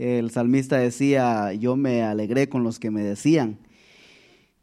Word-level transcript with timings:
el 0.00 0.30
salmista 0.30 0.78
decía, 0.78 1.52
yo 1.52 1.76
me 1.76 2.02
alegré 2.02 2.48
con 2.48 2.64
los 2.64 2.78
que 2.78 2.90
me 2.90 3.02
decían. 3.02 3.58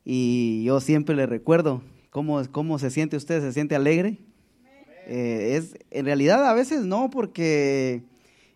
Y 0.03 0.63
yo 0.63 0.79
siempre 0.79 1.15
le 1.15 1.27
recuerdo, 1.27 1.83
¿cómo, 2.09 2.41
cómo 2.51 2.79
se 2.79 2.89
siente 2.89 3.17
usted? 3.17 3.41
¿Se 3.41 3.53
siente 3.53 3.75
alegre? 3.75 4.17
Eh, 5.05 5.57
es, 5.57 5.77
en 5.91 6.05
realidad 6.05 6.43
a 6.49 6.53
veces 6.55 6.85
no, 6.85 7.11
porque 7.11 8.01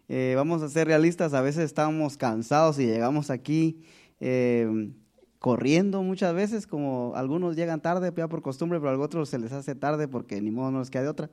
eh, 0.09 0.33
vamos 0.36 0.63
a 0.63 0.70
ser 0.70 0.88
realistas, 0.88 1.36
a 1.36 1.41
veces 1.41 1.65
estamos 1.65 2.17
cansados 2.17 2.79
y 2.79 2.88
llegamos 2.88 3.29
aquí 3.29 3.84
eh, 4.20 4.90
corriendo 5.38 6.02
muchas 6.02 6.34
veces, 6.34 6.66
como 6.66 7.13
algunos 7.16 7.56
llegan 7.56 7.82
tarde 7.82 8.12
ya 8.18 8.28
por 8.28 8.42
costumbre, 8.42 8.79
pero 8.79 8.92
a 8.92 8.98
otros 8.98 9.29
se 9.29 9.38
les 9.38 9.52
hace 9.52 9.76
tarde 9.76 10.08
porque 10.08 10.42
ni 10.42 10.50
modo 10.50 10.72
no 10.72 10.79
les 10.79 10.90
queda 10.90 11.04
de 11.04 11.10
otra. 11.10 11.29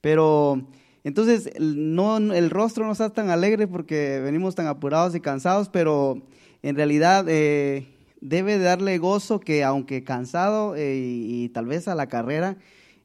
Pero 0.00 0.66
entonces, 1.04 1.50
no, 1.60 2.16
el 2.18 2.50
rostro 2.50 2.86
no 2.86 2.92
está 2.92 3.10
tan 3.10 3.30
alegre 3.30 3.66
porque 3.66 4.20
venimos 4.22 4.54
tan 4.54 4.66
apurados 4.66 5.14
y 5.14 5.20
cansados, 5.20 5.68
pero 5.68 6.22
en 6.62 6.76
realidad 6.76 7.24
eh, 7.28 7.86
debe 8.20 8.58
darle 8.58 8.98
gozo 8.98 9.40
que 9.40 9.64
aunque 9.64 10.04
cansado 10.04 10.74
eh, 10.76 10.96
y, 10.96 11.48
tal 11.50 11.66
vez 11.66 11.88
a 11.88 11.94
la 11.94 12.08
carrera, 12.08 12.56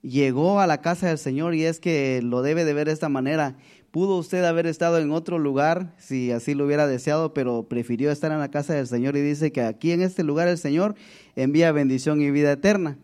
llegó 0.02 0.59
a 0.59 0.68
la 0.68 0.82
casa 0.82 1.08
del 1.08 1.18
Señor 1.18 1.54
y 1.55 1.66
es 1.66 1.80
que 1.80 2.21
lo 2.23 2.41
debe 2.41 2.66
de 2.66 2.73
ver 2.73 2.88
de 2.88 2.94
esta 2.94 3.09
manera. 3.09 3.58
Pudo 3.91 4.18
usted 4.18 4.44
haber 4.44 4.66
estado 4.66 4.98
en 4.98 5.12
otro 5.12 5.38
lugar 5.38 5.94
si 5.99 6.32
así 6.32 6.55
lo 6.55 6.66
hubiera 6.66 6.88
deseado, 6.88 7.34
pero 7.35 7.68
prefirió 7.70 8.12
estar 8.12 8.32
en 8.32 8.40
la 8.40 8.49
casa 8.49 8.73
del 8.73 8.88
Señor 8.88 9.16
y 9.16 9.21
dice 9.21 9.52
que 9.52 9.62
aquí 9.62 9.91
en 9.91 10.02
este 10.02 10.23
lugar 10.23 10.48
el 10.48 10.57
Señor 10.57 10.96
envía 11.35 11.71
bendición 11.71 12.20
y 12.20 12.32
vida 12.32 12.54
eterna. 12.54 12.98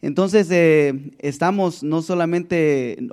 Entonces, 0.00 0.48
eh, 0.50 1.10
estamos 1.18 1.82
no 1.82 2.02
solamente 2.02 3.08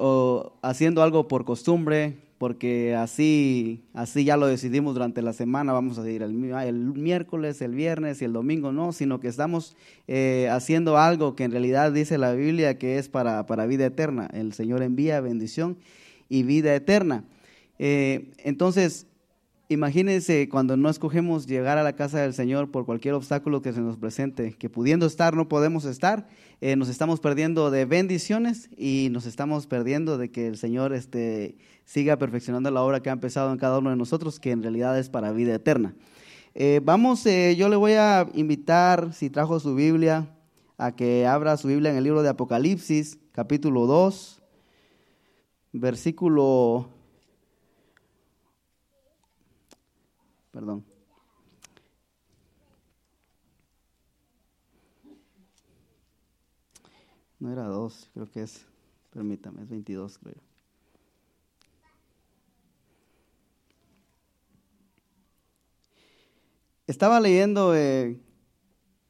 haciendo 0.62 1.02
algo 1.02 1.28
por 1.28 1.44
costumbre, 1.46 2.18
porque 2.38 2.94
así, 2.96 3.82
así 3.94 4.26
ya 4.26 4.38
lo 4.38 4.48
decidimos 4.48 4.94
durante 4.94 5.22
la 5.22 5.34
semana, 5.34 5.72
vamos 5.72 5.98
a 5.98 6.10
ir 6.10 6.22
el, 6.22 6.34
miércoles, 6.34 7.62
el 7.62 7.74
viernes 7.74 8.22
y 8.22 8.26
el 8.26 8.34
domingo, 8.34 8.72
no, 8.72 8.92
sino 8.92 9.20
que 9.20 9.30
estamos 9.30 9.76
eh, 10.08 10.50
haciendo 10.52 10.98
algo 10.98 11.36
que 11.36 11.46
en 11.46 11.52
realidad 11.52 11.92
dice 11.92 12.18
la 12.18 12.34
Biblia 12.34 12.78
que 12.78 12.98
es 12.98 13.08
para, 13.08 13.46
para 13.46 13.66
vida 13.66 13.86
eterna. 13.86 14.30
El 14.34 14.54
Señor 14.54 14.84
envía 14.84 15.22
bendición 15.22 15.78
y 16.28 16.44
vida 16.44 16.76
eterna. 16.76 17.24
Eh, 17.80 18.32
entonces, 18.44 19.08
Imagínense 19.68 20.48
cuando 20.48 20.78
no 20.78 20.90
escogemos 20.90 21.48
llegar 21.48 21.80
a 21.80 21.84
la 21.84 21.94
casa 21.94 22.20
del 22.20 22.36
Señor 22.36 22.70
por 22.70 22.86
cualquier 22.86 23.16
obstáculo 23.16 23.64
que 23.64 23.74
se 23.74 23.82
nos 23.82 23.98
presente, 23.98 24.54
que 24.54 24.70
pudiendo 24.70 25.08
estar 25.08 25.36
no 25.36 25.48
podemos 25.48 25.86
estar, 25.86 26.28
eh, 26.62 26.76
nos 26.76 26.88
estamos 26.88 27.20
perdiendo 27.20 27.72
de 27.72 27.86
bendiciones 27.86 28.70
y 28.78 29.10
nos 29.12 29.26
estamos 29.26 29.66
perdiendo 29.66 30.20
de 30.20 30.30
que 30.30 30.46
el 30.46 30.58
Señor 30.58 30.94
este, 30.94 31.58
siga 31.84 32.18
perfeccionando 32.18 32.70
la 32.70 32.84
obra 32.84 33.02
que 33.02 33.10
ha 33.10 33.14
empezado 33.14 33.52
en 33.52 33.58
cada 33.58 33.80
uno 33.80 33.90
de 33.90 33.96
nosotros, 33.96 34.40
que 34.40 34.52
en 34.52 34.62
realidad 34.62 35.00
es 35.00 35.10
para 35.10 35.32
vida 35.32 35.56
eterna. 35.56 35.96
Eh, 36.54 36.80
vamos, 36.84 37.26
eh, 37.26 37.56
yo 37.58 37.68
le 37.68 37.76
voy 37.76 37.94
a 37.94 38.30
invitar, 38.36 39.14
si 39.14 39.32
trajo 39.32 39.60
su 39.60 39.74
Biblia, 39.74 40.28
a 40.78 40.96
que 40.96 41.26
abra 41.26 41.58
su 41.58 41.70
Biblia 41.70 41.90
en 41.90 41.98
el 41.98 42.04
libro 42.04 42.22
de 42.22 42.30
Apocalipsis, 42.30 43.18
capítulo 43.32 43.88
2, 43.88 44.44
versículo 45.74 46.95
Perdón. 50.56 50.86
No 57.42 57.52
era 57.52 57.66
dos, 57.66 58.10
creo 58.14 58.32
que 58.32 58.44
es, 58.44 58.66
permítame, 59.12 59.64
es 59.64 59.70
22, 59.70 60.18
creo. 60.18 60.36
Estaba 66.88 67.20
leyendo 67.20 67.76
eh, 67.76 68.18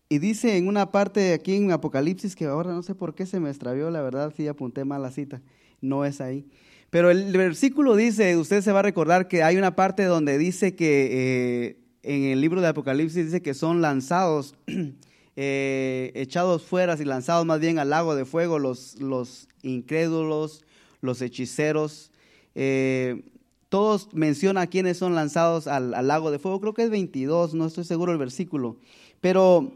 y 0.10 0.18
dice 0.18 0.58
en 0.58 0.68
una 0.68 0.92
parte 0.92 1.34
aquí 1.34 1.58
en 1.58 1.72
Apocalipsis 1.72 2.36
que 2.36 2.46
ahora 2.46 2.74
no 2.74 2.82
sé 2.82 2.96
por 2.96 3.14
qué 3.14 3.28
se 3.28 3.40
me 3.40 3.52
extravió, 3.52 3.92
la 3.92 4.02
verdad 4.02 4.34
sí 4.36 4.48
apunté 4.48 4.84
mal 4.84 5.04
la 5.04 5.12
cita, 5.12 5.44
no 5.80 6.06
es 6.06 6.22
ahí. 6.22 6.50
Pero 6.96 7.12
el 7.12 7.34
versículo 7.34 7.98
dice, 7.98 8.38
usted 8.38 8.62
se 8.62 8.72
va 8.72 8.80
a 8.80 8.84
recordar 8.84 9.28
que 9.28 9.44
hay 9.44 9.58
una 9.58 9.76
parte 9.76 10.06
donde 10.06 10.38
dice 10.38 10.78
que 10.78 11.10
eh, 11.12 11.78
en 12.04 12.24
el 12.24 12.40
libro 12.40 12.62
de 12.62 12.70
Apocalipsis 12.70 13.26
dice 13.26 13.42
que 13.42 13.54
son 13.54 13.82
lanzados, 13.82 14.56
eh, 15.36 16.14
echados 16.16 16.64
fuera 16.64 16.96
y 16.98 17.04
lanzados 17.04 17.46
más 17.46 17.60
bien 17.60 17.80
al 17.80 17.90
lago 17.90 18.16
de 18.16 18.24
fuego 18.24 18.60
los, 18.60 18.98
los 19.02 19.50
incrédulos, 19.62 20.64
los 21.02 21.22
hechiceros. 21.22 22.14
Eh, 22.56 23.26
todos 23.68 24.14
menciona 24.14 24.68
quiénes 24.68 24.96
son 24.96 25.16
lanzados 25.16 25.68
al, 25.68 25.94
al, 25.96 26.08
lago 26.08 26.32
de 26.32 26.40
fuego. 26.40 26.62
Creo 26.62 26.74
que 26.74 26.84
es 26.84 26.90
22, 26.90 27.56
no 27.56 27.66
estoy 27.66 27.84
seguro 27.84 28.14
el 28.14 28.18
versículo. 28.18 28.78
Pero, 29.20 29.74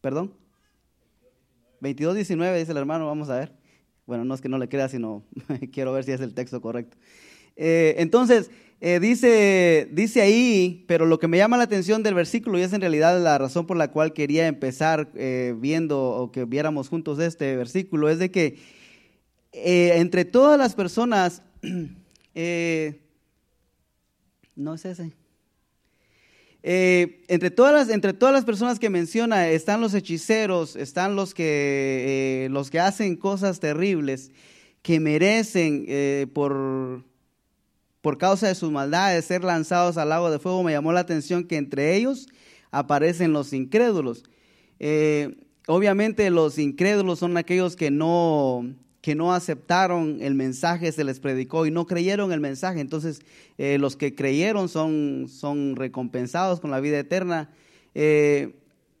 perdón. 0.00 0.34
22, 1.82 2.16
19 2.16 2.58
dice 2.58 2.72
el 2.72 2.78
hermano, 2.78 3.06
vamos 3.06 3.30
a 3.30 3.36
ver. 3.36 3.63
Bueno, 4.06 4.24
no 4.24 4.34
es 4.34 4.40
que 4.40 4.48
no 4.48 4.58
le 4.58 4.68
crea, 4.68 4.88
sino 4.88 5.24
quiero 5.72 5.92
ver 5.92 6.04
si 6.04 6.12
es 6.12 6.20
el 6.20 6.34
texto 6.34 6.60
correcto. 6.60 6.96
Eh, 7.56 7.94
entonces, 7.98 8.50
eh, 8.80 9.00
dice, 9.00 9.88
dice 9.92 10.20
ahí, 10.20 10.84
pero 10.88 11.06
lo 11.06 11.18
que 11.18 11.28
me 11.28 11.38
llama 11.38 11.56
la 11.56 11.62
atención 11.64 12.02
del 12.02 12.14
versículo 12.14 12.58
y 12.58 12.62
es 12.62 12.72
en 12.72 12.80
realidad 12.80 13.22
la 13.22 13.38
razón 13.38 13.66
por 13.66 13.76
la 13.76 13.90
cual 13.90 14.12
quería 14.12 14.46
empezar 14.46 15.10
eh, 15.14 15.54
viendo 15.58 16.02
o 16.02 16.32
que 16.32 16.44
viéramos 16.44 16.88
juntos 16.88 17.18
este 17.18 17.56
versículo, 17.56 18.08
es 18.08 18.18
de 18.18 18.30
que 18.30 18.58
entre 19.52 20.24
todas 20.24 20.58
las 20.58 20.74
personas, 20.74 21.42
no 24.56 24.74
es 24.74 24.84
ese. 24.84 25.12
Eh, 26.66 27.22
entre, 27.28 27.50
todas 27.50 27.74
las, 27.74 27.90
entre 27.90 28.14
todas 28.14 28.34
las 28.34 28.46
personas 28.46 28.78
que 28.78 28.88
menciona 28.88 29.50
están 29.50 29.82
los 29.82 29.92
hechiceros, 29.92 30.76
están 30.76 31.14
los 31.14 31.34
que, 31.34 32.46
eh, 32.46 32.48
los 32.48 32.70
que 32.70 32.80
hacen 32.80 33.16
cosas 33.16 33.60
terribles, 33.60 34.30
que 34.80 34.98
merecen 34.98 35.84
eh, 35.88 36.26
por, 36.32 37.04
por 38.00 38.16
causa 38.16 38.48
de 38.48 38.54
sus 38.54 38.72
maldades 38.72 39.26
ser 39.26 39.44
lanzados 39.44 39.98
al 39.98 40.08
lago 40.08 40.30
de 40.30 40.38
fuego. 40.38 40.62
Me 40.62 40.72
llamó 40.72 40.94
la 40.94 41.00
atención 41.00 41.44
que 41.44 41.58
entre 41.58 41.96
ellos 41.96 42.28
aparecen 42.70 43.34
los 43.34 43.52
incrédulos. 43.52 44.24
obviamente 45.68 46.30
los 46.30 46.58
incrédulos 46.58 47.18
son 47.18 47.36
aquellos 47.36 47.76
que 47.76 47.90
no, 47.90 48.74
que 49.04 49.14
no 49.14 49.34
aceptaron 49.34 50.16
el 50.22 50.34
mensaje, 50.34 50.90
se 50.90 51.04
les 51.04 51.20
predicó 51.20 51.66
y 51.66 51.70
no 51.70 51.86
creyeron 51.86 52.32
el 52.32 52.40
mensaje. 52.40 52.80
Entonces, 52.80 53.20
eh, 53.58 53.76
los 53.76 53.96
que 53.96 54.14
creyeron 54.14 54.70
son, 54.70 55.26
son 55.28 55.76
recompensados 55.76 56.58
con 56.58 56.70
la 56.70 56.80
vida 56.80 56.98
eterna. 56.98 57.50
Eh, 57.94 58.54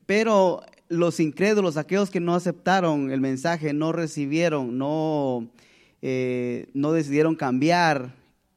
pero 0.04 0.60
los 0.90 1.20
incrédulos, 1.20 1.78
aquellos 1.78 2.10
que 2.10 2.20
no 2.20 2.34
aceptaron 2.34 3.10
el 3.10 3.22
mensaje, 3.22 3.72
no 3.72 3.92
recibieron, 3.92 4.76
no, 4.76 5.48
eh, 6.02 6.68
no 6.74 6.92
decidieron 6.92 7.34
cambiar 7.34 8.14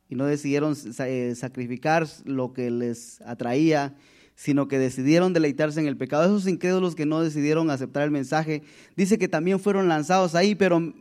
y 0.10 0.16
no 0.16 0.26
decidieron 0.26 0.76
sacrificar 0.76 2.08
lo 2.26 2.52
que 2.52 2.70
les 2.72 3.22
atraía, 3.22 3.96
sino 4.36 4.68
que 4.68 4.80
decidieron 4.80 5.32
deleitarse 5.32 5.80
en 5.80 5.88
el 5.88 5.96
pecado. 5.96 6.26
Esos 6.26 6.46
incrédulos 6.46 6.94
que 6.94 7.06
no 7.06 7.22
decidieron 7.22 7.70
aceptar 7.70 8.04
el 8.04 8.12
mensaje, 8.12 8.64
dice 8.98 9.18
que 9.18 9.30
también 9.30 9.62
fueron 9.62 9.88
lanzados 9.88 10.36
ahí, 10.36 10.56
pero 10.56 10.94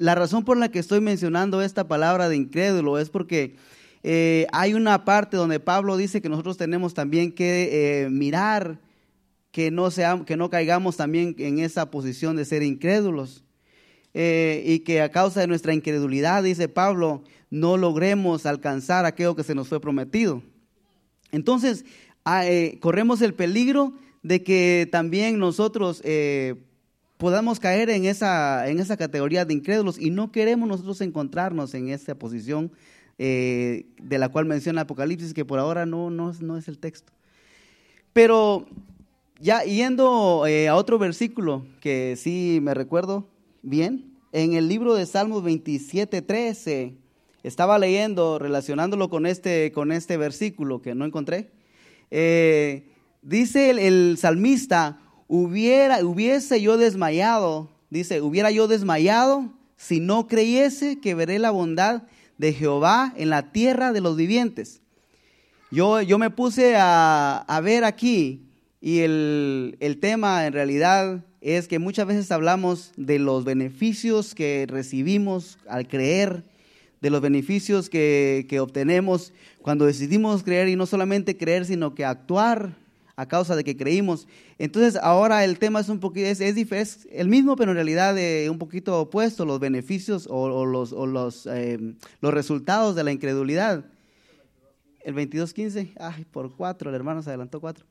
la 0.00 0.14
razón 0.14 0.46
por 0.46 0.56
la 0.56 0.70
que 0.70 0.78
estoy 0.78 1.02
mencionando 1.02 1.60
esta 1.60 1.86
palabra 1.86 2.30
de 2.30 2.36
incrédulo 2.36 2.98
es 2.98 3.10
porque 3.10 3.56
eh, 4.02 4.46
hay 4.50 4.72
una 4.72 5.04
parte 5.04 5.36
donde 5.36 5.60
Pablo 5.60 5.98
dice 5.98 6.22
que 6.22 6.30
nosotros 6.30 6.56
tenemos 6.56 6.94
también 6.94 7.32
que 7.32 8.04
eh, 8.04 8.08
mirar 8.08 8.80
que 9.52 9.70
no, 9.70 9.90
que 10.24 10.38
no 10.38 10.48
caigamos 10.48 10.96
también 10.96 11.36
en 11.38 11.58
esa 11.58 11.90
posición 11.90 12.34
de 12.36 12.46
ser 12.46 12.62
incrédulos. 12.62 13.44
Eh, 14.14 14.64
y 14.66 14.78
que 14.80 15.02
a 15.02 15.10
causa 15.10 15.40
de 15.40 15.46
nuestra 15.46 15.74
incredulidad, 15.74 16.42
dice 16.42 16.68
Pablo, 16.68 17.22
no 17.50 17.76
logremos 17.76 18.46
alcanzar 18.46 19.04
aquello 19.04 19.36
que 19.36 19.44
se 19.44 19.54
nos 19.54 19.68
fue 19.68 19.82
prometido. 19.82 20.42
Entonces, 21.30 21.84
ah, 22.24 22.44
corremos 22.80 23.20
el 23.20 23.34
peligro 23.34 23.92
de 24.22 24.42
que 24.42 24.88
también 24.90 25.38
nosotros 25.38 26.02
podamos 27.20 27.60
caer 27.60 27.90
en 27.90 28.06
esa, 28.06 28.66
en 28.68 28.80
esa 28.80 28.96
categoría 28.96 29.44
de 29.44 29.52
incrédulos 29.52 30.00
y 30.00 30.10
no 30.10 30.32
queremos 30.32 30.66
nosotros 30.66 31.02
encontrarnos 31.02 31.74
en 31.74 31.90
esa 31.90 32.14
posición 32.14 32.72
eh, 33.18 33.84
de 34.02 34.18
la 34.18 34.30
cual 34.30 34.46
menciona 34.46 34.80
Apocalipsis, 34.80 35.34
que 35.34 35.44
por 35.44 35.58
ahora 35.58 35.84
no, 35.84 36.08
no, 36.08 36.32
no 36.40 36.56
es 36.56 36.66
el 36.66 36.78
texto. 36.78 37.12
Pero 38.14 38.66
ya 39.38 39.62
yendo 39.64 40.46
eh, 40.46 40.68
a 40.68 40.74
otro 40.74 40.98
versículo 40.98 41.66
que 41.80 42.16
sí 42.16 42.58
me 42.62 42.72
recuerdo 42.72 43.28
bien, 43.60 44.14
en 44.32 44.54
el 44.54 44.68
libro 44.68 44.94
de 44.94 45.04
Salmos 45.04 45.44
27, 45.44 46.22
13, 46.22 46.94
estaba 47.42 47.78
leyendo, 47.78 48.38
relacionándolo 48.38 49.10
con 49.10 49.26
este, 49.26 49.72
con 49.72 49.92
este 49.92 50.16
versículo 50.16 50.80
que 50.80 50.94
no 50.94 51.04
encontré, 51.04 51.50
eh, 52.10 52.86
dice 53.20 53.68
el, 53.68 53.78
el 53.78 54.16
salmista, 54.16 54.98
hubiera, 55.30 56.04
hubiese 56.04 56.60
yo 56.60 56.76
desmayado, 56.76 57.70
dice, 57.88 58.20
hubiera 58.20 58.50
yo 58.50 58.66
desmayado 58.66 59.48
si 59.76 60.00
no 60.00 60.26
creyese 60.26 60.98
que 60.98 61.14
veré 61.14 61.38
la 61.38 61.52
bondad 61.52 62.02
de 62.36 62.52
Jehová 62.52 63.14
en 63.16 63.30
la 63.30 63.52
tierra 63.52 63.92
de 63.92 64.00
los 64.00 64.16
vivientes. 64.16 64.82
Yo, 65.70 66.02
yo 66.02 66.18
me 66.18 66.30
puse 66.30 66.74
a, 66.76 67.44
a 67.46 67.60
ver 67.60 67.84
aquí 67.84 68.42
y 68.80 68.98
el, 69.00 69.76
el, 69.78 70.00
tema 70.00 70.46
en 70.46 70.52
realidad 70.52 71.24
es 71.40 71.68
que 71.68 71.78
muchas 71.78 72.08
veces 72.08 72.32
hablamos 72.32 72.90
de 72.96 73.20
los 73.20 73.44
beneficios 73.44 74.34
que 74.34 74.66
recibimos 74.68 75.58
al 75.68 75.86
creer, 75.86 76.42
de 77.00 77.10
los 77.10 77.20
beneficios 77.20 77.88
que, 77.88 78.46
que 78.48 78.58
obtenemos 78.58 79.32
cuando 79.62 79.86
decidimos 79.86 80.42
creer 80.42 80.68
y 80.68 80.74
no 80.74 80.86
solamente 80.86 81.36
creer, 81.36 81.66
sino 81.66 81.94
que 81.94 82.04
actuar 82.04 82.79
a 83.20 83.28
causa 83.28 83.54
de 83.54 83.64
que 83.64 83.76
creímos. 83.76 84.26
Entonces 84.58 84.98
ahora 85.02 85.44
el 85.44 85.58
tema 85.58 85.80
es 85.80 85.90
un 85.90 86.00
poquito, 86.00 86.26
es, 86.26 86.40
es, 86.40 87.06
el 87.10 87.28
mismo, 87.28 87.54
pero 87.54 87.72
en 87.72 87.76
realidad 87.76 88.16
eh, 88.16 88.48
un 88.48 88.58
poquito 88.58 88.98
opuesto, 88.98 89.44
los 89.44 89.60
beneficios 89.60 90.26
o, 90.30 90.64
los, 90.64 90.94
o 90.94 91.06
los, 91.06 91.46
eh, 91.46 91.78
los 92.22 92.32
resultados 92.32 92.96
de 92.96 93.04
la 93.04 93.12
incredulidad. 93.12 93.84
El 95.04 95.14
22.15, 95.14 95.92
ay, 96.00 96.24
por 96.30 96.56
cuatro, 96.56 96.88
el 96.88 96.96
hermano 96.96 97.22
se 97.22 97.28
adelantó 97.28 97.60
cuatro. 97.60 97.84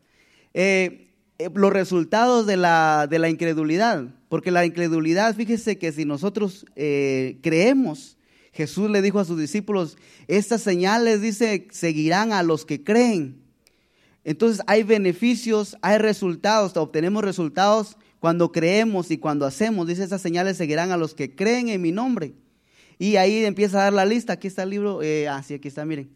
Eh, 0.55 1.11
los 1.53 1.71
resultados 1.71 2.47
de 2.47 2.57
la, 2.57 3.05
de 3.07 3.19
la 3.19 3.29
incredulidad, 3.29 4.07
porque 4.29 4.49
la 4.49 4.65
incredulidad, 4.65 5.35
fíjese 5.35 5.77
que 5.77 5.91
si 5.91 6.05
nosotros 6.05 6.65
creemos, 6.75 8.17
Jesús 8.51 8.89
le 8.89 9.01
dijo 9.01 9.19
a 9.19 9.25
sus 9.25 9.39
discípulos, 9.39 9.95
estas 10.27 10.61
señales, 10.61 11.21
dice, 11.21 11.67
seguirán 11.71 12.33
a 12.33 12.43
los 12.43 12.65
que 12.65 12.83
creen. 12.83 13.38
Entonces 14.29 14.61
hay 14.67 14.83
beneficios, 14.83 15.75
hay 15.81 15.97
resultados, 15.97 16.77
obtenemos 16.77 17.23
resultados 17.23 17.97
cuando 18.19 18.51
creemos 18.51 19.09
y 19.09 19.17
cuando 19.17 19.43
hacemos. 19.43 19.87
Dice, 19.87 20.03
esas 20.03 20.21
señales 20.21 20.55
seguirán 20.55 20.91
a 20.91 20.97
los 20.97 21.15
que 21.15 21.33
creen 21.33 21.67
en 21.67 21.81
mi 21.81 21.91
nombre. 21.91 22.35
Y 22.99 23.15
ahí 23.15 23.43
empieza 23.43 23.79
a 23.79 23.83
dar 23.85 23.93
la 23.93 24.05
lista. 24.05 24.33
Aquí 24.33 24.47
está 24.47 24.61
el 24.61 24.69
libro. 24.69 25.01
Eh, 25.01 25.27
ah, 25.27 25.41
sí, 25.41 25.55
aquí 25.55 25.69
está, 25.69 25.83
miren. 25.83 26.11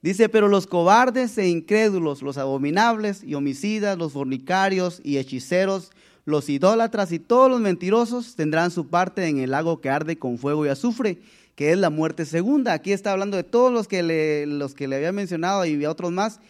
Dice, 0.00 0.30
pero 0.30 0.48
los 0.48 0.66
cobardes 0.66 1.36
e 1.36 1.46
incrédulos, 1.46 2.22
los 2.22 2.38
abominables 2.38 3.22
y 3.22 3.34
homicidas, 3.34 3.98
los 3.98 4.14
fornicarios 4.14 5.02
y 5.04 5.18
hechiceros, 5.18 5.90
los 6.24 6.48
idólatras 6.48 7.12
y 7.12 7.18
todos 7.18 7.50
los 7.50 7.60
mentirosos 7.60 8.34
tendrán 8.34 8.70
su 8.70 8.88
parte 8.88 9.26
en 9.26 9.40
el 9.40 9.50
lago 9.50 9.82
que 9.82 9.90
arde 9.90 10.16
con 10.16 10.38
fuego 10.38 10.64
y 10.64 10.70
azufre, 10.70 11.18
que 11.54 11.72
es 11.72 11.76
la 11.76 11.90
muerte 11.90 12.24
segunda. 12.24 12.72
Aquí 12.72 12.92
está 12.92 13.12
hablando 13.12 13.36
de 13.36 13.44
todos 13.44 13.70
los 13.70 13.88
que 13.88 14.02
le, 14.02 14.46
los 14.46 14.72
que 14.72 14.88
le 14.88 14.96
había 14.96 15.12
mencionado 15.12 15.66
y 15.66 15.84
otros 15.84 16.12
más 16.12 16.40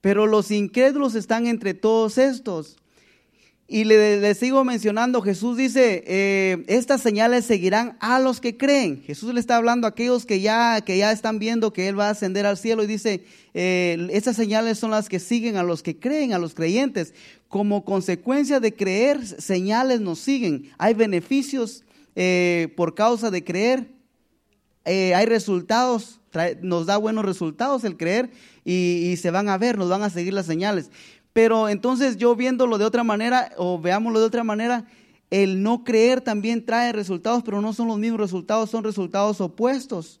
pero 0.00 0.26
los 0.26 0.50
incrédulos 0.50 1.14
están 1.14 1.46
entre 1.46 1.74
todos 1.74 2.18
estos. 2.18 2.76
Y 3.70 3.84
le, 3.84 4.34
sigo 4.34 4.64
mencionando, 4.64 5.20
Jesús 5.20 5.58
dice, 5.58 6.02
eh, 6.06 6.64
estas 6.68 7.02
señales 7.02 7.44
seguirán 7.44 7.98
a 8.00 8.18
los 8.18 8.40
que 8.40 8.56
creen. 8.56 9.02
Jesús 9.02 9.34
le 9.34 9.40
está 9.40 9.56
hablando 9.56 9.86
a 9.86 9.90
aquellos 9.90 10.24
que 10.24 10.40
ya, 10.40 10.80
que 10.80 10.96
ya 10.96 11.12
están 11.12 11.38
viendo 11.38 11.74
que 11.74 11.86
Él 11.86 12.00
va 12.00 12.06
a 12.08 12.12
ascender 12.12 12.46
al 12.46 12.56
cielo 12.56 12.82
y 12.82 12.86
dice, 12.86 13.26
eh, 13.52 14.08
estas 14.10 14.36
señales 14.36 14.78
son 14.78 14.90
las 14.90 15.10
que 15.10 15.20
siguen 15.20 15.58
a 15.58 15.62
los 15.62 15.82
que 15.82 15.98
creen, 15.98 16.32
a 16.32 16.38
los 16.38 16.54
creyentes. 16.54 17.12
Como 17.48 17.84
consecuencia 17.84 18.58
de 18.58 18.74
creer, 18.74 19.26
señales 19.26 20.00
nos 20.00 20.18
siguen. 20.18 20.70
Hay 20.78 20.94
beneficios 20.94 21.84
eh, 22.16 22.72
por 22.74 22.94
causa 22.94 23.30
de 23.30 23.44
creer. 23.44 23.97
Hay 24.84 25.26
resultados, 25.26 26.20
nos 26.62 26.86
da 26.86 26.96
buenos 26.96 27.24
resultados 27.24 27.84
el 27.84 27.96
creer 27.96 28.30
y, 28.64 29.16
se 29.16 29.30
van 29.30 29.48
a 29.48 29.58
ver, 29.58 29.78
nos 29.78 29.88
van 29.88 30.02
a 30.02 30.10
seguir 30.10 30.32
las 30.32 30.46
señales. 30.46 30.90
Pero 31.32 31.68
entonces 31.68 32.16
yo 32.16 32.34
viéndolo 32.34 32.78
de 32.78 32.84
otra 32.84 33.04
manera 33.04 33.52
o 33.56 33.78
veámoslo 33.78 34.20
de 34.20 34.26
otra 34.26 34.44
manera, 34.44 34.86
el 35.30 35.62
no 35.62 35.84
creer 35.84 36.20
también 36.20 36.64
trae 36.64 36.92
resultados, 36.92 37.42
pero 37.44 37.60
no 37.60 37.72
son 37.72 37.88
los 37.88 37.98
mismos 37.98 38.20
resultados, 38.20 38.70
son 38.70 38.84
resultados 38.84 39.40
opuestos. 39.40 40.20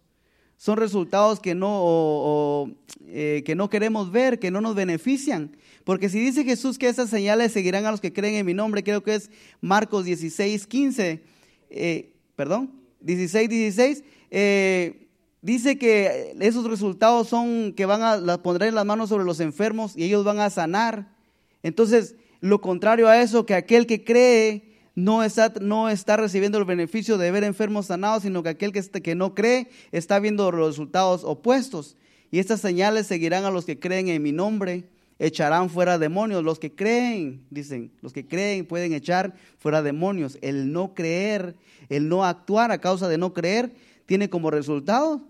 Son 0.58 0.76
resultados 0.76 1.38
que 1.38 1.54
no, 1.54 2.74
eh, 3.06 3.44
que 3.46 3.54
no 3.54 3.70
queremos 3.70 4.10
ver, 4.10 4.40
que 4.40 4.50
no 4.50 4.60
nos 4.60 4.74
benefician. 4.74 5.56
Porque 5.84 6.08
si 6.08 6.18
dice 6.18 6.42
Jesús 6.42 6.78
que 6.78 6.88
esas 6.88 7.10
señales 7.10 7.52
seguirán 7.52 7.86
a 7.86 7.92
los 7.92 8.00
que 8.00 8.12
creen 8.12 8.34
en 8.34 8.44
mi 8.44 8.54
nombre, 8.54 8.82
creo 8.82 9.04
que 9.04 9.14
es 9.14 9.30
Marcos 9.60 10.04
16, 10.04 10.66
15, 10.66 11.22
eh, 11.70 12.12
perdón, 12.34 12.72
16, 13.00 13.48
16, 13.48 14.04
eh, 14.30 15.08
Dice 15.40 15.78
que 15.78 16.34
esos 16.40 16.64
resultados 16.64 17.28
son 17.28 17.72
que 17.72 17.86
van 17.86 18.02
a 18.02 18.42
pondré 18.42 18.72
las 18.72 18.84
manos 18.84 19.08
sobre 19.08 19.24
los 19.24 19.38
enfermos 19.38 19.96
y 19.96 20.02
ellos 20.02 20.24
van 20.24 20.40
a 20.40 20.50
sanar. 20.50 21.14
Entonces, 21.62 22.16
lo 22.40 22.60
contrario 22.60 23.08
a 23.08 23.22
eso, 23.22 23.46
que 23.46 23.54
aquel 23.54 23.86
que 23.86 24.02
cree 24.02 24.74
no 24.96 25.22
está, 25.22 25.52
no 25.60 25.88
está 25.88 26.16
recibiendo 26.16 26.58
el 26.58 26.64
beneficio 26.64 27.18
de 27.18 27.30
ver 27.30 27.44
enfermos 27.44 27.86
sanados, 27.86 28.24
sino 28.24 28.42
que 28.42 28.48
aquel 28.48 28.72
que, 28.72 28.82
que 28.82 29.14
no 29.14 29.34
cree 29.36 29.68
está 29.92 30.18
viendo 30.18 30.50
los 30.50 30.70
resultados 30.70 31.22
opuestos. 31.22 31.96
Y 32.32 32.40
estas 32.40 32.60
señales 32.60 33.06
seguirán 33.06 33.44
a 33.44 33.50
los 33.50 33.64
que 33.64 33.78
creen 33.78 34.08
en 34.08 34.20
mi 34.20 34.32
nombre, 34.32 34.86
echarán 35.20 35.70
fuera 35.70 35.98
demonios. 35.98 36.42
Los 36.42 36.58
que 36.58 36.74
creen, 36.74 37.46
dicen, 37.48 37.92
los 38.02 38.12
que 38.12 38.26
creen 38.26 38.66
pueden 38.66 38.92
echar 38.92 39.34
fuera 39.56 39.82
demonios. 39.82 40.36
El 40.42 40.72
no 40.72 40.94
creer, 40.94 41.54
el 41.88 42.08
no 42.08 42.24
actuar 42.24 42.72
a 42.72 42.78
causa 42.78 43.06
de 43.06 43.18
no 43.18 43.32
creer, 43.32 43.72
tiene 44.08 44.30
como 44.30 44.50
resultado 44.50 45.20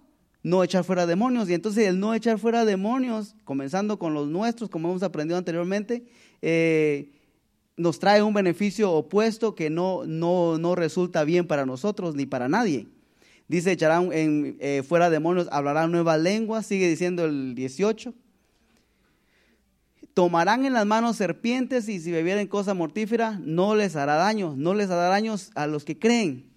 no 0.45 0.63
echar 0.63 0.85
fuera 0.85 1.05
demonios. 1.05 1.51
Y 1.51 1.55
entonces 1.55 1.89
el 1.89 1.99
no 1.99 2.15
echar 2.15 2.39
fuera 2.39 2.65
demonios, 2.65 3.35
comenzando 3.43 3.99
con 3.99 4.15
los 4.15 4.29
nuestros, 4.29 4.71
como 4.71 4.89
hemos 4.89 5.03
aprendido 5.03 5.37
anteriormente, 5.37 6.05
eh, 6.43 7.11
nos 7.77 7.99
trae 7.99 8.23
un 8.23 8.33
beneficio 8.33 8.93
opuesto 8.93 9.57
que 9.57 9.69
no, 9.69 10.05
no, 10.07 10.59
no, 10.59 10.77
resulta 10.77 11.25
bien 11.25 11.49
para 11.49 11.67
nosotros 11.67 12.15
ni 12.15 12.25
para 12.25 12.49
nadie. 12.49 12.87
Dice, 13.49 13.73
echarán 13.73 14.13
en, 14.13 14.57
eh, 14.61 14.85
fuera 14.87 15.11
demonios, 15.11 15.49
hablarán 15.51 15.91
nuevas 15.91 16.21
lenguas, 16.21 16.65
sigue 16.65 16.89
diciendo 16.89 17.25
el 17.25 17.57
18. 17.57 18.15
Tomarán 20.15 20.67
en 20.67 20.73
las 20.73 20.87
manos 20.87 21.17
serpientes 21.17 21.89
y 21.89 21.99
si 21.99 22.13
bebieren 22.13 22.47
cosa 22.47 22.75
mortífera, 22.75 23.41
no 23.43 23.75
les 23.75 23.97
hará 23.97 24.15
daño, 24.15 24.55
no 24.57 24.73
les 24.73 24.89
hará 24.89 25.09
daño 25.09 25.35
a 25.57 25.67
los 25.67 25.85
que 25.85 25.99
creen. 25.99 26.48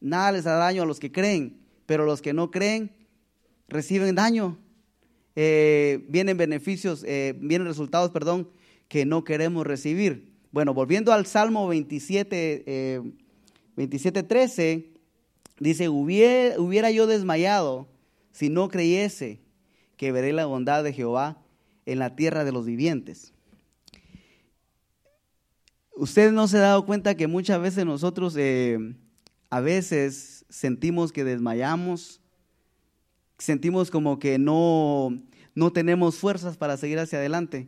Nada 0.00 0.32
les 0.32 0.46
hará 0.46 0.58
daño 0.58 0.82
a 0.82 0.86
los 0.86 1.00
que 1.00 1.12
creen, 1.12 1.58
pero 1.86 2.04
los 2.04 2.22
que 2.22 2.32
no 2.32 2.50
creen 2.50 2.90
reciben 3.68 4.14
daño. 4.14 4.58
Eh, 5.34 6.04
vienen 6.08 6.36
beneficios, 6.36 7.04
eh, 7.04 7.34
vienen 7.38 7.68
resultados, 7.68 8.10
perdón, 8.10 8.48
que 8.88 9.04
no 9.04 9.24
queremos 9.24 9.66
recibir. 9.66 10.32
Bueno, 10.52 10.72
volviendo 10.72 11.12
al 11.12 11.26
Salmo 11.26 11.68
27, 11.68 13.02
27 13.76 14.22
13, 14.22 14.90
dice, 15.60 15.88
hubiera, 15.88 16.58
hubiera 16.58 16.90
yo 16.90 17.06
desmayado 17.06 17.86
si 18.32 18.48
no 18.48 18.68
creyese 18.68 19.40
que 19.96 20.12
veré 20.12 20.32
la 20.32 20.46
bondad 20.46 20.84
de 20.84 20.92
Jehová 20.92 21.42
en 21.86 21.98
la 21.98 22.16
tierra 22.16 22.44
de 22.44 22.52
los 22.52 22.66
vivientes. 22.66 23.32
Usted 25.94 26.32
no 26.32 26.46
se 26.46 26.58
ha 26.58 26.60
dado 26.60 26.84
cuenta 26.84 27.14
que 27.14 27.26
muchas 27.26 27.60
veces 27.60 27.86
nosotros 27.86 28.34
eh, 28.36 28.78
a 29.56 29.60
veces 29.60 30.44
sentimos 30.50 31.12
que 31.12 31.24
desmayamos, 31.24 32.20
sentimos 33.38 33.90
como 33.90 34.18
que 34.18 34.38
no, 34.38 35.18
no 35.54 35.72
tenemos 35.72 36.16
fuerzas 36.16 36.58
para 36.58 36.76
seguir 36.76 36.98
hacia 36.98 37.20
adelante. 37.20 37.66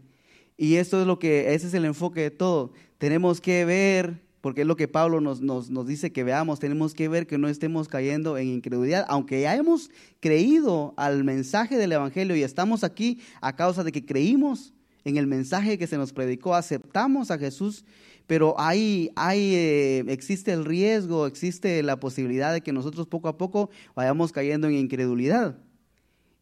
Y 0.59 0.75
esto 0.75 1.00
es 1.00 1.07
lo 1.07 1.18
que, 1.18 1.54
ese 1.54 1.66
es 1.66 1.73
el 1.73 1.87
enfoque 1.87 2.21
de 2.21 2.30
todo. 2.30 2.75
Tenemos 2.99 3.40
que 3.40 3.64
ver, 3.64 4.21
porque 4.42 4.61
es 4.61 4.66
lo 4.66 4.76
que 4.76 4.87
Pablo 4.87 5.23
nos, 5.23 5.40
nos, 5.40 5.71
nos 5.71 5.87
dice 5.87 6.12
que 6.12 6.25
veamos, 6.25 6.61
tenemos 6.61 6.92
que 6.92 7.09
ver 7.09 7.26
que 7.26 7.38
no 7.38 7.49
estemos 7.49 7.88
cayendo 7.88 8.37
en 8.37 8.49
incredulidad, 8.49 9.07
aunque 9.09 9.40
ya 9.40 9.57
hemos 9.57 9.90
creído 10.21 10.92
al 10.99 11.25
mensaje 11.25 11.78
del 11.78 11.92
Evangelio 11.92 12.37
y 12.37 12.42
estamos 12.42 12.85
aquí 12.85 13.18
a 13.40 13.57
causa 13.57 13.83
de 13.83 13.92
que 13.92 14.04
creímos 14.04 14.75
en 15.04 15.16
el 15.16 15.26
mensaje 15.26 15.78
que 15.78 15.87
se 15.87 15.97
nos 15.97 16.12
predicó, 16.12 16.54
aceptamos 16.54 17.30
a 17.30 17.38
Jesús 17.38 17.87
pero 18.29 18.55
hay, 18.61 19.11
hay, 19.17 19.55
eh, 19.55 20.05
existe 20.09 20.53
el 20.53 20.67
riesgo, 20.67 21.27
existe 21.27 21.83
la 21.83 21.99
posibilidad 21.99 22.53
de 22.53 22.61
que 22.61 22.75
nosotros 22.75 23.07
poco 23.07 23.27
a 23.27 23.39
poco 23.39 23.71
vayamos 23.97 24.33
cayendo 24.33 24.69
en 24.69 24.75
incredulidad. 24.75 25.57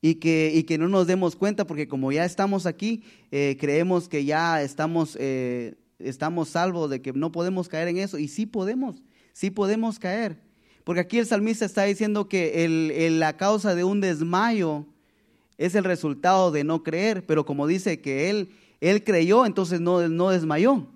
Y 0.03 0.17
que, 0.17 0.51
y 0.53 0.65
que 0.65 0.79
no 0.79 0.89
nos 0.89 1.07
demos 1.07 1.37
cuenta, 1.37 1.65
porque 1.65 1.87
como 1.87 2.11
ya 2.11 2.25
estamos 2.25 2.67
aquí, 2.67 3.05
eh, 3.31 3.57
creemos 3.61 4.09
que 4.09 4.25
ya 4.25 4.63
estamos, 4.63 5.17
eh, 5.21 5.77
estamos 6.01 6.49
salvos 6.49 6.91
de 6.91 7.01
que 7.01 7.13
no 7.13 7.31
podemos 7.31 7.69
caer 7.69 7.87
en 7.87 7.99
eso. 7.99 8.19
Y 8.19 8.27
sí 8.27 8.47
podemos, 8.47 8.97
sí 9.33 9.51
podemos 9.51 10.01
caer. 10.01 10.41
Porque 10.83 11.01
aquí 11.01 11.19
el 11.19 11.27
salmista 11.27 11.65
está 11.65 11.85
diciendo 11.85 12.29
que 12.29 13.09
la 13.13 13.37
causa 13.37 13.77
de 13.77 13.85
un 13.85 14.01
desmayo 14.01 14.87
es 15.57 15.77
el 15.77 15.85
resultado 15.85 16.51
de 16.51 16.65
no 16.65 16.83
creer, 16.83 17.25
pero 17.27 17.47
como 17.47 17.69
dice 17.69 18.01
que 18.01 18.29
él, 18.29 18.51
él 18.81 19.05
creyó, 19.05 19.47
entonces 19.47 19.81
no, 19.81 20.09
no 20.09 20.31
desmayó. 20.31 20.89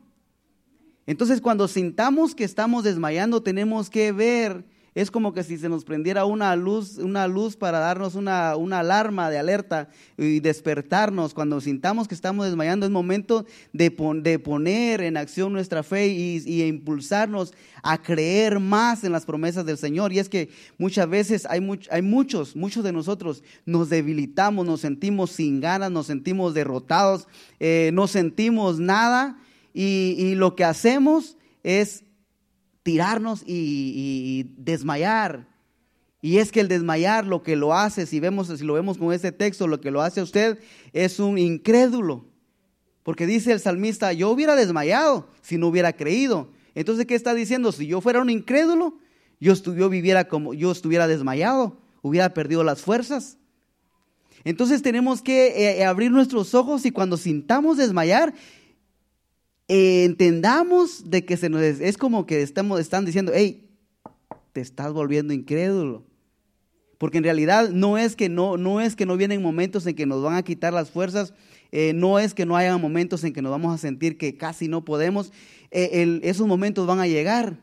Entonces 1.11 1.41
cuando 1.41 1.67
sintamos 1.67 2.37
que 2.37 2.45
estamos 2.45 2.85
desmayando, 2.85 3.43
tenemos 3.43 3.91
que 3.91 4.13
ver 4.13 4.65
es 4.95 5.11
como 5.11 5.33
que 5.33 5.43
si 5.43 5.59
se 5.59 5.69
nos 5.69 5.85
prendiera 5.85 6.25
una 6.25 6.55
luz, 6.55 6.99
una 6.99 7.27
luz 7.27 7.57
para 7.57 7.81
darnos 7.81 8.15
una, 8.15 8.55
una 8.55 8.79
alarma 8.79 9.29
de 9.29 9.39
alerta 9.39 9.89
y 10.17 10.39
despertarnos. 10.39 11.35
Cuando 11.35 11.61
sintamos 11.61 12.07
que 12.07 12.15
estamos 12.15 12.47
desmayando, 12.47 12.87
es 12.87 12.93
momento 12.93 13.45
de, 13.73 13.91
de 14.23 14.39
poner 14.39 15.01
en 15.01 15.17
acción 15.17 15.53
nuestra 15.53 15.83
fe 15.83 16.09
y, 16.09 16.63
impulsarnos 16.63 17.55
a 17.83 18.01
creer 18.01 18.61
más 18.61 19.03
en 19.03 19.11
las 19.11 19.27
promesas 19.27 19.67
del 19.67 19.79
Señor. 19.79 20.13
Y 20.13 20.21
es 20.21 20.29
que 20.29 20.49
muchas 20.79 21.09
veces 21.09 21.47
hay, 21.47 21.61
hay 21.91 22.03
muchos, 22.03 22.55
muchos 22.55 22.85
de 22.85 22.93
nosotros 22.93 23.43
nos 23.67 23.91
debilitamos, 23.91 24.65
nos 24.65 24.81
sentimos 24.81 25.31
sin 25.33 25.61
ganas, 25.61 25.91
nos 25.91 26.07
sentimos 26.07 26.55
derrotados, 26.55 27.27
eh, 27.59 27.91
no 27.95 28.07
sentimos 28.07 28.79
nada 28.79 29.37
y, 29.73 30.17
y 30.19 30.35
lo 30.35 30.57
que 30.57 30.65
hacemos 30.65 31.37
es 31.63 32.05
tirarnos 32.83 33.43
y, 33.47 34.47
desmayar. 34.57 35.47
Y 36.23 36.39
es 36.39 36.53
que 36.53 36.61
el 36.61 36.69
desmayar 36.69 37.27
lo 37.27 37.43
que 37.43 37.57
lo 37.57 37.75
hace, 37.75 38.07
si, 38.07 38.21
vemos, 38.21 38.49
si 38.49 38.65
lo 38.65 38.75
vemos 38.75 38.99
con 38.99 39.13
este 39.13 39.33
texto, 39.33 39.67
lo 39.67 39.81
que 39.81 39.91
lo 39.91 40.03
hace 40.03 40.21
a 40.21 40.25
usted 40.25 40.59
es 40.93 41.19
un 41.19 41.39
incrédulo. 41.39 42.27
Porque 43.03 43.27
dice 43.27 43.53
el 43.53 43.61
salmista, 43.61 44.13
yo 44.13 44.29
hubiera 44.31 44.55
desmayado 44.55 45.29
si 45.41 45.57
no 45.57 45.69
hubiera 45.69 45.95
creído. 45.95 46.51
Entonces, 46.75 47.07
¿qué 47.07 47.15
está 47.15 47.33
diciendo? 47.33 47.73
Si 47.73 47.87
yo 47.87 48.01
fuera 48.01 48.21
un 48.21 48.29
incrédulo, 48.29 48.99
yo, 49.41 49.55
viviera 49.89 50.29
como 50.29 50.53
yo 50.53 50.71
estuviera 50.71 51.09
desmayado, 51.09 51.79
hubiera 52.03 52.35
perdido 52.35 52.63
las 52.63 52.83
fuerzas. 52.83 53.39
Entonces 54.45 54.83
tenemos 54.83 55.23
que 55.23 55.81
eh, 55.81 55.85
abrir 55.85 56.11
nuestros 56.11 56.55
ojos 56.55 56.85
y 56.85 56.91
cuando 56.91 57.17
sintamos 57.17 57.79
desmayar, 57.79 58.35
eh, 59.73 60.03
entendamos 60.03 61.09
de 61.09 61.25
que 61.25 61.37
se 61.37 61.49
nos, 61.49 61.63
es 61.63 61.97
como 61.97 62.27
que 62.27 62.43
estamos, 62.43 62.81
están 62.81 63.05
diciendo, 63.05 63.31
hey, 63.33 63.71
te 64.53 64.61
estás 64.61 64.93
volviendo 64.93 65.33
incrédulo. 65.33 66.05
Porque 66.99 67.19
en 67.19 67.25
realidad 67.25 67.71
no 67.71 67.97
es 67.97 68.17
que 68.17 68.29
no, 68.29 68.57
no 68.57 68.81
es 68.81 68.97
que 68.97 69.07
no 69.07 69.17
vienen 69.17 69.41
momentos 69.41 69.87
en 69.87 69.95
que 69.95 70.07
nos 70.07 70.25
van 70.25 70.35
a 70.35 70.43
quitar 70.43 70.73
las 70.73 70.91
fuerzas, 70.91 71.35
eh, 71.71 71.93
no 71.95 72.19
es 72.19 72.35
que 72.35 72.47
no 72.47 72.57
haya 72.57 72.77
momentos 72.79 73.23
en 73.23 73.33
que 73.33 73.43
nos 73.43 73.53
vamos 73.53 73.73
a 73.73 73.79
sentir 73.79 74.19
que 74.19 74.37
casi 74.37 74.67
no 74.67 74.85
podemos, 74.85 75.33
eh, 75.71 76.19
esos 76.25 76.49
momentos 76.49 76.89
van 76.89 76.99
a 76.99 77.07
llegar. 77.07 77.61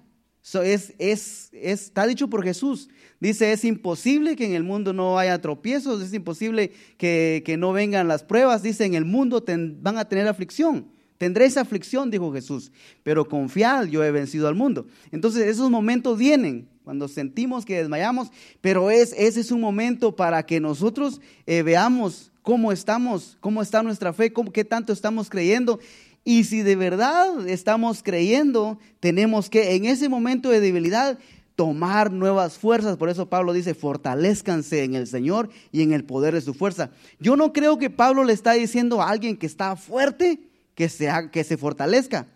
es, 0.63 0.93
es, 0.99 1.49
está 1.51 2.07
dicho 2.07 2.29
por 2.29 2.41
Jesús. 2.41 2.87
Dice, 3.19 3.51
es 3.51 3.65
imposible 3.65 4.37
que 4.37 4.45
en 4.45 4.53
el 4.53 4.63
mundo 4.63 4.93
no 4.93 5.19
haya 5.19 5.41
tropiezos, 5.41 6.01
es 6.01 6.13
imposible 6.13 6.71
que, 6.97 7.43
que 7.45 7.57
no 7.57 7.73
vengan 7.73 8.07
las 8.07 8.23
pruebas. 8.23 8.63
Dice, 8.63 8.85
en 8.85 8.93
el 8.93 9.03
mundo 9.03 9.43
van 9.81 9.97
a 9.97 10.07
tener 10.07 10.25
aflicción. 10.29 10.95
Tendréis 11.17 11.57
aflicción, 11.57 12.11
dijo 12.11 12.31
Jesús, 12.31 12.71
pero 13.03 13.27
confiad, 13.27 13.85
yo 13.85 14.03
he 14.03 14.11
vencido 14.11 14.47
al 14.47 14.55
mundo. 14.55 14.85
Entonces 15.11 15.47
esos 15.47 15.69
momentos 15.71 16.17
vienen 16.17 16.67
cuando 16.83 17.07
sentimos 17.07 17.65
que 17.65 17.77
desmayamos, 17.77 18.29
pero 18.61 18.91
es, 18.91 19.13
ese 19.17 19.41
es 19.41 19.51
un 19.51 19.59
momento 19.59 20.15
para 20.15 20.43
que 20.45 20.59
nosotros 20.59 21.19
eh, 21.45 21.63
veamos 21.63 22.31
cómo 22.41 22.71
estamos, 22.71 23.37
cómo 23.41 23.61
está 23.61 23.83
nuestra 23.83 24.13
fe, 24.13 24.31
qué 24.53 24.63
tanto 24.63 24.93
estamos 24.93 25.29
creyendo. 25.29 25.79
Y 26.23 26.43
si 26.43 26.61
de 26.61 26.75
verdad 26.75 27.47
estamos 27.47 28.03
creyendo, 28.03 28.79
tenemos 28.99 29.49
que 29.49 29.75
en 29.75 29.85
ese 29.85 30.07
momento 30.07 30.49
de 30.49 30.59
debilidad 30.59 31.17
tomar 31.57 32.11
nuevas 32.11 32.57
fuerzas. 32.57 32.97
Por 32.97 33.09
eso 33.09 33.27
Pablo 33.27 33.51
dice, 33.51 33.73
fortalezcanse 33.73 34.83
en 34.83 34.93
el 34.93 35.07
Señor 35.07 35.49
y 35.71 35.81
en 35.81 35.91
el 35.91 36.05
poder 36.05 36.35
de 36.35 36.41
su 36.41 36.53
fuerza. 36.53 36.91
Yo 37.19 37.35
no 37.35 37.51
creo 37.51 37.77
que 37.79 37.89
Pablo 37.89 38.23
le 38.23 38.31
está 38.31 38.53
diciendo 38.53 39.01
a 39.01 39.09
alguien 39.09 39.35
que 39.35 39.47
está 39.47 39.75
fuerte, 39.75 40.39
que 40.77 40.89
se, 40.89 41.09
que 41.31 41.43
se 41.43 41.57
fortalezca. 41.57 42.27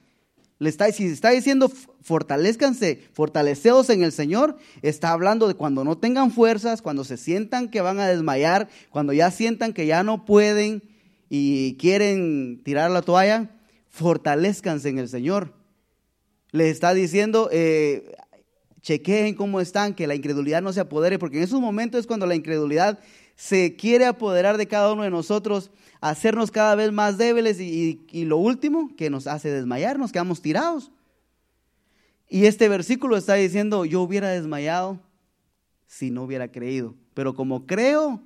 Le 0.57 0.67
está, 0.67 0.91
si 0.91 1.05
está 1.05 1.29
diciendo 1.29 1.71
fortalezcanse, 2.01 3.03
fortaleceos 3.13 3.91
en 3.91 4.01
el 4.01 4.11
Señor, 4.11 4.57
está 4.81 5.11
hablando 5.11 5.47
de 5.47 5.53
cuando 5.53 5.83
no 5.83 5.99
tengan 5.99 6.31
fuerzas, 6.31 6.81
cuando 6.81 7.03
se 7.03 7.17
sientan 7.17 7.69
que 7.69 7.81
van 7.81 7.99
a 7.99 8.07
desmayar, 8.07 8.67
cuando 8.89 9.13
ya 9.13 9.29
sientan 9.29 9.73
que 9.73 9.85
ya 9.85 10.01
no 10.01 10.25
pueden 10.25 10.81
y 11.29 11.75
quieren 11.77 12.61
tirar 12.63 12.89
la 12.89 13.03
toalla, 13.03 13.51
fortalezcanse 13.89 14.89
en 14.89 14.97
el 14.97 15.07
Señor. 15.07 15.53
Les 16.49 16.71
está 16.71 16.95
diciendo, 16.95 17.47
eh, 17.51 18.11
chequeen 18.81 19.35
cómo 19.35 19.61
están, 19.61 19.93
que 19.93 20.07
la 20.07 20.15
incredulidad 20.15 20.63
no 20.63 20.73
se 20.73 20.79
apodere, 20.79 21.19
porque 21.19 21.37
en 21.37 21.43
esos 21.43 21.61
momentos 21.61 21.99
es 21.99 22.07
cuando 22.07 22.25
la 22.25 22.33
incredulidad 22.33 22.97
se 23.41 23.75
quiere 23.75 24.05
apoderar 24.05 24.55
de 24.57 24.67
cada 24.67 24.93
uno 24.93 25.01
de 25.01 25.09
nosotros, 25.09 25.71
hacernos 25.99 26.51
cada 26.51 26.75
vez 26.75 26.91
más 26.91 27.17
débiles 27.17 27.59
y, 27.59 27.99
lo 28.23 28.37
último, 28.37 28.95
que 28.95 29.09
nos 29.09 29.25
hace 29.25 29.49
desmayar, 29.49 29.97
nos 29.97 30.11
quedamos 30.11 30.43
tirados. 30.43 30.91
Y 32.29 32.45
este 32.45 32.69
versículo 32.69 33.17
está 33.17 33.33
diciendo, 33.33 33.83
yo 33.83 34.03
hubiera 34.03 34.29
desmayado 34.29 34.99
si 35.87 36.11
no 36.11 36.21
hubiera 36.21 36.51
creído, 36.51 36.93
pero 37.15 37.33
como 37.33 37.65
creo, 37.65 38.21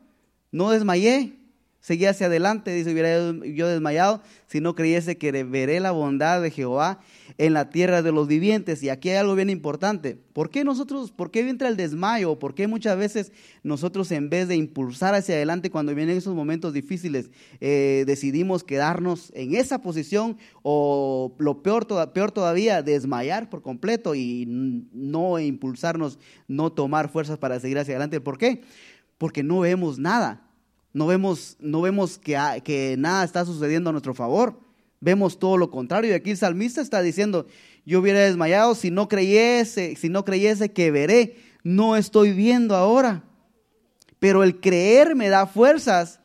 no 0.52 0.72
desmayé, 0.72 1.40
seguí 1.86 2.08
hacia 2.08 2.26
adelante, 2.26 2.74
dice, 2.74 2.92
hubiera 2.92 3.32
yo 3.46 3.68
desmayado 3.68 4.24
si 4.48 4.60
no 4.60 4.74
creyese 4.74 5.20
que 5.20 5.32
veré 5.44 5.80
la 5.80 5.92
bondad 5.92 6.42
de 6.42 6.50
Jehová 6.50 7.00
en 7.38 7.54
la 7.54 7.70
tierra 7.70 8.02
de 8.02 8.12
los 8.12 8.28
vivientes. 8.28 8.82
Y 8.82 8.90
aquí 8.90 9.12
hay 9.12 9.18
algo 9.18 9.36
bien 9.36 9.52
importante. 9.52 10.18
¿Por 10.34 10.50
qué 10.50 10.64
nosotros, 10.64 11.12
por 11.12 11.30
qué 11.30 11.48
entra 11.48 11.68
el 11.68 11.78
desmayo? 11.78 12.40
¿Por 12.40 12.56
qué 12.56 12.66
muchas 12.68 12.98
veces 12.98 13.32
nosotros 13.62 14.12
en 14.12 14.32
vez 14.32 14.48
de 14.48 14.56
impulsar 14.56 15.14
hacia 15.14 15.36
adelante 15.36 15.70
cuando 15.70 15.94
vienen 15.94 16.18
esos 16.18 16.34
momentos 16.34 16.74
difíciles, 16.74 17.30
eh, 17.62 18.04
decidimos 18.08 18.64
quedarnos 18.64 19.32
en 19.36 19.54
esa 19.54 19.84
posición 19.84 20.38
o 20.64 21.36
lo 21.38 21.62
peor, 21.62 21.86
peor 22.14 22.32
todavía, 22.32 22.82
desmayar 22.82 23.48
por 23.48 23.62
completo 23.62 24.16
y 24.16 24.46
no 24.48 25.38
impulsarnos, 25.38 26.18
no 26.48 26.72
tomar 26.72 27.12
fuerzas 27.12 27.38
para 27.38 27.60
seguir 27.60 27.78
hacia 27.78 27.92
adelante? 27.92 28.22
¿Por 28.22 28.40
qué? 28.40 28.64
Porque 29.20 29.44
no 29.44 29.60
vemos 29.60 30.00
nada 30.00 30.45
no 30.96 31.08
vemos, 31.08 31.58
no 31.60 31.82
vemos 31.82 32.18
que, 32.18 32.38
que 32.64 32.96
nada 32.98 33.26
está 33.26 33.44
sucediendo 33.44 33.90
a 33.90 33.92
nuestro 33.92 34.14
favor. 34.14 34.58
Vemos 35.02 35.40
todo 35.40 35.58
lo 35.58 35.70
contrario. 35.70 36.12
Y 36.12 36.14
aquí 36.14 36.32
el 36.32 36.38
salmista 36.38 36.80
está 36.80 37.02
diciendo, 37.02 37.48
yo 37.86 38.00
hubiera 38.00 38.22
desmayado 38.22 38.76
si 38.76 38.92
no 38.92 39.10
creyese, 39.10 39.98
si 39.98 40.08
no 40.08 40.24
creyese 40.24 40.72
que 40.72 40.92
veré. 40.92 41.36
No 41.64 41.98
estoy 41.98 42.32
viendo 42.32 42.78
ahora. 42.78 43.24
Pero 44.20 44.42
el 44.42 44.62
creer 44.62 45.18
me 45.18 45.28
da 45.28 45.48
fuerzas 45.48 46.22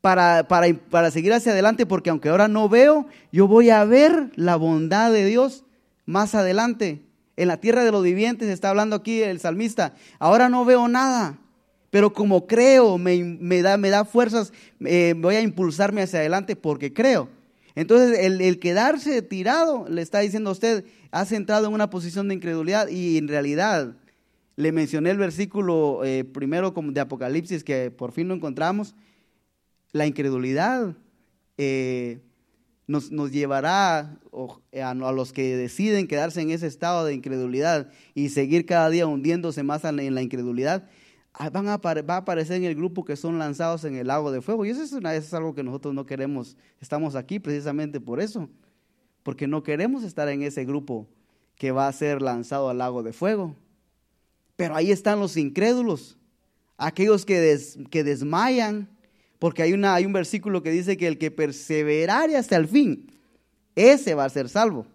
para, 0.00 0.46
para, 0.46 0.72
para 0.72 1.10
seguir 1.10 1.32
hacia 1.32 1.50
adelante, 1.50 1.84
porque 1.84 2.10
aunque 2.10 2.28
ahora 2.28 2.46
no 2.46 2.68
veo, 2.68 3.08
yo 3.32 3.48
voy 3.48 3.70
a 3.70 3.84
ver 3.84 4.30
la 4.36 4.54
bondad 4.54 5.10
de 5.10 5.26
Dios 5.26 5.64
más 6.06 6.36
adelante. 6.36 7.02
En 7.36 7.48
la 7.48 7.56
tierra 7.56 7.82
de 7.82 7.90
los 7.90 8.04
vivientes 8.04 8.48
está 8.48 8.70
hablando 8.70 8.94
aquí 8.94 9.22
el 9.22 9.40
salmista. 9.40 9.96
Ahora 10.20 10.48
no 10.48 10.64
veo 10.64 10.86
nada, 10.86 11.40
pero 11.94 12.12
como 12.12 12.48
creo, 12.48 12.98
me, 12.98 13.62
da, 13.62 13.76
me 13.76 13.88
da 13.88 14.04
fuerzas, 14.04 14.52
eh, 14.80 15.14
voy 15.16 15.36
a 15.36 15.42
impulsarme 15.42 16.02
hacia 16.02 16.18
adelante 16.18 16.56
porque 16.56 16.92
creo. 16.92 17.28
Entonces, 17.76 18.18
el, 18.18 18.58
quedarse 18.58 19.22
tirado 19.22 19.86
le 19.88 20.02
está 20.02 20.18
diciendo 20.18 20.50
a 20.50 20.54
usted, 20.54 20.84
has 21.12 21.30
entrado 21.30 21.68
en 21.68 21.72
una 21.72 21.90
posición 21.90 22.26
de 22.26 22.34
incredulidad 22.34 22.88
y 22.88 23.16
en 23.16 23.28
realidad 23.28 23.94
le 24.56 24.72
mencioné 24.72 25.10
el 25.10 25.18
versículo 25.18 26.00
eh, 26.02 26.24
primero 26.24 26.74
de 26.76 27.00
Apocalipsis 27.00 27.62
que 27.62 27.92
por 27.92 28.10
fin 28.10 28.26
lo 28.26 28.34
encontramos. 28.34 28.96
La 29.92 30.04
incredulidad 30.04 30.96
eh, 31.58 32.18
nos, 32.88 33.08
llevará 33.30 34.18
a, 34.82 34.94
los 35.12 35.32
que 35.32 35.56
deciden 35.56 36.08
quedarse 36.08 36.40
en 36.40 36.50
ese 36.50 36.66
estado 36.66 37.04
de 37.04 37.14
incredulidad 37.14 37.92
y 38.16 38.30
seguir 38.30 38.66
cada 38.66 38.90
día 38.90 39.06
hundiéndose 39.06 39.62
más 39.62 39.84
en 39.84 40.12
la 40.12 40.22
incredulidad 40.22 40.88
van 41.38 41.68
a, 41.68 41.76
va 41.78 42.14
a 42.14 42.16
aparecer 42.18 42.56
en 42.56 42.64
el 42.64 42.74
grupo 42.74 43.04
que 43.04 43.16
son 43.16 43.38
lanzados 43.38 43.84
en 43.84 43.96
el 43.96 44.06
lago 44.06 44.30
de 44.30 44.40
fuego. 44.40 44.64
Y 44.64 44.70
eso 44.70 44.82
es, 44.82 44.92
una, 44.92 45.14
eso 45.14 45.26
es 45.26 45.34
algo 45.34 45.54
que 45.54 45.62
nosotros 45.62 45.94
no 45.94 46.06
queremos. 46.06 46.56
Estamos 46.80 47.16
aquí 47.16 47.38
precisamente 47.38 48.00
por 48.00 48.20
eso. 48.20 48.48
Porque 49.22 49.46
no 49.46 49.62
queremos 49.62 50.04
estar 50.04 50.28
en 50.28 50.42
ese 50.42 50.64
grupo 50.64 51.08
que 51.56 51.72
va 51.72 51.88
a 51.88 51.92
ser 51.92 52.22
lanzado 52.22 52.68
al 52.68 52.78
lago 52.78 53.02
de 53.02 53.12
fuego. 53.12 53.56
Pero 54.56 54.76
ahí 54.76 54.92
están 54.92 55.18
los 55.18 55.36
incrédulos, 55.36 56.16
aquellos 56.76 57.24
que, 57.24 57.58
que 57.90 58.04
desmayan, 58.04 58.88
porque 59.40 59.62
hay, 59.62 59.72
una, 59.72 59.94
hay 59.94 60.06
un 60.06 60.12
versículo 60.12 60.62
que 60.62 60.70
dice 60.70 60.96
que 60.96 61.08
el 61.08 61.18
que 61.18 61.30
perseverare 61.30 62.36
hasta 62.36 62.56
el 62.56 62.68
fin, 62.68 63.10
ese 63.74 64.14
va 64.14 64.24
a 64.24 64.30
ser 64.30 64.48
salvo. 64.48 64.86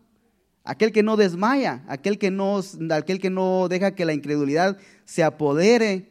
Aquel 0.63 0.91
que 0.91 1.03
no 1.03 1.17
desmaya, 1.17 1.83
aquel 1.87 2.17
que 2.17 2.31
no, 2.31 2.61
aquel 2.91 3.19
que 3.19 3.29
no 3.29 3.67
deja 3.67 3.95
que 3.95 4.05
la 4.05 4.13
incredulidad 4.13 4.77
se 5.03 5.23
apodere 5.23 6.09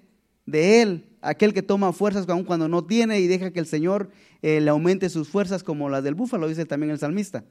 de 0.51 0.81
él, 0.81 1.05
aquel 1.21 1.53
que 1.53 1.63
toma 1.63 1.93
fuerzas 1.93 2.29
aun 2.29 2.45
cuando 2.45 2.69
no 2.69 2.85
tiene 2.85 3.21
y 3.21 3.27
deja 3.27 3.51
que 3.51 3.61
el 3.61 3.67
Señor 3.67 4.11
eh, 4.41 4.61
le 4.61 4.71
aumente 4.71 5.11
sus 5.11 5.29
fuerzas 5.29 5.63
como 5.63 5.91
las 5.91 6.03
del 6.03 6.15
búfalo, 6.15 6.49
dice 6.49 6.65
también 6.65 6.91
el 6.91 6.99
salmista. 6.99 7.45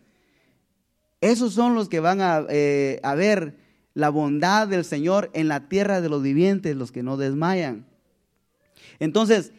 Esos 1.22 1.54
son 1.54 1.76
los 1.76 1.90
que 1.90 2.00
van 2.00 2.20
eh, 2.50 3.00
a 3.04 3.16
ver 3.16 3.56
la 3.94 4.10
bondad 4.10 4.68
del 4.68 4.84
Señor 4.84 5.30
en 5.34 5.48
la 5.48 5.68
tierra 5.68 6.02
de 6.02 6.10
los 6.10 6.24
vivientes, 6.24 6.76
los 6.76 6.92
que 6.92 7.04
no 7.04 7.18
desmayan. 7.18 7.86
Entonces, 9.00 9.52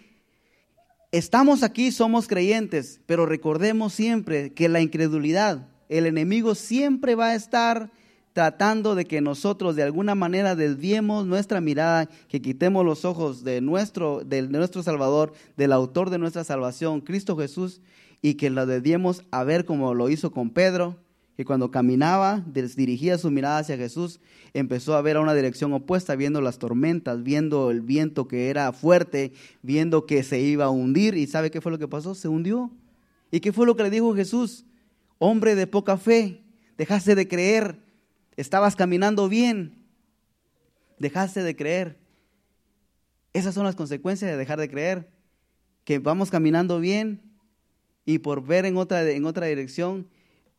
estamos 1.12 1.62
aquí, 1.62 1.92
somos 1.92 2.26
creyentes, 2.26 3.00
pero 3.06 3.24
recordemos 3.24 3.92
siempre 3.92 4.52
que 4.52 4.68
la 4.68 4.80
incredulidad, 4.80 5.68
el 5.88 6.06
enemigo 6.06 6.54
siempre 6.54 7.14
va 7.14 7.28
a 7.28 7.34
estar 7.34 7.90
tratando 8.38 8.94
de 8.94 9.04
que 9.04 9.20
nosotros 9.20 9.74
de 9.74 9.82
alguna 9.82 10.14
manera 10.14 10.54
desviemos 10.54 11.26
nuestra 11.26 11.60
mirada, 11.60 12.08
que 12.28 12.40
quitemos 12.40 12.84
los 12.84 13.04
ojos 13.04 13.42
de 13.42 13.60
nuestro, 13.60 14.22
de 14.24 14.42
nuestro 14.42 14.84
Salvador, 14.84 15.32
del 15.56 15.72
autor 15.72 16.08
de 16.08 16.18
nuestra 16.18 16.44
salvación, 16.44 17.00
Cristo 17.00 17.36
Jesús, 17.36 17.80
y 18.22 18.34
que 18.34 18.48
lo 18.50 18.64
desviemos 18.64 19.24
a 19.32 19.42
ver 19.42 19.64
como 19.64 19.92
lo 19.92 20.08
hizo 20.08 20.30
con 20.30 20.50
Pedro, 20.50 20.94
que 21.36 21.44
cuando 21.44 21.72
caminaba, 21.72 22.44
dirigía 22.46 23.18
su 23.18 23.32
mirada 23.32 23.58
hacia 23.58 23.76
Jesús, 23.76 24.20
empezó 24.54 24.94
a 24.94 25.02
ver 25.02 25.16
a 25.16 25.20
una 25.20 25.34
dirección 25.34 25.72
opuesta, 25.72 26.14
viendo 26.14 26.40
las 26.40 26.60
tormentas, 26.60 27.24
viendo 27.24 27.72
el 27.72 27.80
viento 27.80 28.28
que 28.28 28.50
era 28.50 28.72
fuerte, 28.72 29.32
viendo 29.62 30.06
que 30.06 30.22
se 30.22 30.38
iba 30.38 30.66
a 30.66 30.70
hundir. 30.70 31.16
¿Y 31.16 31.26
sabe 31.26 31.50
qué 31.50 31.60
fue 31.60 31.72
lo 31.72 31.78
que 31.80 31.88
pasó? 31.88 32.14
Se 32.14 32.28
hundió. 32.28 32.70
¿Y 33.32 33.40
qué 33.40 33.52
fue 33.52 33.66
lo 33.66 33.74
que 33.74 33.82
le 33.82 33.90
dijo 33.90 34.14
Jesús? 34.14 34.64
Hombre 35.18 35.56
de 35.56 35.66
poca 35.66 35.96
fe, 35.96 36.40
dejaste 36.76 37.16
de 37.16 37.26
creer, 37.26 37.87
estabas 38.40 38.76
caminando 38.76 39.28
bien, 39.28 39.84
dejaste 41.00 41.42
de 41.42 41.56
creer. 41.56 41.98
Esas 43.32 43.52
son 43.52 43.64
las 43.64 43.74
consecuencias 43.74 44.30
de 44.30 44.36
dejar 44.36 44.60
de 44.60 44.70
creer, 44.70 45.10
que 45.84 45.98
vamos 45.98 46.30
caminando 46.30 46.78
bien 46.78 47.20
y 48.04 48.20
por 48.20 48.46
ver 48.46 48.64
en 48.64 48.76
otra, 48.76 49.08
en 49.10 49.24
otra 49.24 49.46
dirección 49.46 50.08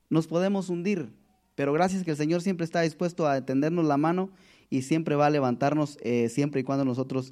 nos 0.10 0.28
podemos 0.28 0.70
hundir. 0.70 1.14
Pero 1.56 1.72
gracias 1.72 2.04
que 2.04 2.12
el 2.12 2.18
Señor 2.18 2.42
siempre 2.42 2.66
está 2.66 2.82
dispuesto 2.82 3.28
a 3.28 3.46
tendernos 3.46 3.86
la 3.86 3.96
mano 3.96 4.30
y 4.70 4.82
siempre 4.82 5.16
va 5.16 5.28
a 5.28 5.30
levantarnos 5.30 5.98
eh, 6.02 6.28
siempre 6.28 6.62
y 6.62 6.64
cuando 6.66 6.84
nosotros 6.84 7.32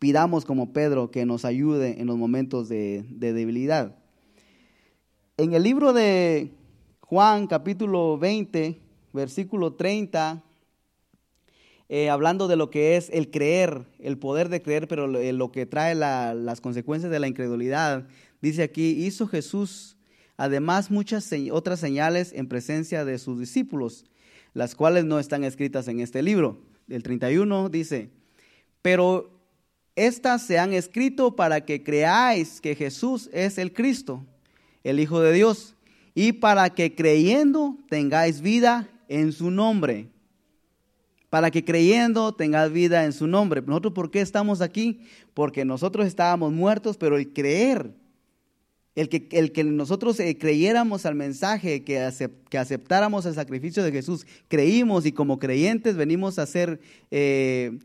pidamos 0.00 0.44
como 0.44 0.72
Pedro 0.72 1.12
que 1.12 1.26
nos 1.26 1.44
ayude 1.44 2.00
en 2.00 2.08
los 2.08 2.16
momentos 2.16 2.68
de, 2.68 3.04
debilidad. 3.08 3.94
En 5.36 5.54
el 5.54 5.62
libro 5.62 5.92
de 5.92 6.50
Juan 7.02 7.46
capítulo 7.46 8.18
20, 8.18 8.87
versículo 9.12 9.74
30, 9.74 10.42
eh, 11.88 12.10
hablando 12.10 12.48
de 12.48 12.56
lo 12.56 12.70
que 12.70 12.96
es 12.96 13.08
el 13.10 13.30
creer, 13.30 13.86
el 13.98 14.18
poder 14.18 14.48
de 14.48 14.62
creer, 14.62 14.88
pero 14.88 15.06
lo, 15.06 15.18
eh, 15.20 15.50
que 15.52 15.66
trae 15.66 15.94
las 15.94 16.60
consecuencias 16.60 17.10
de 17.10 17.18
la 17.18 17.28
incredulidad, 17.28 18.06
dice 18.42 18.62
aquí, 18.62 19.06
hizo 19.06 19.26
Jesús 19.26 19.96
además 20.36 20.90
muchas 20.90 21.30
otras 21.50 21.80
señales 21.80 22.32
en 22.32 22.46
presencia 22.48 23.04
de 23.04 23.18
sus 23.18 23.40
discípulos, 23.40 24.04
las 24.54 24.74
cuales 24.74 25.04
no 25.04 25.18
están 25.18 25.44
escritas 25.44 25.88
en 25.88 26.00
este 26.00 26.22
libro. 26.22 26.62
El 26.88 27.02
31 27.02 27.68
dice, 27.68 28.10
pero 28.80 29.38
estas 29.96 30.46
se 30.46 30.58
han 30.58 30.72
escrito 30.72 31.34
para 31.34 31.64
que 31.64 31.82
creáis 31.82 32.60
que 32.60 32.76
Jesús 32.76 33.28
es 33.32 33.58
el 33.58 33.72
Cristo, 33.72 34.24
el 34.84 35.00
Hijo 35.00 35.20
de 35.20 35.32
Dios, 35.32 35.74
y 36.14 36.32
para 36.32 36.70
que 36.70 36.94
creyendo 36.94 37.76
tengáis 37.88 38.40
vida 38.40 38.88
en 39.08 39.32
su 39.32 39.50
nombre. 39.50 40.08
Para 41.30 41.50
que 41.50 41.64
creyendo 41.64 42.32
tengáis 42.32 42.72
vida 42.72 43.04
en 43.04 43.12
su 43.12 43.26
nombre. 43.26 43.60
¿Nosotros 43.60 43.92
por 43.92 44.10
qué 44.10 44.20
estamos 44.20 44.60
aquí? 44.60 45.00
Porque 45.34 45.64
nosotros 45.64 46.06
estábamos 46.06 46.52
muertos, 46.52 46.96
pero 46.96 47.16
el 47.16 47.32
creer 47.32 47.92
el 48.98 49.08
que, 49.08 49.28
el 49.30 49.52
que 49.52 49.62
nosotros 49.62 50.18
eh, 50.18 50.36
creyéramos 50.36 51.06
al 51.06 51.14
mensaje, 51.14 51.84
que, 51.84 52.10
que, 52.50 52.58
aceptáramos 52.58 53.26
el 53.26 53.34
sacrificio 53.34 53.84
de 53.84 53.92
Jesús, 53.92 54.26
creímos 54.48 55.06
y 55.06 55.12
como 55.12 55.38
creyentes 55.38 55.94
venimos 55.94 56.40
a 56.40 56.46
ser 56.46 56.80
eh, 57.12 57.78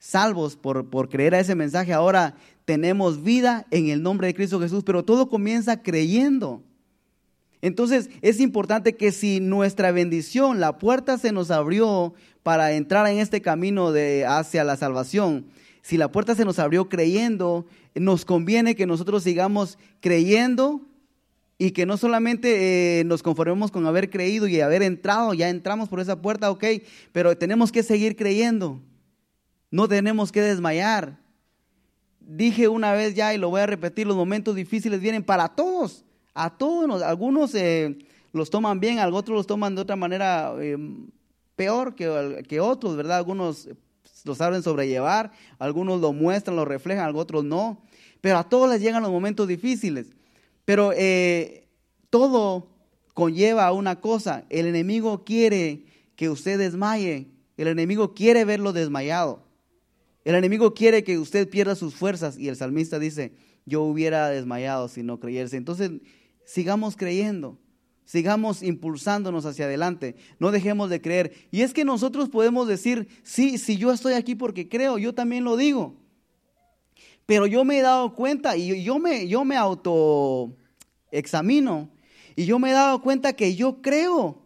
salvos 0.00 0.56
por, 0.56 0.90
por 0.90 1.08
creer 1.08 1.36
a 1.36 1.40
ese 1.40 1.54
mensaje. 1.54 1.92
Ahora 1.92 2.34
tenemos 2.64 3.22
vida 3.22 3.64
en 3.70 3.90
el 3.90 4.02
nombre 4.02 4.26
de 4.26 4.34
Cristo 4.34 4.58
Jesús, 4.58 4.82
pero 4.84 5.04
todo 5.04 5.28
comienza 5.28 5.82
creyendo. 5.84 6.64
Entonces 7.66 8.10
es 8.22 8.38
importante 8.38 8.94
que 8.94 9.10
si 9.10 9.40
nuestra 9.40 9.90
bendición, 9.90 10.60
la 10.60 10.78
puerta 10.78 11.18
se 11.18 11.32
nos 11.32 11.50
abrió 11.50 12.14
para 12.44 12.70
entrar 12.74 13.08
en 13.08 13.18
este 13.18 13.42
camino 13.42 13.90
de 13.90 14.24
hacia 14.24 14.62
la 14.62 14.76
salvación, 14.76 15.46
si 15.82 15.96
la 15.96 16.12
puerta 16.12 16.36
se 16.36 16.44
nos 16.44 16.60
abrió 16.60 16.88
creyendo, 16.88 17.66
nos 17.96 18.24
conviene 18.24 18.76
que 18.76 18.86
nosotros 18.86 19.24
sigamos 19.24 19.78
creyendo 19.98 20.80
y 21.58 21.72
que 21.72 21.86
no 21.86 21.96
solamente 21.96 23.00
eh, 23.00 23.04
nos 23.04 23.24
conformemos 23.24 23.72
con 23.72 23.84
haber 23.84 24.10
creído 24.10 24.46
y 24.46 24.60
haber 24.60 24.84
entrado, 24.84 25.34
ya 25.34 25.48
entramos 25.48 25.88
por 25.88 25.98
esa 25.98 26.22
puerta, 26.22 26.52
ok, 26.52 26.64
pero 27.10 27.36
tenemos 27.36 27.72
que 27.72 27.82
seguir 27.82 28.14
creyendo. 28.14 28.80
No 29.72 29.88
tenemos 29.88 30.30
que 30.30 30.40
desmayar. 30.40 31.18
Dije 32.20 32.68
una 32.68 32.92
vez 32.92 33.16
ya 33.16 33.34
y 33.34 33.38
lo 33.38 33.50
voy 33.50 33.62
a 33.62 33.66
repetir, 33.66 34.06
los 34.06 34.16
momentos 34.16 34.54
difíciles 34.54 35.00
vienen 35.00 35.24
para 35.24 35.48
todos, 35.48 36.05
a 36.36 36.50
todos. 36.50 37.02
Algunos 37.02 37.54
eh, 37.54 37.98
los 38.32 38.50
toman 38.50 38.78
bien, 38.78 38.98
otros 38.98 39.36
los 39.36 39.46
toman 39.46 39.74
de 39.74 39.80
otra 39.80 39.96
manera 39.96 40.54
eh, 40.60 40.76
peor 41.56 41.94
que, 41.94 42.60
otros, 42.60 42.96
¿verdad? 42.96 43.16
Algunos 43.16 43.68
lo 44.24 44.34
saben 44.34 44.62
sobrellevar, 44.62 45.32
algunos 45.58 46.00
lo 46.00 46.12
muestran, 46.12 46.56
lo 46.56 46.64
reflejan, 46.64 47.14
otros 47.16 47.44
no, 47.44 47.82
pero 48.20 48.38
a 48.38 48.48
todos 48.48 48.68
les 48.68 48.80
llegan 48.80 49.02
los 49.02 49.10
momentos 49.10 49.48
difíciles. 49.48 50.08
Pero 50.64 50.92
eh, 50.94 51.68
todo 52.10 52.68
conlleva 53.14 53.72
una 53.72 54.00
cosa, 54.00 54.44
el 54.50 54.66
enemigo 54.66 55.24
quiere 55.24 55.84
que 56.16 56.28
usted 56.28 56.58
desmaye, 56.58 57.28
el 57.56 57.68
enemigo 57.68 58.14
quiere 58.14 58.44
verlo 58.44 58.72
desmayado, 58.74 59.42
el 60.24 60.34
enemigo 60.34 60.74
quiere 60.74 61.04
que 61.04 61.18
usted 61.18 61.48
pierda 61.48 61.76
sus 61.76 61.94
fuerzas 61.94 62.36
y 62.36 62.48
el 62.48 62.56
salmista 62.56 62.98
dice, 62.98 63.32
yo 63.64 63.82
hubiera 63.82 64.28
desmayado 64.28 64.88
si 64.88 65.02
no 65.02 65.20
creyese. 65.20 65.56
Entonces, 65.56 65.90
sigamos 66.46 66.96
creyendo. 66.96 67.58
Sigamos 68.06 68.62
impulsándonos 68.62 69.46
hacia 69.46 69.64
adelante, 69.64 70.14
no 70.38 70.52
dejemos 70.52 70.88
de 70.90 71.00
creer. 71.00 71.32
Y 71.50 71.62
es 71.62 71.74
que 71.74 71.84
nosotros 71.84 72.28
podemos 72.28 72.68
decir, 72.68 73.08
sí, 73.24 73.58
si 73.58 73.76
yo 73.76 73.92
estoy 73.92 74.14
aquí 74.14 74.36
porque 74.36 74.68
creo, 74.68 74.96
yo 74.96 75.12
también 75.12 75.42
lo 75.42 75.56
digo. 75.56 75.96
Pero 77.26 77.48
yo 77.48 77.64
me 77.64 77.78
he 77.78 77.82
dado 77.82 78.14
cuenta 78.14 78.56
y 78.56 78.84
yo 78.84 79.00
me, 79.00 79.26
yo 79.26 79.44
me 79.44 79.56
auto 79.56 80.54
examino 81.10 81.90
y 82.36 82.44
yo 82.44 82.60
me 82.60 82.70
he 82.70 82.74
dado 82.74 83.02
cuenta 83.02 83.32
que 83.32 83.56
yo 83.56 83.82
creo, 83.82 84.40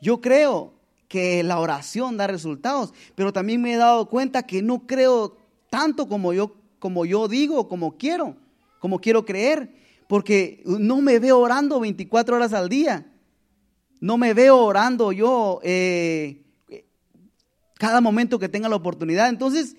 yo 0.00 0.20
creo 0.20 0.74
que 1.08 1.42
la 1.42 1.58
oración 1.58 2.16
da 2.16 2.28
resultados, 2.28 2.94
pero 3.16 3.32
también 3.32 3.60
me 3.60 3.72
he 3.72 3.76
dado 3.76 4.08
cuenta 4.08 4.44
que 4.44 4.62
no 4.62 4.86
creo 4.86 5.36
tanto 5.68 6.06
como 6.06 6.32
yo, 6.32 6.54
como 6.78 7.04
yo 7.04 7.26
digo, 7.26 7.66
como 7.66 7.96
quiero, 7.96 8.36
como 8.78 9.00
quiero 9.00 9.24
creer 9.24 9.87
porque 10.08 10.62
no 10.64 11.00
me 11.00 11.20
veo 11.20 11.38
orando 11.38 11.78
24 11.78 12.36
horas 12.36 12.52
al 12.52 12.68
día. 12.68 13.06
No 14.00 14.16
me 14.16 14.32
veo 14.34 14.56
orando 14.56 15.12
yo 15.12 15.60
eh, 15.62 16.44
cada 17.74 18.00
momento 18.00 18.38
que 18.38 18.48
tenga 18.48 18.70
la 18.70 18.76
oportunidad. 18.76 19.28
Entonces, 19.28 19.76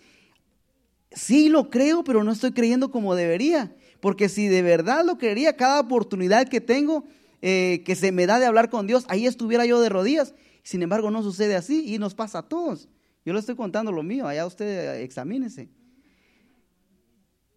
sí 1.12 1.50
lo 1.50 1.70
creo, 1.70 2.04
pero 2.04 2.24
no 2.24 2.32
estoy 2.32 2.52
creyendo 2.52 2.92
como 2.92 3.15
debería. 3.15 3.76
Porque 4.00 4.30
si 4.30 4.48
de 4.48 4.62
verdad 4.62 5.04
lo 5.04 5.18
creería, 5.18 5.58
cada 5.58 5.80
oportunidad 5.80 6.48
que 6.48 6.62
tengo, 6.62 7.06
eh, 7.42 7.82
que 7.84 7.96
se 7.96 8.12
me 8.12 8.28
da 8.28 8.39
de 8.39 8.46
hablar 8.46 8.70
con 8.70 8.86
Dios, 8.86 9.06
ahí 9.10 9.26
estuviera 9.26 9.65
yo 9.65 9.82
de 9.82 9.89
rodillas. 9.89 10.36
Sin 10.62 10.84
embargo, 10.84 11.10
no 11.10 11.24
sucede 11.24 11.56
así 11.56 11.84
y 11.92 11.98
nos 11.98 12.13
pasa 12.13 12.39
a 12.39 12.48
todos. 12.48 12.88
Yo 13.26 13.34
le 13.34 13.39
estoy 13.39 13.56
contando 13.56 13.92
lo 13.92 14.04
mío, 14.04 14.28
allá 14.28 14.46
usted 14.46 15.02
examínese. 15.02 15.70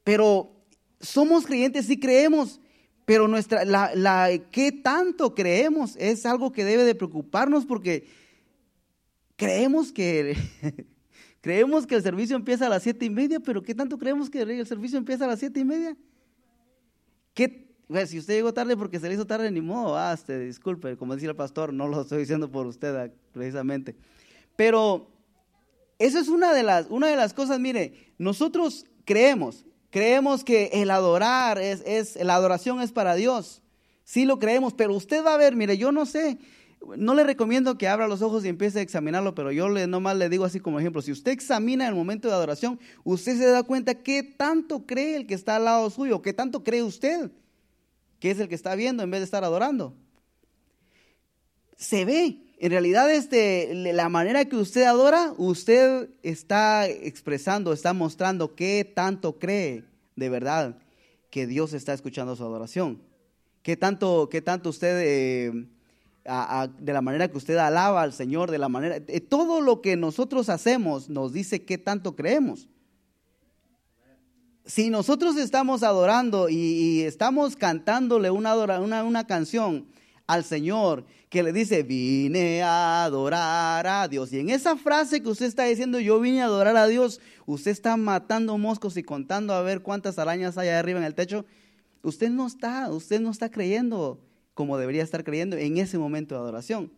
Pero 0.04 0.52
somos 1.02 1.44
creyentes, 1.44 1.86
sí 1.86 1.98
creemos, 1.98 2.60
pero 3.04 3.28
nuestra, 3.28 3.64
la, 3.64 3.94
la, 3.94 4.30
¿qué 4.50 4.72
tanto 4.72 5.34
creemos? 5.34 5.96
Es 5.96 6.24
algo 6.24 6.52
que 6.52 6.64
debe 6.64 6.84
de 6.84 6.94
preocuparnos 6.94 7.66
porque 7.66 8.06
creemos 9.36 9.92
que, 9.92 10.36
creemos 11.40 11.86
que 11.86 11.96
el 11.96 12.02
servicio 12.02 12.36
empieza 12.36 12.66
a 12.66 12.68
las 12.68 12.82
siete 12.82 13.04
y 13.04 13.10
media, 13.10 13.40
pero 13.40 13.62
¿qué 13.62 13.74
tanto 13.74 13.98
creemos 13.98 14.30
que 14.30 14.42
el 14.42 14.66
servicio 14.66 14.98
empieza 14.98 15.24
a 15.24 15.28
las 15.28 15.40
siete 15.40 15.60
y 15.60 15.64
media? 15.64 15.96
¿Qué, 17.34 17.72
si 18.06 18.18
usted 18.18 18.34
llegó 18.34 18.54
tarde 18.54 18.76
porque 18.76 19.00
se 19.00 19.08
le 19.08 19.14
hizo 19.14 19.26
tarde, 19.26 19.50
ni 19.50 19.60
modo, 19.60 19.96
ah, 19.96 20.12
este, 20.12 20.38
disculpe, 20.38 20.96
como 20.96 21.14
decía 21.14 21.30
el 21.30 21.36
pastor, 21.36 21.72
no 21.72 21.88
lo 21.88 22.02
estoy 22.02 22.20
diciendo 22.20 22.50
por 22.50 22.66
usted 22.66 22.94
ah, 22.94 23.10
precisamente. 23.32 23.96
Pero 24.56 25.10
eso 25.98 26.18
es 26.18 26.28
una 26.28 26.52
de 26.52 26.62
las, 26.62 26.86
una 26.88 27.08
de 27.08 27.16
las 27.16 27.34
cosas, 27.34 27.58
mire, 27.58 28.12
nosotros 28.18 28.86
creemos, 29.04 29.66
Creemos 29.92 30.42
que 30.42 30.70
el 30.72 30.90
adorar 30.90 31.58
es, 31.58 31.82
es, 31.84 32.16
la 32.16 32.34
adoración 32.34 32.80
es 32.80 32.92
para 32.92 33.14
Dios. 33.14 33.60
Sí 34.04 34.24
lo 34.24 34.38
creemos, 34.38 34.72
pero 34.72 34.94
usted 34.94 35.22
va 35.22 35.34
a 35.34 35.36
ver, 35.36 35.54
mire, 35.54 35.76
yo 35.76 35.92
no 35.92 36.06
sé, 36.06 36.38
no 36.96 37.14
le 37.14 37.24
recomiendo 37.24 37.76
que 37.76 37.88
abra 37.88 38.08
los 38.08 38.22
ojos 38.22 38.42
y 38.42 38.48
empiece 38.48 38.78
a 38.78 38.82
examinarlo, 38.82 39.34
pero 39.34 39.52
yo 39.52 39.68
le, 39.68 39.86
nomás 39.86 40.16
le 40.16 40.30
digo 40.30 40.46
así 40.46 40.60
como 40.60 40.80
ejemplo, 40.80 41.02
si 41.02 41.12
usted 41.12 41.32
examina 41.32 41.86
el 41.86 41.94
momento 41.94 42.26
de 42.26 42.32
adoración, 42.32 42.80
usted 43.04 43.36
se 43.36 43.44
da 43.44 43.64
cuenta 43.64 44.02
qué 44.02 44.22
tanto 44.22 44.86
cree 44.86 45.16
el 45.16 45.26
que 45.26 45.34
está 45.34 45.56
al 45.56 45.66
lado 45.66 45.90
suyo, 45.90 46.22
qué 46.22 46.32
tanto 46.32 46.64
cree 46.64 46.82
usted, 46.82 47.30
que 48.18 48.30
es 48.30 48.40
el 48.40 48.48
que 48.48 48.54
está 48.54 48.74
viendo 48.74 49.02
en 49.02 49.10
vez 49.10 49.20
de 49.20 49.26
estar 49.26 49.44
adorando. 49.44 49.94
Se 51.76 52.06
ve, 52.06 52.38
en 52.62 52.70
realidad, 52.70 53.10
este, 53.10 53.74
la 53.74 54.08
manera 54.08 54.44
que 54.44 54.54
usted 54.54 54.84
adora, 54.84 55.34
usted 55.36 56.10
está 56.22 56.86
expresando, 56.86 57.72
está 57.72 57.92
mostrando 57.92 58.54
qué 58.54 58.84
tanto 58.84 59.40
cree 59.40 59.82
de 60.14 60.28
verdad 60.28 60.78
que 61.28 61.48
Dios 61.48 61.72
está 61.72 61.92
escuchando 61.92 62.36
su 62.36 62.44
adoración. 62.44 63.02
Qué 63.64 63.76
tanto, 63.76 64.28
qué 64.30 64.42
tanto 64.42 64.68
usted 64.68 65.02
eh, 65.04 65.66
de 66.78 66.92
la 66.92 67.02
manera 67.02 67.26
que 67.26 67.36
usted 67.36 67.56
alaba 67.56 68.00
al 68.00 68.12
Señor, 68.12 68.52
de 68.52 68.58
la 68.58 68.68
manera, 68.68 69.00
eh, 69.08 69.20
todo 69.20 69.60
lo 69.60 69.80
que 69.80 69.96
nosotros 69.96 70.48
hacemos 70.48 71.08
nos 71.08 71.32
dice 71.32 71.64
qué 71.64 71.78
tanto 71.78 72.14
creemos. 72.14 72.68
Si 74.66 74.88
nosotros 74.88 75.36
estamos 75.36 75.82
adorando 75.82 76.48
y, 76.48 77.02
estamos 77.02 77.56
cantándole 77.56 78.30
una, 78.30 78.54
una, 78.54 79.02
una 79.02 79.26
canción 79.26 79.88
al 80.26 80.44
Señor 80.44 81.04
que 81.28 81.42
le 81.42 81.52
dice, 81.52 81.82
vine 81.82 82.62
a 82.62 83.04
adorar 83.04 83.86
a 83.86 84.06
Dios. 84.08 84.32
Y 84.32 84.38
en 84.38 84.50
esa 84.50 84.76
frase 84.76 85.22
que 85.22 85.28
usted 85.28 85.46
está 85.46 85.64
diciendo, 85.64 85.98
yo 85.98 86.20
vine 86.20 86.42
a 86.42 86.46
adorar 86.46 86.76
a 86.76 86.86
Dios, 86.86 87.20
usted 87.46 87.70
está 87.70 87.96
matando 87.96 88.58
moscos 88.58 88.96
y 88.96 89.02
contando 89.02 89.54
a 89.54 89.62
ver 89.62 89.80
cuántas 89.80 90.18
arañas 90.18 90.58
hay 90.58 90.68
arriba 90.68 90.98
en 90.98 91.06
el 91.06 91.14
techo. 91.14 91.46
Usted 92.02 92.30
no 92.30 92.46
está, 92.46 92.90
usted 92.90 93.20
no 93.20 93.30
está 93.30 93.50
creyendo 93.50 94.20
como 94.54 94.76
debería 94.76 95.02
estar 95.02 95.24
creyendo 95.24 95.56
en 95.56 95.78
ese 95.78 95.98
momento 95.98 96.34
de 96.34 96.40
adoración. 96.42 96.92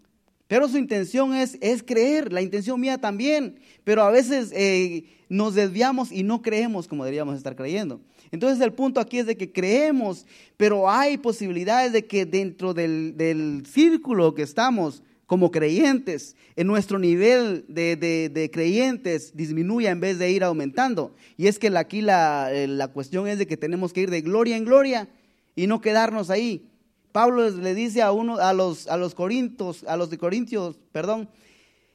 Pero 0.47 0.69
su 0.69 0.77
intención 0.77 1.35
es, 1.35 1.57
es 1.61 1.83
creer, 1.83 2.33
la 2.33 2.43
intención 2.43 2.81
mía 2.81 2.99
también, 2.99 3.59
pero 3.83 4.03
a 4.03 4.11
veces 4.11 4.51
eh, 4.53 5.05
nos 5.29 5.55
desviamos 5.55 6.13
y 6.13 6.23
no 6.23 6.43
creemos 6.43 6.87
como 6.87 7.05
deberíamos 7.05 7.37
estar 7.37 7.57
creyendo. 7.57 8.01
Entonces 8.35 8.61
el 8.61 8.73
punto 8.73 8.99
aquí 8.99 9.21
es 9.21 9.27
de 9.27 9.37
que 9.37 9.53
creemos, 9.53 10.27
pero 10.57 10.91
hay 10.91 11.19
posibilidades 11.19 11.93
de 11.93 12.05
que 12.05 12.27
dentro 12.27 12.75
del, 12.75 13.17
del 13.17 13.63
círculo 13.65 14.35
que 14.35 14.43
estamos 14.43 15.05
como 15.27 15.53
creyentes, 15.53 16.35
en 16.57 16.67
nuestro 16.67 16.99
nivel 16.99 17.65
de, 17.69 17.95
de, 17.97 18.51
creyentes 18.51 19.37
disminuya 19.37 19.93
en 19.93 20.01
vez 20.01 20.19
de 20.19 20.33
ir 20.33 20.43
aumentando. 20.43 21.15
Y 21.37 21.47
es 21.47 21.61
que 21.61 21.69
aquí 21.79 22.03
la, 22.03 22.53
eh, 22.53 22.67
la 22.67 22.89
cuestión 22.89 23.29
es 23.29 23.39
de 23.39 23.47
que 23.47 23.57
tenemos 23.57 23.93
que 23.93 24.01
ir 24.01 24.11
de 24.11 24.21
gloria 24.21 24.57
en 24.57 24.65
gloria 24.65 25.09
y 25.55 25.69
no 25.69 25.81
quedarnos 25.81 26.29
ahí. 26.29 26.67
Pablo 27.13 27.49
le 27.49 27.75
dice 27.75 28.03
a 28.03 28.11
uno, 28.11 28.39
a 28.39 28.53
los, 28.53 28.89
a 28.89 28.97
los 28.97 29.15
corintios, 29.15 29.85
a 29.85 29.97
los 29.97 30.11
de 30.11 30.19
Corintios, 30.19 30.77
perdón, 30.91 31.29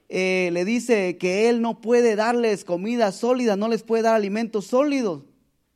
eh, 0.07 0.51
le 0.53 0.63
dice 0.63 1.17
que 1.17 1.49
él 1.49 1.61
no 1.61 1.81
puede 1.81 2.15
darles 2.15 2.63
comida 2.63 3.11
sólida, 3.11 3.57
no 3.57 3.67
les 3.67 3.83
puede 3.83 4.03
dar 4.03 4.15
alimentos 4.15 4.67
sólidos, 4.67 5.23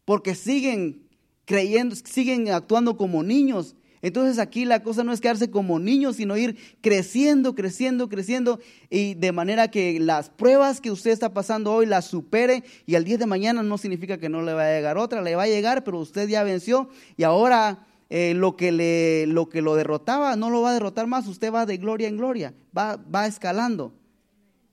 porque 0.06 0.36
siguen 0.36 1.08
creyendo, 1.46 1.96
siguen 1.96 2.50
actuando 2.50 2.98
como 2.98 3.24
niños. 3.24 3.76
Entonces 4.02 4.38
aquí 4.38 4.66
la 4.66 4.84
cosa 4.84 5.06
no 5.06 5.14
es 5.14 5.22
quedarse 5.22 5.50
como 5.50 5.80
niños, 5.80 6.18
sino 6.18 6.36
ir 6.36 6.58
creciendo, 6.82 7.56
creciendo, 7.56 8.10
creciendo, 8.10 8.60
y 8.90 9.14
de 9.14 9.32
manera 9.32 9.70
que 9.70 9.98
las 9.98 10.30
pruebas 10.30 10.82
que 10.82 10.92
usted 10.92 11.12
está 11.12 11.34
pasando 11.34 11.72
hoy 11.72 11.86
las 11.86 12.06
supere 12.06 12.66
y 12.86 12.96
al 12.96 13.06
día 13.06 13.18
de 13.18 13.26
mañana 13.26 13.64
no 13.64 13.78
significa 13.78 14.18
que 14.18 14.28
no 14.28 14.42
le 14.42 14.54
va 14.54 14.64
a 14.64 14.76
llegar 14.76 14.98
otra, 14.98 15.22
le 15.22 15.38
va 15.38 15.44
a 15.44 15.48
llegar, 15.48 15.86
pero 15.86 16.00
usted 16.00 16.28
ya 16.28 16.44
venció 16.44 16.90
y 17.16 17.24
ahora 17.24 17.88
eh, 18.10 18.34
lo, 18.34 18.58
que 18.58 18.74
le, 18.74 19.26
lo 19.26 19.48
que 19.48 19.62
lo 19.62 19.74
derrotaba 19.74 20.36
no 20.36 20.50
lo 20.50 20.62
va 20.62 20.72
a 20.72 20.74
derrotar 20.74 21.08
más, 21.08 21.26
usted 21.26 21.54
va 21.54 21.66
de 21.66 21.78
gloria 21.78 22.10
en 22.10 22.18
gloria, 22.18 22.54
va, 22.78 22.98
va 22.98 23.26
escalando. 23.26 23.94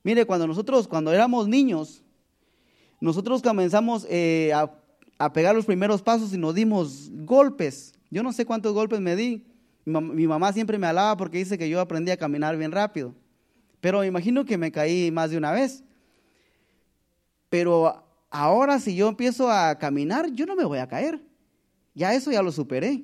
Mire, 0.03 0.25
cuando 0.25 0.45
nosotros, 0.45 0.89
cuando 0.89 1.13
éramos 1.13 1.47
niños, 1.47 2.03
nosotros 2.99 3.41
comenzamos 3.41 4.05
eh, 4.09 4.51
a, 4.53 4.71
a, 5.23 5.33
pegar 5.33 5.55
los 5.55 5.65
primeros 5.65 6.01
pasos 6.01 6.33
y 6.33 6.37
nos 6.37 6.55
dimos 6.55 7.09
golpes. 7.11 7.93
Yo 8.09 8.23
no 8.23 8.33
sé 8.33 8.45
cuántos 8.45 8.73
golpes 8.73 8.99
me 8.99 9.15
di. 9.15 9.45
Mi, 9.85 10.27
mamá 10.27 10.53
siempre 10.53 10.77
me 10.77 10.87
alaba 10.87 11.17
porque 11.17 11.39
dice 11.39 11.57
que 11.57 11.69
yo 11.69 11.79
aprendí 11.79 12.11
a 12.11 12.17
caminar 12.17 12.57
bien 12.57 12.71
rápido. 12.71 13.13
Pero 13.79 13.99
me 13.99 14.07
imagino 14.07 14.45
que 14.45 14.57
me 14.57 14.71
caí 14.71 15.11
más 15.11 15.31
de 15.31 15.37
una 15.37 15.51
vez. 15.51 15.83
Pero 17.49 18.03
ahora 18.29 18.79
si 18.79 18.95
yo 18.95 19.09
empiezo 19.09 19.49
a 19.49 19.77
caminar, 19.77 20.31
yo 20.31 20.45
no 20.45 20.55
me 20.55 20.65
voy 20.65 20.79
a 20.79 20.87
caer. 20.87 21.21
Ya 21.93 22.13
eso 22.13 22.31
ya 22.31 22.41
lo 22.41 22.51
superé. 22.51 23.03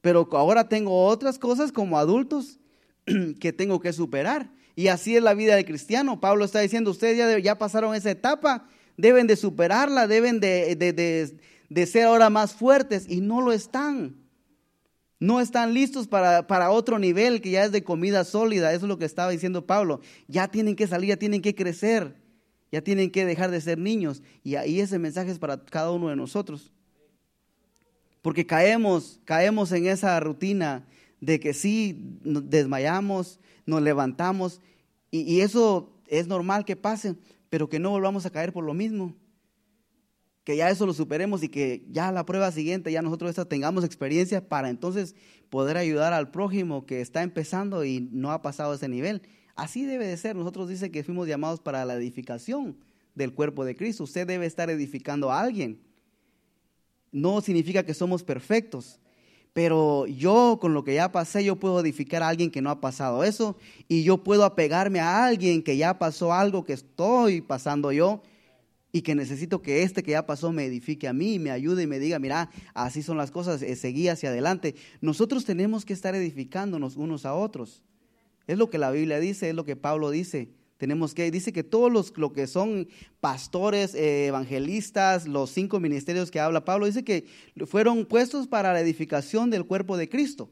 Pero 0.00 0.28
ahora 0.32 0.68
tengo 0.68 1.06
otras 1.06 1.38
cosas 1.38 1.72
como 1.72 1.98
adultos 1.98 2.58
que 3.40 3.52
tengo 3.52 3.80
que 3.80 3.92
superar. 3.92 4.50
Y 4.74 4.88
así 4.88 5.16
es 5.16 5.22
la 5.22 5.34
vida 5.34 5.56
del 5.56 5.64
cristiano. 5.64 6.20
Pablo 6.20 6.44
está 6.44 6.60
diciendo, 6.60 6.90
ustedes 6.90 7.16
ya, 7.16 7.38
ya 7.38 7.58
pasaron 7.58 7.94
esa 7.94 8.10
etapa, 8.10 8.68
deben 8.96 9.26
de 9.26 9.36
superarla, 9.36 10.06
deben 10.06 10.40
de, 10.40 10.74
de, 11.68 11.86
ser 11.86 12.04
ahora 12.04 12.30
más 12.30 12.54
fuertes 12.54 13.06
y 13.08 13.20
no 13.20 13.40
lo 13.40 13.52
están. 13.52 14.16
No 15.18 15.40
están 15.40 15.72
listos 15.72 16.06
para, 16.08 16.46
para, 16.46 16.70
otro 16.70 16.98
nivel 16.98 17.40
que 17.40 17.50
ya 17.50 17.64
es 17.64 17.72
de 17.72 17.82
comida 17.82 18.24
sólida. 18.24 18.72
Eso 18.72 18.84
es 18.84 18.88
lo 18.88 18.98
que 18.98 19.06
estaba 19.06 19.30
diciendo 19.30 19.66
Pablo. 19.66 20.00
Ya 20.28 20.48
tienen 20.48 20.76
que 20.76 20.86
salir, 20.86 21.08
ya 21.08 21.16
tienen 21.16 21.40
que 21.40 21.54
crecer, 21.54 22.14
ya 22.70 22.82
tienen 22.82 23.10
que 23.10 23.24
dejar 23.24 23.50
de 23.50 23.60
ser 23.60 23.78
niños. 23.78 24.22
Y 24.44 24.56
ahí 24.56 24.80
ese 24.80 24.98
mensaje 24.98 25.30
es 25.30 25.38
para 25.38 25.64
cada 25.64 25.90
uno 25.90 26.08
de 26.08 26.16
nosotros. 26.16 26.70
Porque 28.20 28.44
caemos, 28.44 29.20
caemos 29.24 29.72
en 29.72 29.86
esa 29.86 30.18
rutina 30.20 30.84
de 31.20 31.40
que 31.40 31.54
sí, 31.54 32.18
desmayamos, 32.24 33.40
nos 33.64 33.82
levantamos, 33.82 34.60
y, 35.10 35.40
eso 35.40 35.92
es 36.08 36.26
normal 36.26 36.64
que 36.64 36.76
pase, 36.76 37.14
pero 37.48 37.68
que 37.68 37.78
no 37.78 37.90
volvamos 37.90 38.26
a 38.26 38.30
caer 38.30 38.52
por 38.52 38.64
lo 38.64 38.74
mismo. 38.74 39.14
Que 40.44 40.56
ya 40.56 40.70
eso 40.70 40.86
lo 40.86 40.94
superemos 40.94 41.42
y 41.42 41.48
que 41.48 41.84
ya 41.90 42.12
la 42.12 42.24
prueba 42.24 42.52
siguiente, 42.52 42.92
ya 42.92 43.02
nosotros 43.02 43.34
tengamos 43.48 43.84
experiencia 43.84 44.48
para 44.48 44.70
entonces 44.70 45.16
poder 45.50 45.76
ayudar 45.76 46.12
al 46.12 46.30
prójimo 46.30 46.86
que 46.86 47.00
está 47.00 47.22
empezando 47.22 47.84
y 47.84 48.08
no 48.12 48.30
ha 48.30 48.42
pasado 48.42 48.74
ese 48.74 48.88
nivel. 48.88 49.22
Así 49.56 49.84
debe 49.84 50.06
de 50.06 50.16
ser. 50.16 50.36
Nosotros 50.36 50.68
dice 50.68 50.90
que 50.90 51.02
fuimos 51.02 51.26
llamados 51.26 51.60
para 51.60 51.84
la 51.84 51.94
edificación 51.94 52.78
del 53.14 53.34
cuerpo 53.34 53.64
de 53.64 53.74
Cristo. 53.74 54.04
Usted 54.04 54.26
debe 54.26 54.46
estar 54.46 54.70
edificando 54.70 55.32
a 55.32 55.40
alguien 55.40 55.86
no 57.16 57.40
significa 57.40 57.82
que 57.82 57.94
somos 57.94 58.22
perfectos. 58.22 59.00
Pero 59.56 60.06
yo 60.06 60.58
con 60.60 60.74
lo 60.74 60.84
que 60.84 60.92
ya 60.92 61.10
pasé, 61.10 61.42
yo 61.42 61.56
puedo 61.56 61.80
edificar 61.80 62.22
a 62.22 62.28
alguien 62.28 62.50
que 62.50 62.60
no 62.60 62.68
ha 62.68 62.78
pasado 62.78 63.24
eso. 63.24 63.56
Y 63.88 64.02
yo 64.02 64.22
puedo 64.22 64.44
apegarme 64.44 65.00
a 65.00 65.24
alguien 65.24 65.62
que 65.62 65.78
ya 65.78 65.98
pasó 65.98 66.34
algo 66.34 66.66
que 66.66 66.74
estoy 66.74 67.40
pasando 67.40 67.90
yo. 67.90 68.20
Y 68.92 69.00
que 69.00 69.14
necesito 69.14 69.62
que 69.62 69.82
este 69.82 70.02
que 70.02 70.10
ya 70.10 70.26
pasó 70.26 70.52
me 70.52 70.66
edifique 70.66 71.08
a 71.08 71.14
mí, 71.14 71.38
me 71.38 71.50
ayude 71.50 71.84
y 71.84 71.86
me 71.86 71.98
diga, 71.98 72.18
mira, 72.18 72.50
así 72.74 73.02
son 73.02 73.16
las 73.16 73.30
cosas, 73.30 73.62
eh, 73.62 73.76
seguí 73.76 74.08
hacia 74.08 74.28
adelante. 74.28 74.74
Nosotros 75.00 75.46
tenemos 75.46 75.86
que 75.86 75.94
estar 75.94 76.14
edificándonos 76.14 76.96
unos 76.96 77.24
a 77.24 77.32
otros. 77.32 77.82
Es 78.46 78.58
lo 78.58 78.68
que 78.68 78.76
la 78.76 78.90
Biblia 78.90 79.20
dice, 79.20 79.48
es 79.48 79.54
lo 79.54 79.64
que 79.64 79.74
Pablo 79.74 80.10
dice. 80.10 80.50
Tenemos 80.78 81.14
que, 81.14 81.30
dice 81.30 81.52
que 81.52 81.64
todos 81.64 81.90
los 81.90 82.16
lo 82.18 82.32
que 82.32 82.46
son 82.46 82.88
pastores, 83.20 83.94
eh, 83.94 84.26
evangelistas, 84.26 85.26
los 85.26 85.50
cinco 85.50 85.80
ministerios 85.80 86.30
que 86.30 86.40
habla 86.40 86.64
Pablo, 86.64 86.86
dice 86.86 87.04
que 87.04 87.26
fueron 87.66 88.04
puestos 88.04 88.46
para 88.46 88.72
la 88.72 88.80
edificación 88.80 89.50
del 89.50 89.64
cuerpo 89.64 89.96
de 89.96 90.08
Cristo. 90.08 90.50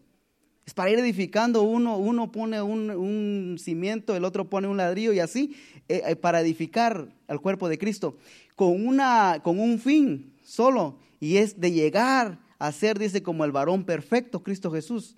Es 0.66 0.72
para 0.72 0.90
ir 0.90 0.98
edificando, 0.98 1.62
uno, 1.62 1.98
uno 1.98 2.32
pone 2.32 2.62
un, 2.62 3.56
cimiento, 3.58 4.16
el 4.16 4.24
otro 4.24 4.48
pone 4.48 4.66
un 4.66 4.78
ladrillo 4.78 5.12
y 5.12 5.20
así, 5.20 5.54
eh, 5.88 6.02
eh, 6.06 6.16
para 6.16 6.40
edificar 6.40 7.14
al 7.28 7.40
cuerpo 7.40 7.68
de 7.68 7.76
Cristo, 7.76 8.16
con, 8.56 8.87
una, 8.87 9.40
con 9.42 9.60
un 9.60 9.78
fin 9.78 10.34
solo, 10.42 10.98
y 11.20 11.37
es 11.37 11.60
de 11.60 11.70
llegar 11.70 12.38
a 12.58 12.72
ser, 12.72 12.98
dice, 12.98 13.22
como 13.22 13.44
el 13.44 13.52
varón 13.52 13.84
perfecto, 13.84 14.42
Cristo 14.42 14.70
Jesús. 14.70 15.16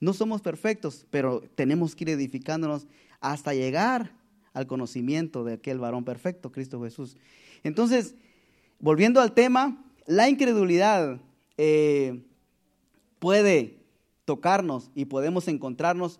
No 0.00 0.14
somos 0.14 0.40
perfectos, 0.40 1.06
pero 1.10 1.42
tenemos 1.54 1.94
que 1.94 2.04
ir 2.04 2.10
edificándonos 2.10 2.86
hasta 3.20 3.52
llegar 3.52 4.21
al 4.52 4.66
conocimiento 4.66 5.44
de 5.44 5.54
aquel 5.54 5.78
varón 5.78 6.04
perfecto, 6.04 6.52
Cristo 6.52 6.82
Jesús. 6.82 7.16
Entonces, 7.62 8.14
volviendo 8.78 9.20
al 9.20 9.32
tema, 9.32 9.84
la 10.06 10.28
incredulidad 10.28 11.20
eh, 11.56 12.22
puede 13.18 13.78
tocarnos 14.24 14.90
y 14.94 15.06
podemos 15.06 15.48
encontrarnos 15.48 16.18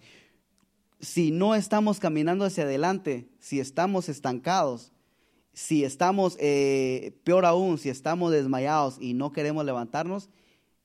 si 1.01 1.33
no 1.33 1.55
estamos 1.55 1.99
caminando 1.99 2.45
hacia 2.45 2.65
adelante, 2.65 3.29
si 3.41 3.59
estamos 3.59 4.09
estancados, 4.09 4.93
si 5.53 5.85
estamos, 5.85 6.37
eh, 6.41 7.19
peor 7.25 7.45
aún, 7.45 7.77
si 7.77 7.89
estamos 7.89 8.33
desmayados 8.33 8.99
y 9.01 9.13
no 9.15 9.33
queremos 9.33 9.65
levantarnos, 9.65 10.31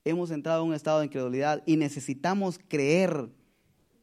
hemos 0.04 0.32
entrado 0.32 0.64
en 0.64 0.70
un 0.70 0.76
estado 0.76 1.00
de 1.00 1.06
incredulidad 1.06 1.62
y 1.66 1.78
necesitamos 1.78 2.60
creer 2.68 3.30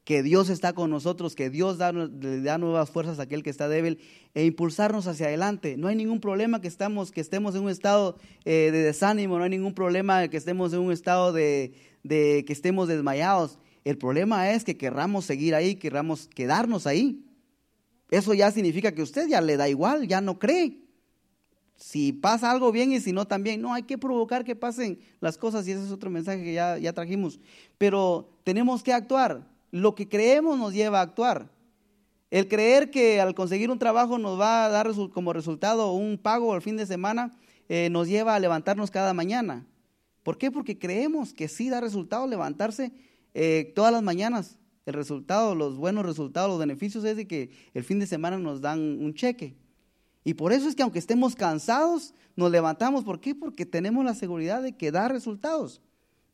que 0.04 0.22
Dios 0.22 0.50
está 0.50 0.74
con 0.74 0.90
nosotros, 0.90 1.34
que 1.34 1.48
Dios 1.48 1.78
da, 1.78 1.90
le 1.92 2.42
da 2.42 2.58
nuevas 2.58 2.90
fuerzas 2.90 3.18
a 3.18 3.22
aquel 3.22 3.42
que 3.42 3.48
está 3.48 3.68
débil 3.68 3.98
e 4.34 4.44
impulsarnos 4.44 5.06
hacia 5.06 5.26
adelante. 5.26 5.76
No 5.78 5.88
hay 5.88 5.96
ningún 5.96 6.20
problema 6.20 6.60
que, 6.60 6.68
estamos, 6.68 7.10
que 7.10 7.22
estemos 7.22 7.54
en 7.54 7.62
un 7.62 7.70
estado 7.70 8.18
eh, 8.44 8.70
de 8.70 8.82
desánimo, 8.82 9.38
no 9.38 9.44
hay 9.44 9.50
ningún 9.50 9.74
problema 9.74 10.28
que 10.28 10.36
estemos 10.36 10.74
en 10.74 10.80
un 10.80 10.92
estado 10.92 11.32
de, 11.32 11.72
de, 12.02 12.44
que 12.46 12.52
estemos 12.52 12.86
desmayados. 12.86 13.58
El 13.82 13.96
problema 13.96 14.50
es 14.50 14.64
que 14.64 14.76
querramos 14.76 15.24
seguir 15.24 15.54
ahí, 15.54 15.76
querramos 15.76 16.28
quedarnos 16.28 16.86
ahí. 16.86 17.24
Eso 18.10 18.34
ya 18.34 18.50
significa 18.50 18.92
que 18.92 19.02
usted 19.02 19.26
ya 19.28 19.40
le 19.40 19.56
da 19.56 19.68
igual, 19.70 20.06
ya 20.06 20.20
no 20.20 20.38
cree. 20.38 20.80
Si 21.76 22.12
pasa 22.12 22.50
algo 22.50 22.72
bien 22.72 22.92
y 22.92 23.00
si 23.00 23.12
no 23.12 23.26
también, 23.26 23.60
no, 23.60 23.74
hay 23.74 23.82
que 23.82 23.98
provocar 23.98 24.44
que 24.44 24.54
pasen 24.54 25.00
las 25.20 25.38
cosas 25.38 25.66
y 25.66 25.72
ese 25.72 25.84
es 25.84 25.90
otro 25.90 26.10
mensaje 26.10 26.44
que 26.44 26.52
ya, 26.52 26.78
ya 26.78 26.92
trajimos. 26.92 27.40
Pero 27.78 28.38
tenemos 28.44 28.82
que 28.82 28.92
actuar 28.92 29.53
lo 29.74 29.96
que 29.96 30.08
creemos 30.08 30.56
nos 30.56 30.72
lleva 30.72 31.00
a 31.00 31.02
actuar. 31.02 31.50
El 32.30 32.46
creer 32.46 32.92
que 32.92 33.20
al 33.20 33.34
conseguir 33.34 33.72
un 33.72 33.78
trabajo 33.80 34.18
nos 34.18 34.38
va 34.38 34.64
a 34.64 34.68
dar 34.68 34.88
como 35.12 35.32
resultado 35.32 35.92
un 35.92 36.16
pago 36.16 36.54
al 36.54 36.62
fin 36.62 36.76
de 36.76 36.86
semana 36.86 37.36
eh, 37.68 37.88
nos 37.90 38.06
lleva 38.06 38.36
a 38.36 38.38
levantarnos 38.38 38.92
cada 38.92 39.12
mañana. 39.14 39.66
¿Por 40.22 40.38
qué? 40.38 40.52
Porque 40.52 40.78
creemos 40.78 41.34
que 41.34 41.48
sí 41.48 41.70
da 41.70 41.80
resultado 41.80 42.28
levantarse 42.28 42.92
eh, 43.34 43.72
todas 43.74 43.92
las 43.92 44.04
mañanas. 44.04 44.58
El 44.86 44.94
resultado, 44.94 45.56
los 45.56 45.76
buenos 45.76 46.06
resultados, 46.06 46.50
los 46.50 46.60
beneficios 46.60 47.02
es 47.04 47.16
de 47.16 47.26
que 47.26 47.50
el 47.74 47.82
fin 47.82 47.98
de 47.98 48.06
semana 48.06 48.38
nos 48.38 48.60
dan 48.60 48.78
un 48.78 49.12
cheque. 49.12 49.56
Y 50.22 50.34
por 50.34 50.52
eso 50.52 50.68
es 50.68 50.76
que 50.76 50.84
aunque 50.84 51.00
estemos 51.00 51.34
cansados, 51.34 52.14
nos 52.36 52.52
levantamos. 52.52 53.02
¿Por 53.02 53.18
qué? 53.18 53.34
Porque 53.34 53.66
tenemos 53.66 54.04
la 54.04 54.14
seguridad 54.14 54.62
de 54.62 54.76
que 54.76 54.92
da 54.92 55.08
resultados. 55.08 55.82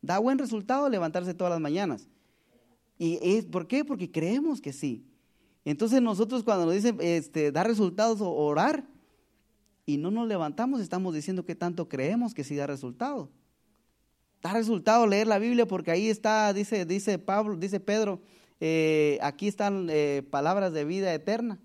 Da 0.03 0.19
buen 0.19 0.37
resultado 0.37 0.87
levantarse 0.89 1.33
todas 1.33 1.49
las 1.49 1.59
mañanas. 1.59 2.07
¿Y 3.01 3.17
es, 3.19 3.45
por 3.45 3.65
qué? 3.65 3.83
Porque 3.83 4.11
creemos 4.11 4.61
que 4.61 4.71
sí. 4.71 5.03
Entonces 5.65 6.03
nosotros 6.03 6.43
cuando 6.43 6.67
nos 6.67 6.75
dicen 6.75 6.97
este, 7.01 7.51
dar 7.51 7.65
resultados 7.65 8.21
o 8.21 8.29
orar 8.29 8.87
y 9.87 9.97
no 9.97 10.11
nos 10.11 10.27
levantamos, 10.27 10.79
estamos 10.81 11.15
diciendo 11.15 11.43
que 11.43 11.55
tanto 11.55 11.89
creemos 11.89 12.35
que 12.35 12.43
sí 12.43 12.55
da 12.55 12.67
resultado. 12.67 13.31
Da 14.39 14.53
resultado 14.53 15.07
leer 15.07 15.25
la 15.25 15.39
Biblia 15.39 15.67
porque 15.67 15.89
ahí 15.89 16.09
está, 16.09 16.53
dice, 16.53 16.85
dice 16.85 17.17
Pablo, 17.17 17.55
dice 17.55 17.79
Pedro, 17.79 18.21
eh, 18.59 19.17
aquí 19.23 19.47
están 19.47 19.87
eh, 19.89 20.21
palabras 20.29 20.71
de 20.71 20.85
vida 20.85 21.11
eterna. 21.11 21.57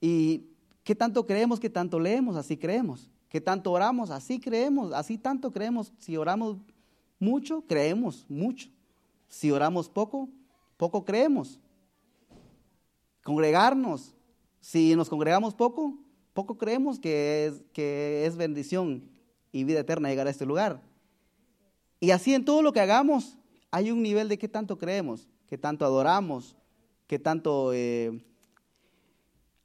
¿Y 0.00 0.44
qué 0.84 0.94
tanto 0.94 1.26
creemos? 1.26 1.58
¿Qué 1.58 1.68
tanto 1.68 1.98
leemos? 1.98 2.36
Así 2.36 2.56
creemos. 2.56 3.10
¿Qué 3.28 3.40
tanto 3.40 3.72
oramos? 3.72 4.10
Así 4.10 4.38
creemos. 4.38 4.92
Así 4.92 5.18
tanto 5.18 5.50
creemos. 5.50 5.92
Si 5.98 6.16
oramos 6.16 6.58
mucho, 7.18 7.64
creemos 7.66 8.24
mucho. 8.28 8.68
Si 9.28 9.50
oramos 9.50 9.88
poco, 9.88 10.28
poco 10.76 11.04
creemos. 11.04 11.60
Congregarnos. 13.22 14.14
Si 14.60 14.96
nos 14.96 15.08
congregamos 15.08 15.54
poco, 15.54 15.98
poco 16.32 16.58
creemos 16.58 16.98
que 16.98 17.46
es, 17.46 17.62
que 17.72 18.26
es 18.26 18.36
bendición 18.36 19.08
y 19.52 19.64
vida 19.64 19.80
eterna 19.80 20.08
llegar 20.08 20.26
a 20.26 20.30
este 20.30 20.46
lugar. 20.46 20.82
Y 22.00 22.10
así 22.10 22.34
en 22.34 22.44
todo 22.44 22.62
lo 22.62 22.72
que 22.72 22.80
hagamos 22.80 23.36
hay 23.70 23.90
un 23.90 24.02
nivel 24.02 24.28
de 24.28 24.38
qué 24.38 24.48
tanto 24.48 24.78
creemos, 24.78 25.28
qué 25.46 25.58
tanto 25.58 25.84
adoramos, 25.84 26.56
qué 27.06 27.18
tanto 27.18 27.72
eh, 27.72 28.24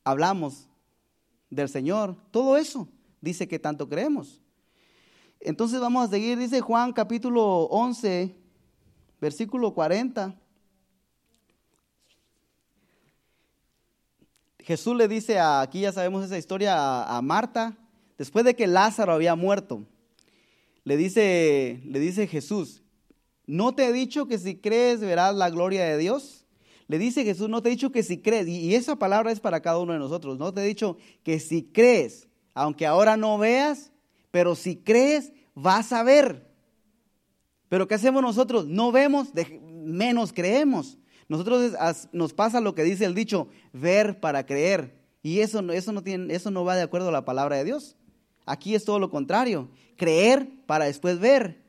hablamos 0.03 0.67
del 1.49 1.69
Señor. 1.69 2.15
Todo 2.31 2.57
eso 2.57 2.87
dice 3.21 3.47
que 3.47 3.59
tanto 3.59 3.87
creemos. 3.87 4.41
Entonces 5.39 5.79
vamos 5.79 6.05
a 6.05 6.09
seguir, 6.09 6.37
dice 6.37 6.61
Juan 6.61 6.93
capítulo 6.93 7.63
11, 7.65 8.35
versículo 9.23 9.73
40. 9.73 10.35
Jesús 14.59 14.97
le 14.97 15.07
dice, 15.07 15.39
a, 15.39 15.61
aquí 15.61 15.79
ya 15.79 15.93
sabemos 15.93 16.25
esa 16.25 16.37
historia, 16.37 17.03
a, 17.03 17.21
Marta, 17.21 17.77
después 18.17 18.43
de 18.43 18.53
que 18.53 18.67
Lázaro 18.67 19.13
había 19.13 19.35
muerto, 19.35 19.85
le 20.83 20.97
dice, 20.97 21.81
le 21.85 21.99
dice 21.99 22.27
Jesús, 22.27 22.83
¿no 23.47 23.73
te 23.73 23.85
he 23.85 23.93
dicho 23.93 24.27
que 24.27 24.37
si 24.37 24.57
crees 24.57 24.99
verás 24.99 25.35
la 25.35 25.49
gloria 25.49 25.85
de 25.85 25.97
Dios? 25.97 26.45
Le 26.89 26.97
dice 26.97 27.23
Jesús, 27.23 27.47
no 27.47 27.61
te 27.61 27.69
he 27.69 27.71
dicho 27.71 27.93
que 27.93 28.03
si 28.03 28.17
crees, 28.17 28.45
y 28.49 28.75
esa 28.75 28.97
palabra 28.97 29.31
es 29.31 29.39
para 29.39 29.61
cada 29.61 29.79
uno 29.79 29.93
de 29.93 29.99
nosotros, 29.99 30.37
no 30.37 30.53
te 30.53 30.61
he 30.61 30.65
dicho 30.65 30.97
que 31.23 31.39
si 31.39 31.63
crees, 31.63 32.27
aunque 32.53 32.85
ahora 32.85 33.15
no 33.15 33.37
veas, 33.37 33.93
pero 34.31 34.53
si 34.55 34.75
crees, 34.75 35.31
vas 35.55 35.93
a 35.93 36.03
ver. 36.03 36.52
Pero 37.73 37.87
¿qué 37.87 37.95
hacemos 37.95 38.21
nosotros? 38.21 38.67
No 38.67 38.91
vemos, 38.91 39.29
menos 39.65 40.31
creemos. 40.31 40.99
Nosotros 41.27 41.73
nos 42.11 42.31
pasa 42.31 42.61
lo 42.61 42.75
que 42.75 42.83
dice 42.83 43.03
el 43.03 43.15
dicho, 43.15 43.47
ver 43.71 44.19
para 44.19 44.45
creer. 44.45 44.93
Y 45.23 45.39
eso, 45.39 45.59
eso, 45.71 45.91
no 45.91 46.03
tiene, 46.03 46.35
eso 46.35 46.51
no 46.51 46.63
va 46.65 46.75
de 46.75 46.83
acuerdo 46.83 47.09
a 47.09 47.11
la 47.11 47.25
palabra 47.25 47.55
de 47.55 47.63
Dios. 47.63 47.95
Aquí 48.45 48.75
es 48.75 48.85
todo 48.85 48.99
lo 48.99 49.09
contrario, 49.09 49.71
creer 49.97 50.47
para 50.67 50.85
después 50.85 51.17
ver. 51.17 51.63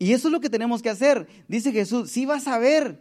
Y 0.00 0.12
eso 0.12 0.26
es 0.26 0.32
lo 0.32 0.40
que 0.40 0.50
tenemos 0.50 0.82
que 0.82 0.90
hacer. 0.90 1.28
Dice 1.46 1.70
Jesús, 1.70 2.10
sí 2.10 2.26
vas 2.26 2.48
a 2.48 2.58
ver, 2.58 3.00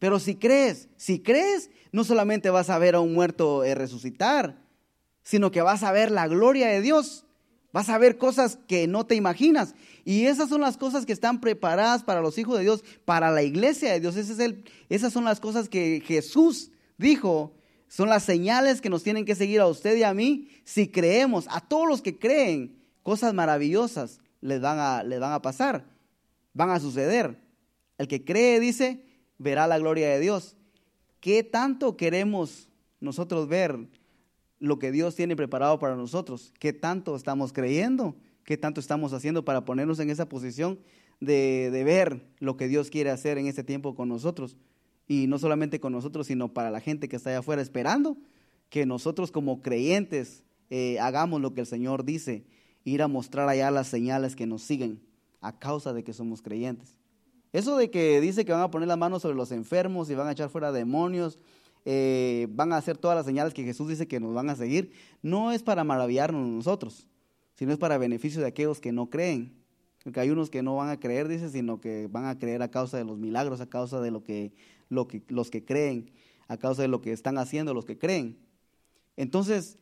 pero 0.00 0.18
si 0.18 0.34
crees, 0.34 0.88
si 0.96 1.20
crees, 1.20 1.70
no 1.92 2.02
solamente 2.02 2.50
vas 2.50 2.70
a 2.70 2.78
ver 2.78 2.96
a 2.96 3.00
un 3.00 3.14
muerto 3.14 3.62
eh, 3.62 3.76
resucitar, 3.76 4.58
sino 5.22 5.52
que 5.52 5.62
vas 5.62 5.84
a 5.84 5.92
ver 5.92 6.10
la 6.10 6.26
gloria 6.26 6.66
de 6.66 6.80
Dios. 6.80 7.24
Vas 7.76 7.90
a 7.90 7.98
ver 7.98 8.16
cosas 8.16 8.58
que 8.66 8.86
no 8.86 9.04
te 9.04 9.16
imaginas. 9.16 9.74
Y 10.02 10.24
esas 10.24 10.48
son 10.48 10.62
las 10.62 10.78
cosas 10.78 11.04
que 11.04 11.12
están 11.12 11.42
preparadas 11.42 12.02
para 12.02 12.22
los 12.22 12.38
hijos 12.38 12.56
de 12.56 12.62
Dios, 12.62 12.82
para 13.04 13.30
la 13.30 13.42
iglesia 13.42 13.92
de 13.92 14.00
Dios. 14.00 14.16
Esas 14.88 15.12
son 15.12 15.24
las 15.24 15.40
cosas 15.40 15.68
que 15.68 16.02
Jesús 16.02 16.70
dijo. 16.96 17.52
Son 17.86 18.08
las 18.08 18.22
señales 18.22 18.80
que 18.80 18.88
nos 18.88 19.02
tienen 19.02 19.26
que 19.26 19.34
seguir 19.34 19.60
a 19.60 19.66
usted 19.66 19.94
y 19.94 20.04
a 20.04 20.14
mí 20.14 20.48
si 20.64 20.88
creemos. 20.88 21.44
A 21.50 21.60
todos 21.60 21.86
los 21.86 22.00
que 22.00 22.18
creen, 22.18 22.82
cosas 23.02 23.34
maravillosas 23.34 24.20
les 24.40 24.62
van 24.62 24.78
a, 24.78 25.02
les 25.02 25.20
van 25.20 25.34
a 25.34 25.42
pasar, 25.42 25.84
van 26.54 26.70
a 26.70 26.80
suceder. 26.80 27.38
El 27.98 28.08
que 28.08 28.24
cree, 28.24 28.58
dice, 28.58 29.04
verá 29.36 29.66
la 29.66 29.78
gloria 29.78 30.08
de 30.08 30.20
Dios. 30.20 30.56
¿Qué 31.20 31.42
tanto 31.42 31.98
queremos 31.98 32.70
nosotros 33.00 33.48
ver 33.48 33.86
lo 34.58 34.78
que 34.78 34.92
Dios 34.92 35.14
tiene 35.14 35.36
preparado 35.36 35.78
para 35.78 35.96
nosotros. 35.96 36.52
¿Qué 36.58 36.72
tanto 36.72 37.16
estamos 37.16 37.52
creyendo? 37.52 38.16
¿Qué 38.44 38.56
tanto 38.56 38.80
estamos 38.80 39.12
haciendo 39.12 39.44
para 39.44 39.64
ponernos 39.64 39.98
en 39.98 40.10
esa 40.10 40.28
posición 40.28 40.78
de, 41.20 41.70
ver 41.84 42.22
lo 42.38 42.56
que 42.56 42.68
Dios 42.68 42.90
quiere 42.90 43.10
hacer 43.10 43.38
en 43.38 43.46
este 43.46 43.64
tiempo 43.64 43.94
con 43.94 44.08
nosotros? 44.08 44.56
Y 45.08 45.26
no 45.26 45.38
solamente 45.38 45.80
con 45.80 45.92
nosotros, 45.92 46.26
sino 46.26 46.52
para 46.52 46.70
la 46.70 46.80
gente 46.80 47.08
que 47.08 47.16
está 47.16 47.30
allá 47.30 47.40
afuera 47.40 47.62
esperando 47.62 48.16
que 48.68 48.86
nosotros 48.86 49.30
como 49.30 49.62
creyentes 49.62 50.42
eh, 50.70 50.98
hagamos 51.00 51.40
lo 51.40 51.54
que 51.54 51.60
el 51.60 51.66
Señor 51.66 52.04
dice, 52.04 52.44
ir 52.84 53.02
a 53.02 53.08
mostrar 53.08 53.48
allá 53.48 53.70
las 53.70 53.86
señales 53.88 54.34
que 54.34 54.46
nos 54.46 54.62
siguen 54.62 55.00
a 55.40 55.58
causa 55.58 55.92
de 55.92 56.02
que 56.02 56.12
somos 56.12 56.42
creyentes. 56.42 56.96
Eso 57.52 57.76
de 57.76 57.90
que 57.90 58.20
dice 58.20 58.44
que 58.44 58.52
van 58.52 58.62
a 58.62 58.70
poner 58.70 58.88
las 58.88 58.98
manos 58.98 59.22
sobre 59.22 59.36
los 59.36 59.52
enfermos 59.52 60.10
y 60.10 60.14
van 60.14 60.28
a 60.28 60.32
echar 60.32 60.50
fuera 60.50 60.72
demonios 60.72 61.38
eh, 61.88 62.48
van 62.50 62.72
a 62.72 62.78
hacer 62.78 62.98
todas 62.98 63.16
las 63.16 63.24
señales 63.24 63.54
que 63.54 63.62
Jesús 63.62 63.88
dice 63.88 64.08
que 64.08 64.18
nos 64.18 64.34
van 64.34 64.50
a 64.50 64.56
seguir, 64.56 64.90
no 65.22 65.52
es 65.52 65.62
para 65.62 65.84
maravillarnos 65.84 66.44
nosotros, 66.48 67.06
sino 67.54 67.72
es 67.72 67.78
para 67.78 67.96
beneficio 67.96 68.40
de 68.40 68.48
aquellos 68.48 68.80
que 68.80 68.90
no 68.90 69.08
creen. 69.08 69.54
Porque 70.02 70.18
hay 70.18 70.30
unos 70.30 70.50
que 70.50 70.64
no 70.64 70.74
van 70.74 70.88
a 70.88 70.98
creer, 70.98 71.28
dice, 71.28 71.48
sino 71.48 71.80
que 71.80 72.08
van 72.08 72.26
a 72.26 72.38
creer 72.40 72.60
a 72.62 72.72
causa 72.72 72.96
de 72.96 73.04
los 73.04 73.18
milagros, 73.18 73.60
a 73.60 73.68
causa 73.68 74.00
de 74.00 74.10
lo 74.10 74.24
que, 74.24 74.52
lo 74.88 75.06
que, 75.06 75.22
los 75.28 75.48
que 75.48 75.64
creen, 75.64 76.10
a 76.48 76.56
causa 76.56 76.82
de 76.82 76.88
lo 76.88 77.00
que 77.00 77.12
están 77.12 77.38
haciendo 77.38 77.72
los 77.72 77.84
que 77.84 77.96
creen. 77.96 78.36
Entonces, 79.16 79.78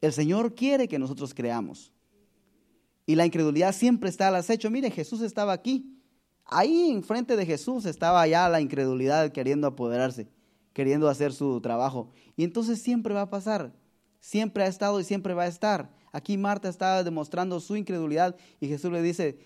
el 0.00 0.12
Señor 0.12 0.56
quiere 0.56 0.88
que 0.88 0.98
nosotros 0.98 1.34
creamos. 1.34 1.92
Y 3.06 3.14
la 3.14 3.26
incredulidad 3.26 3.72
siempre 3.72 4.10
está 4.10 4.26
al 4.26 4.34
acecho. 4.34 4.70
Mire, 4.70 4.90
Jesús 4.90 5.20
estaba 5.20 5.52
aquí. 5.52 6.02
Ahí 6.44 6.90
enfrente 6.90 7.36
de 7.36 7.46
Jesús 7.46 7.86
estaba 7.86 8.26
ya 8.26 8.48
la 8.48 8.60
incredulidad 8.60 9.30
queriendo 9.30 9.68
apoderarse 9.68 10.26
queriendo 10.78 11.08
hacer 11.08 11.32
su 11.32 11.60
trabajo. 11.60 12.08
Y 12.36 12.44
entonces 12.44 12.80
siempre 12.80 13.12
va 13.12 13.22
a 13.22 13.30
pasar, 13.30 13.74
siempre 14.20 14.62
ha 14.62 14.68
estado 14.68 15.00
y 15.00 15.04
siempre 15.04 15.34
va 15.34 15.42
a 15.42 15.48
estar. 15.48 15.92
Aquí 16.12 16.38
Marta 16.38 16.68
estaba 16.68 17.02
demostrando 17.02 17.58
su 17.58 17.74
incredulidad 17.74 18.36
y 18.60 18.68
Jesús 18.68 18.92
le 18.92 19.02
dice, 19.02 19.40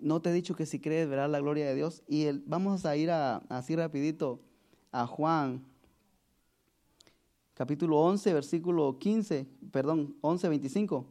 no 0.00 0.20
te 0.20 0.30
he 0.30 0.32
dicho 0.32 0.56
que 0.56 0.66
si 0.66 0.80
crees 0.80 1.08
verás 1.08 1.30
la 1.30 1.38
gloria 1.38 1.68
de 1.68 1.76
Dios. 1.76 2.02
Y 2.08 2.26
vamos 2.46 2.84
a 2.84 2.96
ir 2.96 3.12
a, 3.12 3.36
así 3.48 3.76
rapidito 3.76 4.40
a 4.90 5.06
Juan, 5.06 5.64
capítulo 7.54 8.00
11, 8.00 8.34
versículo 8.34 8.98
15, 8.98 9.46
perdón, 9.70 10.16
11, 10.20 10.48
25. 10.48 11.06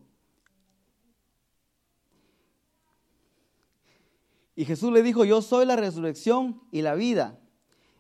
Y 4.58 4.66
Jesús 4.66 4.92
le 4.92 5.02
dijo, 5.02 5.24
yo 5.24 5.42
soy 5.42 5.66
la 5.66 5.78
resurrección 5.78 6.62
y 6.74 6.82
la 6.82 6.96
vida. 6.96 7.40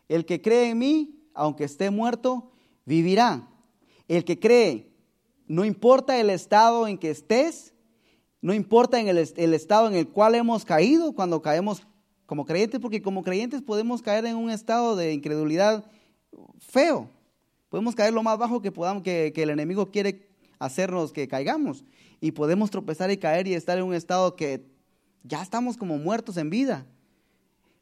El 0.09 0.25
que 0.25 0.41
cree 0.41 0.71
en 0.71 0.79
mí, 0.79 1.18
aunque 1.33 1.63
esté 1.63 1.89
muerto, 1.89 2.51
vivirá. 2.85 3.47
El 4.07 4.25
que 4.25 4.39
cree, 4.39 4.91
no 5.47 5.65
importa 5.65 6.19
el 6.19 6.29
estado 6.29 6.87
en 6.87 6.97
que 6.97 7.09
estés, 7.09 7.73
no 8.41 8.53
importa 8.53 8.99
en 8.99 9.07
el, 9.07 9.17
estado 9.17 9.87
en 9.87 9.95
el 9.95 10.07
cual 10.07 10.35
hemos 10.35 10.65
caído 10.65 11.13
cuando 11.13 11.41
caemos 11.41 11.85
como 12.25 12.45
creyentes, 12.45 12.79
porque 12.79 13.01
como 13.01 13.23
creyentes 13.23 13.61
podemos 13.61 14.01
caer 14.01 14.25
en 14.25 14.35
un 14.35 14.49
estado 14.49 14.95
de 14.95 15.13
incredulidad 15.13 15.83
feo. 16.59 17.09
Podemos 17.69 17.95
caer 17.95 18.13
lo 18.13 18.23
más 18.23 18.37
bajo 18.37 18.61
que 18.61 18.71
podamos, 18.71 19.03
que, 19.03 19.31
que 19.33 19.43
el 19.43 19.49
enemigo 19.49 19.91
quiere 19.91 20.29
hacernos 20.59 21.11
que 21.11 21.27
caigamos. 21.27 21.83
Y 22.21 22.31
podemos 22.31 22.69
tropezar 22.69 23.11
y 23.11 23.17
caer 23.17 23.47
y 23.47 23.53
estar 23.53 23.77
en 23.77 23.83
un 23.83 23.93
estado 23.93 24.35
que 24.35 24.65
ya 25.23 25.41
estamos 25.41 25.77
como 25.77 25.97
muertos 25.97 26.37
en 26.37 26.49
vida. 26.49 26.85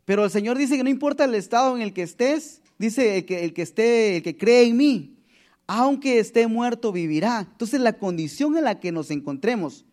Pero 0.05 0.23
el 0.23 0.31
Señor 0.31 0.57
dice 0.57 0.77
que 0.77 0.83
no 0.83 0.89
importa 0.89 1.25
el 1.25 1.35
estado 1.35 1.75
en 1.75 1.81
el 1.81 1.93
que 1.93 2.01
estés, 2.01 2.61
Dice 2.77 3.25
que 3.25 3.43
el 3.43 3.53
que 3.53 3.63
esté, 3.63 4.17
el 4.17 4.23
que 4.23 4.37
cree 4.37 4.67
en 4.67 4.77
mí, 4.77 5.17
aunque 5.65 6.19
esté 6.19 6.47
muerto, 6.47 6.91
vivirá. 6.91 7.47
Entonces 7.51 7.81
la 7.81 7.97
condición 7.97 8.57
en 8.57 8.63
la 8.63 8.79
que 8.79 8.91
nos 8.91 9.11
encontremos, 9.11 9.85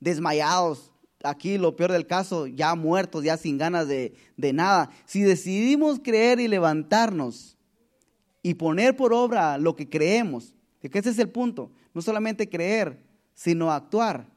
desmayados, 0.00 0.92
aquí 1.24 1.58
lo 1.58 1.76
peor 1.76 1.92
del 1.92 2.06
caso, 2.06 2.46
ya 2.46 2.74
muertos, 2.74 3.24
ya 3.24 3.36
sin 3.36 3.58
ganas 3.58 3.88
de, 3.88 4.14
de 4.36 4.52
nada, 4.52 4.90
si 5.04 5.22
decidimos 5.22 6.00
creer 6.02 6.40
y 6.40 6.48
levantarnos 6.48 7.56
y 8.42 8.54
poner 8.54 8.96
por 8.96 9.12
obra 9.12 9.58
lo 9.58 9.76
que 9.76 9.88
creemos, 9.88 10.54
que 10.80 10.98
ese 10.98 11.10
es 11.10 11.18
el 11.18 11.28
punto, 11.28 11.70
no 11.94 12.02
solamente 12.02 12.48
creer, 12.48 13.02
sino 13.34 13.70
actuar. 13.70 14.28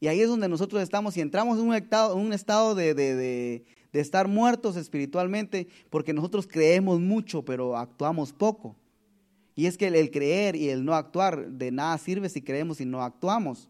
Y 0.00 0.06
ahí 0.06 0.20
es 0.20 0.28
donde 0.28 0.48
nosotros 0.48 0.82
estamos 0.82 1.16
y 1.16 1.20
entramos 1.20 1.58
en 1.58 1.66
un 1.66 1.74
estado, 1.74 2.16
un 2.16 2.32
estado 2.32 2.74
de 2.74 3.64
estar 3.92 4.28
muertos 4.28 4.76
espiritualmente, 4.76 5.68
porque 5.90 6.12
nosotros 6.12 6.46
creemos 6.46 7.00
mucho, 7.00 7.44
pero 7.44 7.76
actuamos 7.76 8.32
poco. 8.32 8.76
Y 9.54 9.66
es 9.66 9.76
que 9.76 9.88
el, 9.88 10.10
creer 10.10 10.54
y 10.54 10.68
el 10.68 10.84
no 10.84 10.94
actuar 10.94 11.48
de 11.50 11.72
nada 11.72 11.98
sirve 11.98 12.28
si 12.28 12.42
creemos 12.42 12.80
y 12.80 12.84
no 12.84 13.02
actuamos. 13.02 13.68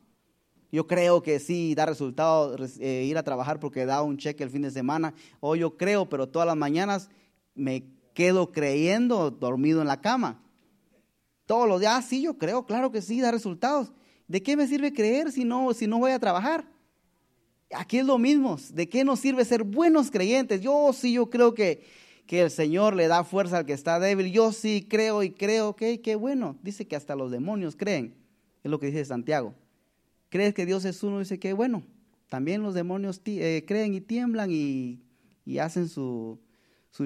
Yo 0.71 0.87
creo 0.87 1.23
que 1.23 1.39
sí 1.41 1.75
da 1.75 1.87
resultado 1.87 2.57
eh, 2.79 3.05
ir 3.09 3.17
a 3.17 3.23
trabajar 3.23 3.59
porque 3.59 3.87
da 3.87 4.03
un 4.03 4.19
cheque 4.19 4.45
el 4.45 4.51
fin 4.51 4.63
de 4.63 4.71
semana. 4.71 5.15
O 5.41 5.57
yo 5.57 5.79
creo, 5.79 6.07
pero 6.07 6.29
todas 6.29 6.47
las 6.47 6.59
mañanas 6.59 7.09
me 7.55 7.85
quedo 8.13 8.53
creyendo 8.53 9.31
dormido 9.31 9.81
en 9.81 9.89
la 9.89 10.01
cama. 10.01 10.43
Todos 11.47 11.67
los 11.67 11.81
días, 11.81 11.95
ah, 11.97 12.03
sí, 12.03 12.21
yo 12.21 12.37
creo, 12.37 12.67
claro 12.67 12.93
que 12.93 13.01
sí, 13.01 13.23
da 13.23 13.31
resultados. 13.31 13.91
¿De 14.27 14.43
qué 14.43 14.57
me 14.59 14.67
sirve 14.67 14.93
creer 14.93 15.33
si 15.33 15.47
no, 15.47 15.73
si 15.73 15.87
no 15.87 15.99
voy 15.99 16.11
a 16.11 16.19
trabajar? 16.19 16.67
Aquí 17.75 17.99
es 17.99 18.07
lo 18.07 18.19
mismo. 18.19 18.57
¿De 18.73 18.89
qué 18.89 19.05
nos 19.05 19.21
sirve 19.21 19.45
ser 19.45 19.63
buenos 19.63 20.11
creyentes? 20.11 20.61
Yo 20.61 20.93
sí, 20.93 21.13
yo 21.13 21.29
creo 21.29 21.55
que 21.55 21.83
que 22.29 22.43
el 22.43 22.51
Señor 22.51 22.95
le 22.95 23.09
da 23.09 23.25
fuerza 23.25 23.57
al 23.57 23.67
que 23.67 23.73
está 23.73 23.99
débil. 23.99 24.31
Yo 24.31 24.53
sí 24.53 24.87
creo 24.89 25.23
y 25.23 25.31
creo 25.31 25.75
que 25.75 26.03
qué 26.03 26.15
bueno. 26.15 26.59
Dice 26.63 26.87
que 26.87 26.95
hasta 26.95 27.17
los 27.17 27.31
demonios 27.31 27.75
creen. 27.75 28.15
Es 28.63 28.71
lo 28.71 28.79
que 28.79 28.87
dice 28.87 29.03
Santiago. 29.07 29.55
¿Crees 30.29 30.53
que 30.53 30.67
Dios 30.67 30.85
es 30.85 31.03
uno? 31.03 31.19
Dice 31.21 31.41
que 31.41 31.55
bueno. 31.55 31.83
También 32.29 32.63
los 32.63 32.75
demonios 32.75 33.23
eh, 33.25 33.65
creen 33.67 33.95
y 33.95 34.03
tiemblan 34.03 34.51
y, 34.53 35.01
hacen 35.59 35.89
su, 35.89 36.39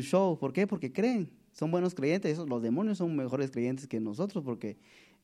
show. 0.00 0.36
¿Por 0.40 0.52
qué? 0.52 0.66
Porque 0.66 0.92
creen. 0.92 1.30
Son 1.52 1.70
buenos 1.70 1.94
creyentes. 1.94 2.36
los 2.38 2.60
demonios 2.60 2.98
son 2.98 3.14
mejores 3.14 3.52
creyentes 3.52 3.86
que 3.86 4.00
nosotros 4.00 4.42
porque 4.42 4.76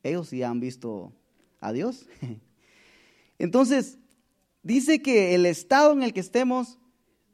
ellos 0.05 0.29
sí 0.29 0.45
han 0.45 0.61
visto 0.61 1.13
a 1.59 1.73
Dios. 1.73 2.07
Entonces, 3.41 3.99
dice 4.63 5.03
que 5.03 5.35
el 5.35 5.47
estado 5.47 5.93
en 5.93 6.03
el 6.03 6.13
que 6.13 6.21
estemos 6.21 6.79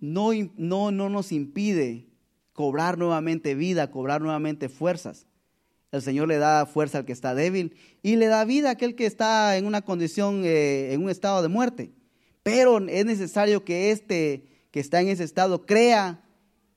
no, 0.00 0.30
no, 0.56 0.90
no 0.90 1.08
nos 1.08 1.32
impide 1.32 2.08
cobrar 2.52 2.98
nuevamente 2.98 3.54
vida, 3.54 3.90
cobrar 3.90 4.20
nuevamente 4.20 4.68
fuerzas. 4.68 5.26
El 5.92 6.02
Señor 6.02 6.28
le 6.28 6.38
da 6.38 6.66
fuerza 6.66 6.98
al 6.98 7.04
que 7.04 7.12
está 7.12 7.34
débil 7.34 7.76
y 8.02 8.16
le 8.16 8.26
da 8.26 8.44
vida 8.44 8.68
a 8.68 8.72
aquel 8.72 8.94
que 8.94 9.06
está 9.06 9.56
en 9.56 9.66
una 9.66 9.82
condición, 9.82 10.42
eh, 10.44 10.92
en 10.92 11.02
un 11.02 11.10
estado 11.10 11.40
de 11.42 11.48
muerte. 11.48 11.92
Pero 12.42 12.78
es 12.88 13.04
necesario 13.06 13.64
que 13.64 13.90
este 13.90 14.46
que 14.70 14.80
está 14.80 15.00
en 15.00 15.08
ese 15.08 15.22
estado 15.22 15.66
crea 15.66 16.24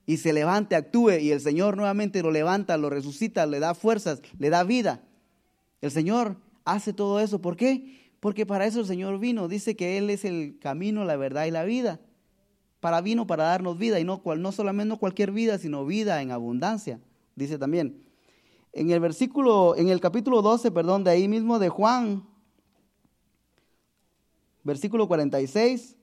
y 0.05 0.17
se 0.17 0.31
levante, 0.31 0.75
actúe 0.75 1.13
y 1.19 1.31
el 1.31 1.41
Señor 1.41 1.75
nuevamente 1.75 2.21
lo 2.21 2.29
levanta, 2.29 2.77
lo 2.77 2.91
resucita, 2.91 3.47
le 3.47 3.60
da 3.60 3.73
fuerzas, 3.73 4.21
le 4.38 4.51
da 4.51 4.63
vida. 4.63 5.03
El 5.81 5.89
Señor 5.89 6.38
hace 6.63 6.93
todo 6.93 7.19
eso. 7.19 7.41
¿Por 7.41 7.57
qué? 7.57 8.07
Porque 8.19 8.45
para 8.45 8.65
eso 8.65 8.80
el 8.80 8.86
Señor 8.86 9.19
vino. 9.19 9.47
Dice 9.47 9.75
que 9.75 9.97
Él 9.97 10.10
es 10.10 10.25
el 10.25 10.58
camino, 10.60 11.06
la 11.06 11.15
verdad 11.15 11.45
y 11.45 11.51
la 11.51 11.63
vida 11.63 11.99
para 12.80 13.01
vino 13.01 13.27
para 13.27 13.45
darnos 13.45 13.77
vida 13.77 13.99
y 13.99 14.03
no, 14.03 14.21
no 14.38 14.51
solamente 14.51 14.97
cualquier 14.97 15.32
vida, 15.32 15.58
sino 15.58 15.86
vida 15.86 16.21
en 16.21 16.32
abundancia, 16.32 16.99
dice 17.36 17.58
también. 17.58 18.03
En 18.73 18.91
el 18.91 18.99
versículo, 18.99 19.75
en 19.75 19.89
el 19.89 19.99
capítulo 19.99 20.41
12, 20.41 20.71
perdón, 20.71 21.03
de 21.03 21.12
ahí 21.12 21.27
mismo 21.27 21.58
de 21.58 21.69
Juan, 21.69 22.27
versículo 24.63 25.08
46, 25.08 25.95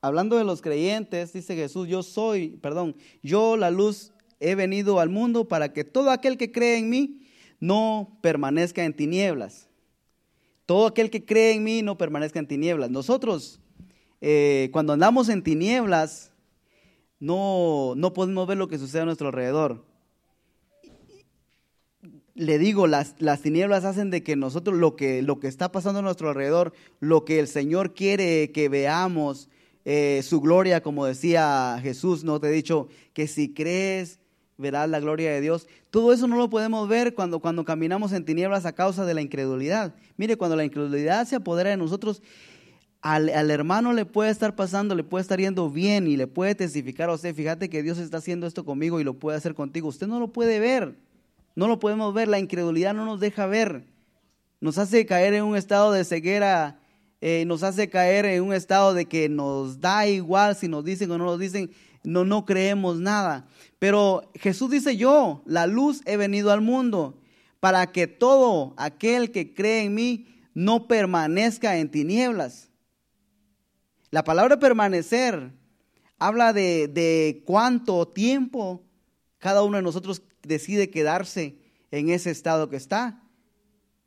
hablando 0.00 0.36
de 0.36 0.44
los 0.44 0.62
creyentes, 0.62 1.32
dice 1.32 1.54
Jesús, 1.54 1.88
yo 1.88 2.02
soy, 2.02 2.56
perdón, 2.62 2.96
yo 3.22 3.56
la 3.56 3.70
luz 3.70 4.12
he 4.40 4.54
venido 4.54 5.00
al 5.00 5.10
mundo 5.10 5.48
para 5.48 5.72
que 5.72 5.84
todo 5.84 6.10
aquel 6.10 6.38
que 6.38 6.52
cree 6.52 6.78
en 6.78 6.88
mí 6.88 7.25
no 7.60 8.18
permanezca 8.20 8.84
en 8.84 8.94
tinieblas. 8.94 9.68
Todo 10.66 10.86
aquel 10.86 11.10
que 11.10 11.24
cree 11.24 11.54
en 11.54 11.64
mí 11.64 11.82
no 11.82 11.96
permanezca 11.96 12.38
en 12.38 12.48
tinieblas. 12.48 12.90
Nosotros, 12.90 13.60
eh, 14.20 14.68
cuando 14.72 14.92
andamos 14.92 15.28
en 15.28 15.42
tinieblas, 15.42 16.32
no, 17.20 17.94
no 17.96 18.12
podemos 18.12 18.46
ver 18.46 18.58
lo 18.58 18.68
que 18.68 18.78
sucede 18.78 19.02
a 19.02 19.06
nuestro 19.06 19.28
alrededor. 19.28 19.84
Le 22.34 22.58
digo, 22.58 22.86
las, 22.86 23.14
las 23.18 23.40
tinieblas 23.40 23.84
hacen 23.84 24.10
de 24.10 24.22
que 24.22 24.36
nosotros 24.36 24.76
lo 24.76 24.96
que, 24.96 25.22
lo 25.22 25.40
que 25.40 25.48
está 25.48 25.72
pasando 25.72 26.00
a 26.00 26.02
nuestro 26.02 26.28
alrededor, 26.28 26.74
lo 27.00 27.24
que 27.24 27.38
el 27.38 27.48
Señor 27.48 27.94
quiere 27.94 28.52
que 28.52 28.68
veamos, 28.68 29.48
eh, 29.88 30.22
su 30.24 30.40
gloria, 30.40 30.82
como 30.82 31.06
decía 31.06 31.78
Jesús, 31.80 32.24
no 32.24 32.40
te 32.40 32.48
he 32.48 32.50
dicho 32.50 32.88
que 33.12 33.28
si 33.28 33.54
crees 33.54 34.18
verás 34.58 34.88
la 34.88 35.00
gloria 35.00 35.30
de 35.30 35.40
Dios. 35.40 35.68
Todo 35.90 36.12
eso 36.12 36.26
no 36.26 36.36
lo 36.36 36.50
podemos 36.50 36.88
ver 36.88 37.14
cuando, 37.14 37.40
cuando 37.40 37.64
caminamos 37.64 38.12
en 38.12 38.24
tinieblas 38.24 38.66
a 38.66 38.72
causa 38.72 39.04
de 39.04 39.14
la 39.14 39.22
incredulidad. 39.22 39.94
Mire, 40.16 40.36
cuando 40.36 40.56
la 40.56 40.64
incredulidad 40.64 41.26
se 41.26 41.36
apodera 41.36 41.70
de 41.70 41.76
nosotros, 41.76 42.22
al, 43.06 43.50
hermano 43.50 43.92
le 43.92 44.04
puede 44.04 44.30
estar 44.30 44.56
pasando, 44.56 44.94
le 44.94 45.04
puede 45.04 45.22
estar 45.22 45.38
yendo 45.38 45.70
bien 45.70 46.08
y 46.08 46.16
le 46.16 46.26
puede 46.26 46.54
testificar 46.54 47.08
a 47.08 47.14
usted, 47.14 47.34
fíjate 47.34 47.68
que 47.68 47.82
Dios 47.82 47.98
está 47.98 48.16
haciendo 48.16 48.46
esto 48.46 48.64
conmigo 48.64 48.98
y 49.00 49.04
lo 49.04 49.14
puede 49.14 49.38
hacer 49.38 49.54
contigo. 49.54 49.88
Usted 49.88 50.08
no 50.08 50.18
lo 50.18 50.28
puede 50.28 50.58
ver, 50.58 50.96
no 51.54 51.68
lo 51.68 51.78
podemos 51.78 52.12
ver, 52.12 52.26
la 52.26 52.38
incredulidad 52.38 52.94
no 52.94 53.04
nos 53.04 53.20
deja 53.20 53.46
ver. 53.46 53.84
Nos 54.60 54.78
hace 54.78 55.06
caer 55.06 55.34
en 55.34 55.44
un 55.44 55.56
estado 55.56 55.92
de 55.92 56.04
ceguera, 56.04 56.80
eh, 57.20 57.44
nos 57.46 57.62
hace 57.62 57.88
caer 57.88 58.24
en 58.24 58.42
un 58.42 58.52
estado 58.52 58.92
de 58.92 59.04
que 59.04 59.28
nos 59.28 59.80
da 59.80 60.08
igual 60.08 60.56
si 60.56 60.66
nos 60.66 60.84
dicen 60.84 61.10
o 61.10 61.18
no 61.18 61.26
nos 61.26 61.38
dicen, 61.38 61.70
no, 62.06 62.24
no 62.24 62.46
creemos 62.46 63.00
nada. 63.00 63.48
Pero 63.78 64.30
Jesús 64.36 64.70
dice 64.70 64.96
yo, 64.96 65.42
la 65.44 65.66
luz 65.66 66.02
he 66.06 66.16
venido 66.16 66.52
al 66.52 66.60
mundo 66.60 67.20
para 67.58 67.88
que 67.88 68.06
todo 68.06 68.74
aquel 68.76 69.32
que 69.32 69.54
cree 69.54 69.82
en 69.82 69.94
mí 69.94 70.26
no 70.54 70.86
permanezca 70.86 71.76
en 71.76 71.90
tinieblas. 71.90 72.70
La 74.10 74.22
palabra 74.22 74.58
permanecer 74.58 75.52
habla 76.18 76.52
de, 76.52 76.88
de 76.88 77.42
cuánto 77.44 78.06
tiempo 78.06 78.84
cada 79.38 79.64
uno 79.64 79.76
de 79.76 79.82
nosotros 79.82 80.22
decide 80.42 80.90
quedarse 80.90 81.58
en 81.90 82.08
ese 82.08 82.30
estado 82.30 82.70
que 82.70 82.76
está. 82.76 83.20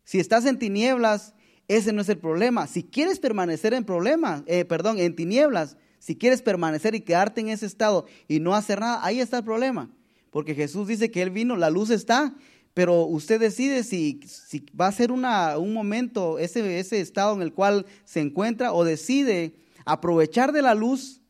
Si 0.06 0.20
estás 0.20 0.46
en 0.46 0.58
tinieblas, 0.58 1.36
ese 1.68 1.92
no 1.92 2.02
es 2.02 2.10
el 2.10 2.18
problema. 2.18 2.66
Si 2.66 2.84
quieres 2.84 3.20
permanecer 3.20 3.74
en 3.74 3.84
problemas, 3.84 4.44
eh, 4.48 4.64
perdón, 4.64 5.00
en 5.00 5.16
tinieblas, 5.16 5.78
si 6.00 6.16
quieres 6.16 6.42
permanecer 6.42 6.96
y 6.96 7.02
quedarte 7.02 7.42
en 7.42 7.50
ese 7.50 7.66
estado 7.66 8.06
y 8.28 8.40
no 8.40 8.56
hacer 8.56 8.80
nada, 8.80 9.06
ahí 9.06 9.20
está 9.20 9.38
el 9.38 9.44
problema. 9.44 9.90
Porque 10.32 10.56
Jesús 10.56 10.88
dice 10.88 11.12
que 11.12 11.22
Él 11.22 11.30
vino, 11.30 11.56
la 11.56 11.70
luz 11.70 11.90
está, 11.90 12.34
pero 12.74 13.04
usted 13.04 13.40
decide 13.40 13.84
si, 13.84 14.22
si 14.26 14.66
va 14.80 14.88
a 14.88 14.92
ser 14.92 15.12
una, 15.12 15.58
un 15.58 15.74
momento, 15.74 16.40
ese, 16.40 16.80
ese 16.80 17.02
estado 17.02 17.36
en 17.36 17.42
el 17.42 17.54
cual 17.54 17.86
se 18.06 18.22
encuentra, 18.22 18.74
o 18.74 18.84
decide 18.84 19.56
aprovechar 19.86 20.52
de 20.52 20.62
la 20.62 20.76
luz, 20.76 21.22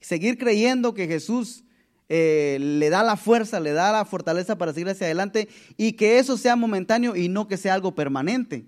seguir 0.00 0.38
creyendo 0.38 0.94
que 0.94 1.06
Jesús 1.06 1.64
eh, 2.08 2.58
le 2.60 2.90
da 2.90 3.02
la 3.02 3.16
fuerza, 3.16 3.58
le 3.58 3.72
da 3.72 3.90
la 3.90 4.04
fortaleza 4.04 4.58
para 4.58 4.72
seguir 4.72 4.90
hacia 4.90 5.06
adelante 5.06 5.48
y 5.76 5.92
que 5.92 6.18
eso 6.18 6.36
sea 6.36 6.56
momentáneo 6.56 7.16
y 7.16 7.28
no 7.28 7.48
que 7.48 7.56
sea 7.56 7.74
algo 7.74 7.94
permanente. 7.94 8.66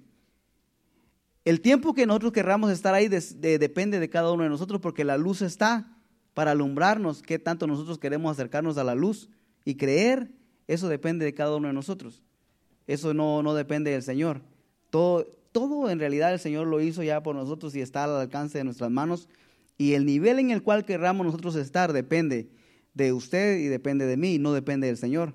El 1.44 1.61
tiempo 1.61 1.92
que 1.92 2.07
nosotros 2.07 2.33
querramos 2.33 2.70
estar 2.70 2.94
ahí 2.94 3.09
depende 3.09 4.00
de 4.00 4.09
cada 4.09 4.33
uno 4.33 4.44
de 4.44 4.48
nosotros 4.48 4.80
porque 4.80 5.04
la 5.04 5.18
luz 5.18 5.42
está 5.42 5.94
para 6.33 6.52
alumbrarnos. 6.52 7.20
Qué 7.20 7.38
tanto 7.38 7.66
nosotros 7.66 7.98
queremos 7.98 8.33
acercarnos 8.33 8.78
a 8.78 8.85
la 8.85 8.94
luz 8.94 9.28
y 9.64 9.74
creer, 9.74 10.30
eso 10.68 10.88
depende 10.88 11.24
de 11.26 11.35
cada 11.35 11.54
uno 11.57 11.68
de 11.68 11.74
nosotros. 11.74 12.22
Eso 12.87 13.12
no, 13.12 13.42
no 13.42 13.54
depende 13.54 13.90
del 13.90 14.02
Señor. 14.02 14.40
Todo, 14.88 15.26
todo 15.52 15.90
en 15.90 15.98
realidad 15.98 16.33
el 16.33 16.38
Señor 16.38 16.66
lo 16.66 16.80
hizo 16.80 17.02
ya 17.02 17.22
por 17.22 17.37
nosotros 17.37 17.76
y 17.76 17.83
está 17.83 18.04
al 18.04 18.16
alcance 18.16 18.57
de 18.57 18.64
nuestras 18.64 18.90
manos. 18.90 19.28
Y 19.76 19.92
el 19.92 20.07
nivel 20.07 20.38
en 20.38 20.50
el 20.50 20.62
cual 20.62 20.87
querramos 20.87 21.26
nosotros 21.26 21.57
estar 21.57 21.92
depende 21.92 22.48
de 22.94 23.12
usted 23.12 23.59
y 23.59 23.66
depende 23.66 24.07
de 24.07 24.16
mí, 24.16 24.38
no 24.38 24.54
depende 24.54 24.87
del 24.87 24.96
Señor. 24.96 25.35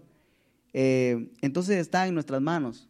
Eh, 0.73 1.29
entonces 1.41 1.77
está 1.77 2.07
en 2.07 2.15
nuestras 2.15 2.41
manos 2.41 2.88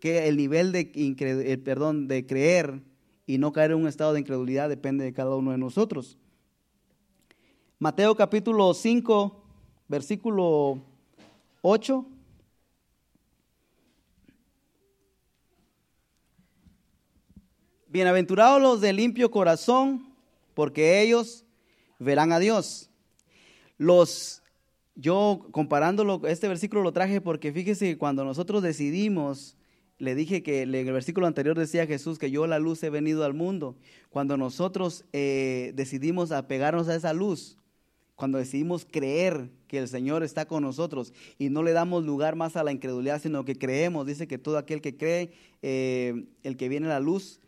que 0.00 0.28
el 0.28 0.36
nivel 0.36 0.72
de, 0.72 0.92
el, 0.94 1.60
perdón, 1.60 2.08
de 2.08 2.26
creer 2.26 2.82
y 3.26 3.38
no 3.38 3.52
caer 3.52 3.72
en 3.72 3.78
un 3.78 3.88
estado 3.88 4.12
de 4.12 4.20
incredulidad 4.20 4.68
depende 4.68 5.04
de 5.04 5.12
cada 5.12 5.34
uno 5.34 5.52
de 5.52 5.58
nosotros. 5.58 6.18
Mateo 7.78 8.14
capítulo 8.14 8.72
5, 8.72 9.44
versículo 9.88 10.82
8. 11.62 12.06
Bienaventurados 17.88 18.60
los 18.60 18.80
de 18.80 18.92
limpio 18.92 19.30
corazón, 19.30 20.14
porque 20.54 21.00
ellos 21.00 21.44
verán 21.98 22.32
a 22.32 22.38
Dios. 22.38 22.90
Los, 23.78 24.42
yo 24.94 25.46
comparándolo, 25.50 26.20
este 26.26 26.48
versículo 26.48 26.82
lo 26.82 26.92
traje 26.92 27.20
porque 27.20 27.52
fíjese, 27.52 27.96
cuando 27.96 28.24
nosotros 28.24 28.62
decidimos 28.62 29.56
le 29.98 30.14
dije 30.14 30.42
que 30.42 30.62
en 30.62 30.74
el 30.74 30.92
versículo 30.92 31.26
anterior 31.26 31.58
decía 31.58 31.86
Jesús 31.86 32.18
que 32.18 32.30
yo 32.30 32.46
la 32.46 32.58
luz 32.58 32.82
he 32.82 32.90
venido 32.90 33.24
al 33.24 33.34
mundo. 33.34 33.76
Cuando 34.10 34.36
nosotros 34.36 35.04
eh, 35.12 35.72
decidimos 35.74 36.32
apegarnos 36.32 36.88
a 36.88 36.94
esa 36.94 37.14
luz, 37.14 37.56
cuando 38.14 38.38
decidimos 38.38 38.86
creer 38.90 39.50
que 39.68 39.78
el 39.78 39.88
Señor 39.88 40.22
está 40.22 40.46
con 40.46 40.62
nosotros 40.62 41.12
y 41.38 41.48
no 41.48 41.62
le 41.62 41.72
damos 41.72 42.04
lugar 42.04 42.36
más 42.36 42.56
a 42.56 42.64
la 42.64 42.72
incredulidad, 42.72 43.20
sino 43.20 43.44
que 43.44 43.56
creemos, 43.56 44.06
dice 44.06 44.26
que 44.26 44.38
todo 44.38 44.58
aquel 44.58 44.80
que 44.80 44.96
cree, 44.96 45.32
eh, 45.62 46.26
el 46.42 46.56
que 46.56 46.68
viene 46.68 46.86
a 46.86 46.90
la 46.90 47.00
luz, 47.00 47.40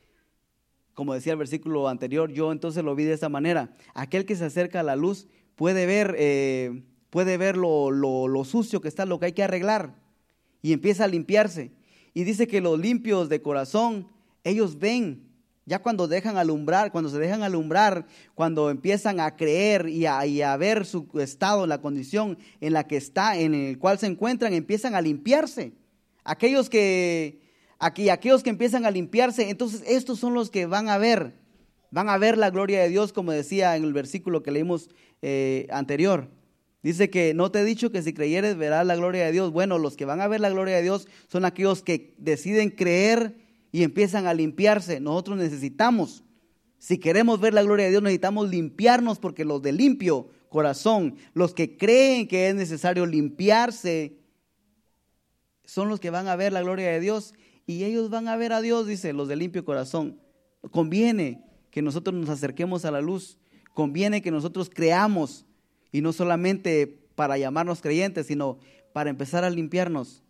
como 0.95 1.15
decía 1.15 1.33
el 1.33 1.39
versículo 1.39 1.89
anterior, 1.89 2.33
yo 2.33 2.51
entonces 2.51 2.83
lo 2.83 2.95
vi 2.95 3.05
de 3.05 3.13
esta 3.13 3.29
manera. 3.29 3.77
Aquel 3.95 4.25
que 4.25 4.37
se 4.37 4.47
acerca 4.47 4.81
a 4.81 4.83
la 4.83 4.97
luz 4.97 5.29
puede 5.55 5.87
ver, 5.87 6.17
eh, 6.19 6.83
puede 7.11 7.37
ver 7.37 7.57
lo 7.57 8.43
sucio 8.45 8.81
que 8.81 8.89
está, 8.89 9.07
lo 9.07 9.19
que 9.19 9.27
hay 9.27 9.33
que 9.33 9.45
arreglar, 9.45 9.95
y 10.61 10.73
empieza 10.73 11.05
a 11.05 11.09
limpiarse. 11.09 11.78
Y 12.19 12.25
dice 12.25 12.49
que 12.49 12.61
los 12.61 12.81
limpios 12.81 13.29
de 13.29 13.41
corazón, 13.41 14.09
ellos 14.43 14.81
ven 14.81 15.23
ya 15.67 15.79
cuando 15.79 16.09
dejan 16.09 16.37
alumbrar, 16.37 16.91
cuando 16.91 17.11
se 17.11 17.19
dejan 17.21 17.45
alumbrar, 17.45 18.09
cuando 18.35 18.71
empiezan 18.71 19.21
a 19.21 19.37
creer 19.37 19.89
y 19.89 20.05
a, 20.05 20.57
ver 20.57 20.85
su 20.85 21.07
estado, 21.21 21.69
la 21.69 21.81
condición 21.81 22.37
en 22.61 22.73
la 22.73 22.89
que 22.89 22.97
está, 22.97 23.39
en 23.39 23.55
el 23.55 23.79
cual 23.79 24.01
se 24.01 24.09
encuentran, 24.09 24.53
empiezan 24.53 24.97
a 24.97 25.01
limpiarse. 25.01 25.75
Aquellos 26.25 26.69
que, 26.69 27.41
aquí, 27.79 28.09
aquellos 28.09 28.43
que 28.43 28.51
empiezan 28.51 28.85
a 28.85 28.91
limpiarse, 28.91 29.49
entonces 29.49 29.85
estos 29.87 30.19
son 30.19 30.35
los 30.35 30.51
que 30.51 30.67
van 30.67 30.89
a 30.89 30.99
ver, 30.99 31.37
van 31.93 32.09
a 32.09 32.19
ver 32.19 32.37
la 32.37 32.51
gloria 32.51 32.81
de 32.81 32.89
Dios, 32.89 33.13
como 33.13 33.31
decía 33.31 33.77
en 33.77 33.85
el 33.85 33.93
versículo 33.93 34.43
que 34.43 34.51
leímos 34.51 34.91
eh, 35.23 35.69
anterior. 35.71 36.29
Dice 36.83 37.11
que 37.11 37.35
no 37.35 37.51
te 37.51 37.61
he 37.61 37.65
dicho 37.65 37.91
que 37.91 38.03
si 38.03 38.13
creyeres 38.13 38.57
verás 38.57 38.87
la 38.87 38.97
gloria 38.97 39.25
de 39.27 39.33
Dios. 39.33 39.51
Bueno, 39.51 39.79
los 39.79 39.97
que 39.97 40.05
van 40.05 40.21
a 40.21 40.29
ver 40.29 40.41
la 40.41 40.51
gloria 40.51 40.77
de 40.77 40.83
Dios 40.83 41.09
son 41.27 41.45
aquellos 41.45 41.83
que 41.83 42.15
deciden 42.19 42.71
creer 42.71 43.37
y 43.73 43.83
empiezan 43.83 44.27
a 44.27 44.35
limpiarse. 44.35 45.01
Nosotros 45.01 45.39
necesitamos, 45.39 46.25
si 46.79 46.99
queremos 46.99 47.41
ver 47.41 47.53
la 47.53 47.63
gloria 47.63 47.87
de 47.87 47.91
Dios, 47.91 48.03
necesitamos 48.03 48.49
limpiarnos 48.49 49.19
porque 49.19 49.45
los 49.45 49.61
de 49.61 49.73
limpio 49.73 50.29
corazón, 50.49 51.17
los 51.35 51.53
que 51.53 51.77
creen 51.77 52.29
que 52.29 52.49
es 52.49 52.55
necesario 52.55 53.07
limpiarse, 53.07 54.17
son 55.65 55.89
los 55.89 56.01
que 56.01 56.11
van 56.11 56.29
a 56.29 56.37
ver 56.37 56.53
la 56.53 56.63
gloria 56.63 56.89
de 56.89 57.01
Dios 57.01 57.35
y 57.67 57.85
ellos 57.85 58.09
van 58.09 58.29
a 58.29 58.37
ver 58.37 58.53
a 58.53 58.63
Dios, 58.63 58.87
dice, 58.87 59.13
los 59.13 59.29
de 59.29 59.37
limpio 59.37 59.65
corazón. 59.65 60.19
Conviene 60.71 61.45
que 61.71 61.83
nosotros 61.83 62.17
nos 62.17 62.31
acerquemos 62.31 62.85
a 62.85 62.91
la 62.91 63.01
luz, 63.01 63.37
conviene 63.75 64.23
que 64.23 64.31
nosotros 64.31 64.71
creamos 64.73 65.45
y 65.93 66.01
no 66.01 66.13
solamente 66.13 67.09
para 67.15 67.39
llamarnos 67.39 67.81
creyentes, 67.81 68.27
sino 68.27 68.59
para 68.93 69.11
empezar 69.11 69.45
a 69.45 69.51
limpiarnos, 69.51 70.23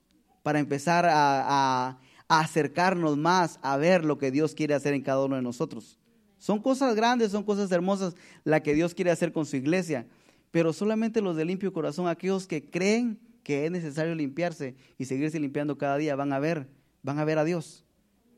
para 0.43 0.59
empezar 0.59 1.07
a, 1.09 1.99
acercarnos 2.31 3.17
más 3.17 3.59
a 3.63 3.79
ver 3.79 4.05
lo 4.05 4.19
que 4.19 4.31
Dios 4.31 4.55
quiere 4.55 4.75
hacer 4.75 4.93
en 4.93 5.03
cada 5.03 5.25
uno 5.25 5.37
de 5.37 5.43
nosotros. 5.43 5.99
Son 6.37 6.61
cosas 6.61 6.95
grandes, 6.95 7.33
son 7.33 7.43
cosas 7.43 7.73
hermosas 7.73 8.15
la 8.45 8.63
que 8.63 8.75
Dios 8.75 8.93
quiere 8.95 9.11
hacer 9.11 9.33
con 9.33 9.47
su 9.47 9.57
iglesia, 9.57 10.07
pero 10.51 10.75
solamente 10.75 11.23
los 11.23 11.37
de 11.37 11.47
limpio 11.47 11.73
corazón, 11.73 12.07
aquellos 12.07 12.47
que 12.47 12.69
creen 12.69 13.19
que 13.43 13.65
es 13.65 13.71
necesario 13.71 14.15
limpiarse 14.15 14.75
y 14.99 15.07
seguirse 15.07 15.41
limpiando 15.41 15.79
cada 15.79 15.97
día, 15.97 16.17
van 16.17 16.35
a 16.35 16.39
ver, 16.39 16.69
van 17.03 17.19
a 17.19 17.25
ver 17.25 17.39
a 17.39 17.45
Dios. 17.45 17.87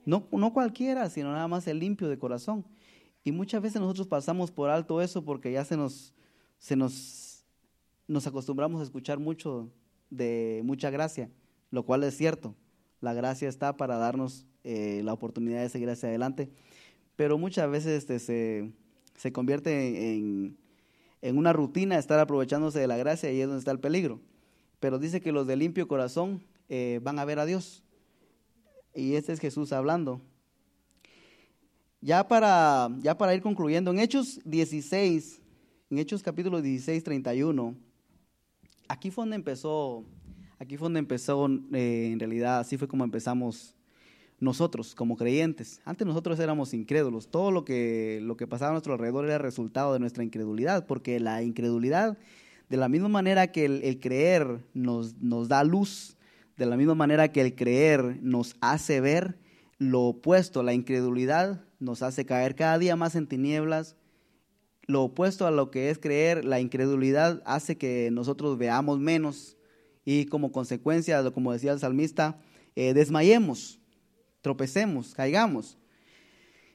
No, 0.07 0.29
no 0.31 0.53
cualquiera, 0.53 1.11
sino 1.11 1.33
nada 1.33 1.49
más 1.49 1.67
el 1.67 1.81
limpio 1.81 2.09
de 2.09 2.19
corazón. 2.19 2.65
Y 3.25 3.33
muchas 3.33 3.61
veces 3.61 3.81
nosotros 3.81 4.07
pasamos 4.07 4.53
por 4.53 4.71
alto 4.71 5.03
eso 5.03 5.25
porque 5.25 5.53
ya 5.53 5.65
se 5.65 5.77
nos, 5.77 6.15
se 6.61 6.77
nos, 6.77 7.45
nos 8.07 8.27
acostumbramos 8.27 8.81
a 8.81 8.85
escuchar 8.85 9.19
mucho 9.19 9.73
de 10.11 10.61
mucha 10.63 10.91
gracia, 10.91 11.31
lo 11.71 11.85
cual 11.85 12.05
es 12.05 12.17
cierto. 12.17 12.55
La 13.01 13.15
gracia 13.15 13.49
está 13.49 13.77
para 13.77 13.97
darnos 13.97 14.47
eh, 14.63 15.01
la 15.05 15.15
oportunidad 15.15 15.63
de 15.63 15.71
seguir 15.71 15.89
hacia 15.89 16.11
adelante. 16.11 16.51
Pero 17.17 17.39
muchas 17.39 17.69
veces 17.71 18.05
este, 18.09 18.73
se, 19.17 19.33
convierte 19.33 20.15
en, 20.15 20.57
una 21.23 21.53
rutina 21.53 21.99
estar 21.99 22.19
aprovechándose 22.19 22.79
de 22.79 22.87
la 22.87 22.99
gracia 22.99 23.33
y 23.33 23.41
es 23.41 23.47
donde 23.47 23.61
está 23.61 23.71
el 23.71 23.81
peligro. 23.81 24.21
Pero 24.81 24.99
dice 24.99 25.21
que 25.21 25.33
los 25.33 25.47
de 25.47 25.57
limpio 25.57 25.89
corazón 25.89 26.43
eh, 26.69 27.01
van 27.03 27.19
a 27.19 27.25
ver 27.25 27.39
a 27.39 27.47
Dios. 27.47 27.83
Y 28.95 29.15
este 29.15 29.33
es 29.33 29.41
Jesús 29.41 29.73
hablando. 29.73 30.21
Ya 32.03 32.29
para, 32.29 32.91
ya 33.01 33.17
para 33.17 33.35
ir 33.35 33.43
concluyendo, 33.43 33.91
en 33.91 33.99
Hechos 33.99 34.41
16, 34.45 35.41
en 35.91 35.99
Hechos 35.99 36.23
capítulo 36.23 36.63
16, 36.63 37.03
31, 37.05 37.75
aquí 38.89 39.11
fue 39.11 39.23
donde 39.23 39.37
empezó 39.37 40.05
Aquí 40.61 40.77
fue 40.77 40.87
donde 40.87 41.01
empezó, 41.01 41.49
eh, 41.73 42.11
en 42.13 42.21
realidad, 42.21 42.59
así 42.59 42.77
fue 42.77 42.87
como 42.87 43.03
empezamos 43.03 43.75
nosotros 44.41 44.95
como 44.95 45.17
creyentes. 45.17 45.81
Antes 45.87 46.07
nosotros 46.07 46.39
éramos 46.39 46.75
incrédulos. 46.75 47.31
Todo 47.31 47.51
lo 47.51 47.65
que, 47.65 48.21
lo 48.23 48.37
que 48.37 48.47
pasaba 48.47 48.69
a 48.69 48.73
nuestro 48.73 48.93
alrededor 48.93 49.25
era 49.25 49.39
resultado 49.39 49.95
de 49.95 50.01
nuestra 50.01 50.23
incredulidad, 50.23 50.87
porque 50.87 51.19
la 51.19 51.43
incredulidad, 51.43 52.19
de 52.69 52.77
la 52.77 52.91
misma 52.91 53.09
manera 53.09 53.53
que 53.53 53.65
el, 53.65 54.01
creer 54.01 54.63
nos, 54.75 55.15
nos 55.17 55.49
da 55.49 55.65
luz, 55.65 56.19
de 56.59 56.67
la 56.67 56.77
misma 56.77 56.95
manera 56.95 57.33
que 57.33 57.41
el 57.41 57.55
creer 57.55 58.19
nos 58.21 58.55
hace 58.61 59.01
ver 59.01 59.39
lo 59.79 60.03
opuesto, 60.03 60.63
la 60.63 60.75
incredulidad 60.75 61.65
nos 61.79 62.03
hace 62.03 62.27
caer 62.27 62.55
cada 62.55 62.79
día 62.79 62.97
más 62.97 63.15
en 63.15 63.27
tinieblas. 63.27 63.97
Lo 64.91 65.05
opuesto 65.05 65.47
a 65.47 65.53
lo 65.53 65.71
que 65.71 65.89
es 65.89 66.01
creer, 66.01 66.45
la 66.45 66.59
incredulidad 66.59 67.43
hace 67.47 67.79
que 67.79 68.11
nosotros 68.11 68.59
veamos 68.59 68.99
menos, 68.99 69.57
y 70.05 70.27
como 70.27 70.51
consecuencia, 70.51 71.23
como 71.31 71.53
decía 71.53 71.71
el 71.71 71.79
salmista, 71.79 72.41
eh, 72.75 72.93
desmayemos, 72.93 73.79
tropecemos, 74.41 75.15
caigamos. 75.15 75.79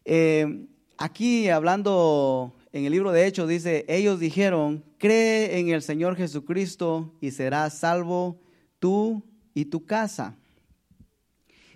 Eh, 0.05 0.65
aquí 0.97 1.49
hablando 1.49 2.55
en 2.71 2.85
el 2.85 2.93
libro 2.93 3.11
de 3.11 3.27
Hechos 3.27 3.49
dice, 3.49 3.83
ellos 3.89 4.21
dijeron, 4.21 4.85
cree 4.97 5.59
en 5.59 5.67
el 5.67 5.81
Señor 5.81 6.15
Jesucristo 6.15 7.13
y 7.19 7.31
serás 7.31 7.79
salvo 7.79 8.39
tú 8.79 9.23
y 9.53 9.65
tu 9.65 9.85
casa. 9.85 10.37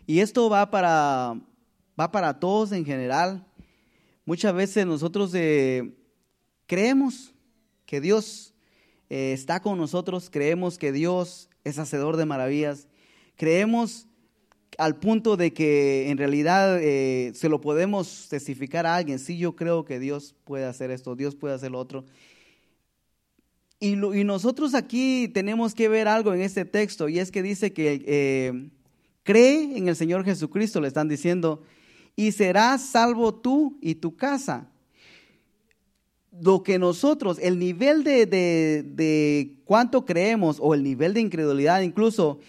Y 0.07 0.21
esto 0.21 0.49
va 0.49 0.71
para, 0.71 1.37
va 1.99 2.11
para 2.13 2.39
todos 2.39 2.71
en 2.71 2.85
general. 2.85 3.45
Muchas 4.23 4.53
veces 4.53 4.85
nosotros 4.85 5.33
eh, 5.33 5.98
creemos 6.69 7.33
que 7.85 7.99
Dios 7.99 8.53
está 9.09 9.59
con 9.59 9.79
nosotros, 9.79 10.29
creemos 10.29 10.77
que 10.77 10.91
Dios 10.91 11.49
es 11.63 11.79
hacedor 11.79 12.15
de 12.15 12.25
maravillas. 12.25 12.87
Creemos 13.35 14.07
al 14.77 14.97
punto 14.97 15.35
de 15.35 15.51
que 15.51 16.09
en 16.09 16.17
realidad 16.17 16.79
eh, 16.81 17.31
se 17.33 17.49
lo 17.49 17.59
podemos 17.59 18.27
testificar 18.29 18.85
a 18.85 18.95
alguien. 18.95 19.19
Sí, 19.19 19.37
yo 19.37 19.55
creo 19.55 19.83
que 19.83 19.99
Dios 19.99 20.35
puede 20.45 20.65
hacer 20.65 20.91
esto, 20.91 21.15
Dios 21.15 21.35
puede 21.35 21.55
hacer 21.55 21.71
lo 21.71 21.79
otro. 21.79 22.05
Y, 23.81 23.95
nosotros 23.95 24.75
aquí 24.75 25.29
tenemos 25.29 25.73
que 25.73 25.87
ver 25.87 26.07
algo 26.07 26.33
en 26.33 26.41
este 26.41 26.65
texto, 26.65 27.07
y 27.07 27.17
es 27.17 27.31
que 27.31 27.41
dice 27.41 27.71
que 27.71 28.03
eh, 28.05 28.69
cree 29.23 29.77
en 29.77 29.87
el 29.87 29.95
Señor 29.95 30.25
Jesucristo, 30.25 30.81
le 30.81 30.89
están 30.89 31.07
diciendo, 31.07 31.63
y 32.15 32.33
serás 32.33 32.81
salvo 32.81 33.33
tú 33.33 33.77
y 33.81 33.95
tu 33.95 34.17
casa 34.17 34.69
lo 36.41 36.63
que 36.63 36.79
nosotros, 36.79 37.37
el 37.41 37.59
nivel 37.59 38.03
de, 38.03 38.25
de, 38.25 39.55
cuánto 39.65 40.05
creemos 40.05 40.57
o 40.61 40.73
el 40.73 40.83
nivel 40.83 41.13
de 41.13 41.21
incredulidad 41.21 41.81
incluso 41.81 42.39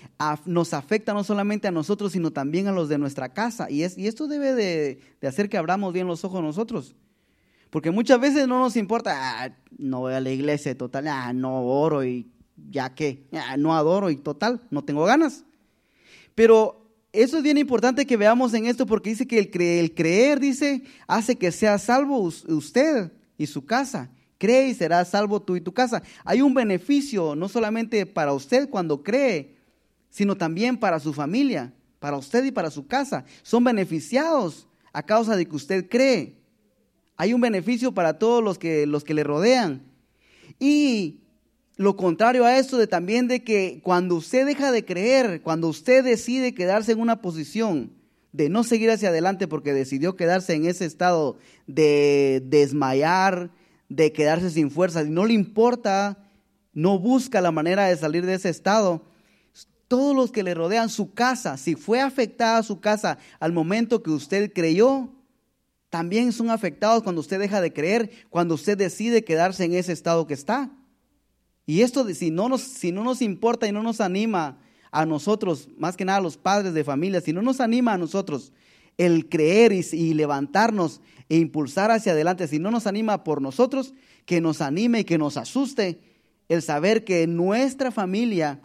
nos 0.44 0.74
afecta 0.74 1.12
no 1.12 1.24
solamente 1.24 1.68
a 1.68 1.72
nosotros, 1.72 2.12
sino 2.12 2.30
también 2.30 2.68
a 2.68 2.72
los 2.72 2.88
de 2.88 2.98
nuestra 2.98 3.30
casa. 3.30 3.70
Y, 3.70 3.82
es, 3.82 3.98
y 3.98 4.06
esto 4.06 4.28
debe 4.28 4.54
de, 4.54 5.00
hacer 5.26 5.48
que 5.48 5.58
abramos 5.58 5.92
bien 5.92 6.06
los 6.06 6.24
ojos 6.24 6.42
nosotros. 6.42 6.94
Porque 7.70 7.90
muchas 7.90 8.20
veces 8.20 8.48
no 8.48 8.58
nos 8.58 8.76
importa, 8.76 9.44
ah, 9.44 9.56
no 9.78 10.00
voy 10.00 10.14
a 10.14 10.20
la 10.20 10.30
iglesia, 10.30 10.76
total, 10.76 11.06
ah, 11.08 11.32
no 11.32 11.64
oro 11.64 12.04
y 12.04 12.28
ya 12.70 12.94
que, 12.94 13.26
ah, 13.32 13.56
no 13.56 13.74
adoro 13.74 14.10
y 14.10 14.16
total, 14.16 14.60
no 14.70 14.82
tengo 14.82 15.04
ganas. 15.04 15.44
Pero 16.34 16.86
eso 17.12 17.38
es 17.38 17.42
bien 17.42 17.58
importante 17.58 18.06
que 18.06 18.16
veamos 18.16 18.54
en 18.54 18.66
esto 18.66 18.86
porque 18.86 19.10
dice 19.10 19.26
que 19.26 19.38
el, 19.38 19.62
el 19.62 19.94
creer, 19.94 20.40
dice, 20.40 20.82
hace 21.06 21.36
que 21.36 21.52
sea 21.52 21.78
salvo 21.78 22.18
usted 22.18 23.12
y 23.40 23.46
su 23.46 23.64
casa. 23.64 24.10
Cree 24.36 24.68
y 24.68 24.74
serás 24.74 25.08
salvo 25.08 25.40
tú 25.40 25.56
y 25.56 25.62
tu 25.62 25.72
casa. 25.72 26.02
Hay 26.24 26.42
un 26.42 26.52
beneficio 26.52 27.34
no 27.34 27.48
solamente 27.48 28.04
para 28.04 28.34
usted 28.34 28.68
cuando 28.68 29.02
cree, 29.02 29.56
sino 30.10 30.36
también 30.36 30.76
para 30.76 31.00
su 31.00 31.14
familia, 31.14 31.72
para 32.00 32.18
usted 32.18 32.44
y 32.44 32.50
para 32.50 32.70
su 32.70 32.86
casa. 32.86 33.24
Son 33.42 33.64
beneficiados 33.64 34.68
a 34.92 35.02
causa 35.02 35.36
de 35.36 35.46
que 35.46 35.56
usted 35.56 35.88
cree. 35.88 36.36
Hay 37.16 37.32
un 37.32 37.40
beneficio 37.40 37.92
para 37.92 38.18
todos 38.18 38.44
los 38.44 38.58
que, 38.58 38.86
los 38.86 39.04
que 39.04 39.14
le 39.14 39.24
rodean. 39.24 39.82
Y 40.58 41.20
lo 41.76 41.96
contrario 41.96 42.44
a 42.44 42.58
eso 42.58 42.76
de 42.76 42.86
también 42.86 43.26
de 43.26 43.42
que 43.42 43.80
cuando 43.82 44.16
usted 44.16 44.44
deja 44.44 44.70
de 44.70 44.84
creer, 44.84 45.40
cuando 45.40 45.68
usted 45.68 46.04
decide 46.04 46.54
quedarse 46.54 46.92
en 46.92 47.00
una 47.00 47.22
posición 47.22 47.90
de 48.32 48.48
no 48.48 48.64
seguir 48.64 48.90
hacia 48.90 49.08
adelante 49.08 49.48
porque 49.48 49.72
decidió 49.72 50.16
quedarse 50.16 50.54
en 50.54 50.64
ese 50.64 50.84
estado 50.84 51.38
de 51.66 52.42
desmayar, 52.44 53.50
de 53.88 54.12
quedarse 54.12 54.50
sin 54.50 54.70
fuerzas 54.70 55.06
y 55.06 55.10
no 55.10 55.26
le 55.26 55.34
importa, 55.34 56.30
no 56.72 56.98
busca 56.98 57.40
la 57.40 57.50
manera 57.50 57.86
de 57.86 57.96
salir 57.96 58.24
de 58.24 58.34
ese 58.34 58.48
estado. 58.48 59.04
Todos 59.88 60.14
los 60.14 60.30
que 60.30 60.44
le 60.44 60.54
rodean 60.54 60.88
su 60.88 61.12
casa, 61.12 61.56
si 61.56 61.74
fue 61.74 62.00
afectada 62.00 62.62
su 62.62 62.80
casa 62.80 63.18
al 63.40 63.52
momento 63.52 64.02
que 64.02 64.10
usted 64.10 64.52
creyó, 64.52 65.10
también 65.88 66.32
son 66.32 66.50
afectados 66.50 67.02
cuando 67.02 67.20
usted 67.20 67.40
deja 67.40 67.60
de 67.60 67.72
creer, 67.72 68.10
cuando 68.30 68.54
usted 68.54 68.78
decide 68.78 69.24
quedarse 69.24 69.64
en 69.64 69.74
ese 69.74 69.92
estado 69.92 70.28
que 70.28 70.34
está. 70.34 70.70
Y 71.66 71.82
esto, 71.82 72.08
si 72.14 72.30
no 72.30 72.48
nos, 72.48 72.62
si 72.62 72.92
no 72.92 73.02
nos 73.02 73.20
importa 73.20 73.66
y 73.66 73.72
no 73.72 73.82
nos 73.82 74.00
anima 74.00 74.60
a 74.92 75.06
nosotros, 75.06 75.68
más 75.78 75.96
que 75.96 76.04
nada 76.04 76.18
a 76.18 76.22
los 76.22 76.36
padres 76.36 76.74
de 76.74 76.84
familia, 76.84 77.20
si 77.20 77.32
no 77.32 77.42
nos 77.42 77.60
anima 77.60 77.94
a 77.94 77.98
nosotros 77.98 78.52
el 78.98 79.28
creer 79.28 79.72
y, 79.72 80.14
levantarnos 80.14 81.00
e 81.28 81.38
impulsar 81.38 81.90
hacia 81.90 82.12
adelante, 82.12 82.48
si 82.48 82.58
no 82.58 82.70
nos 82.70 82.86
anima 82.86 83.24
por 83.24 83.40
nosotros, 83.40 83.94
que 84.26 84.40
nos 84.40 84.60
anime 84.60 85.00
y 85.00 85.04
que 85.04 85.16
nos 85.16 85.36
asuste 85.36 86.00
el 86.48 86.60
saber 86.62 87.04
que 87.04 87.26
nuestra 87.26 87.92
familia 87.92 88.60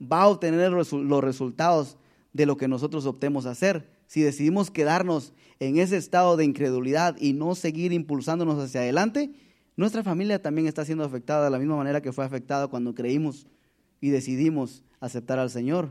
va 0.00 0.22
a 0.22 0.28
obtener 0.28 0.72
los 0.72 1.22
resultados 1.22 1.96
de 2.32 2.46
lo 2.46 2.56
que 2.56 2.68
nosotros 2.68 3.06
optemos 3.06 3.46
a 3.46 3.50
hacer. 3.50 3.88
Si 4.06 4.22
decidimos 4.22 4.70
quedarnos 4.70 5.32
en 5.60 5.78
ese 5.78 5.96
estado 5.96 6.36
de 6.36 6.44
incredulidad 6.44 7.16
y 7.20 7.34
no 7.34 7.54
seguir 7.54 7.92
impulsándonos 7.92 8.58
hacia 8.58 8.80
adelante, 8.80 9.30
nuestra 9.76 10.02
familia 10.02 10.42
también 10.42 10.66
está 10.66 10.84
siendo 10.84 11.04
afectada 11.04 11.44
de 11.44 11.50
la 11.50 11.58
misma 11.58 11.76
manera 11.76 12.00
que 12.00 12.12
fue 12.12 12.24
afectada 12.24 12.66
cuando 12.66 12.94
creímos 12.94 13.46
y 14.00 14.10
decidimos 14.10 14.82
aceptar 15.00 15.38
al 15.38 15.50
Señor. 15.50 15.90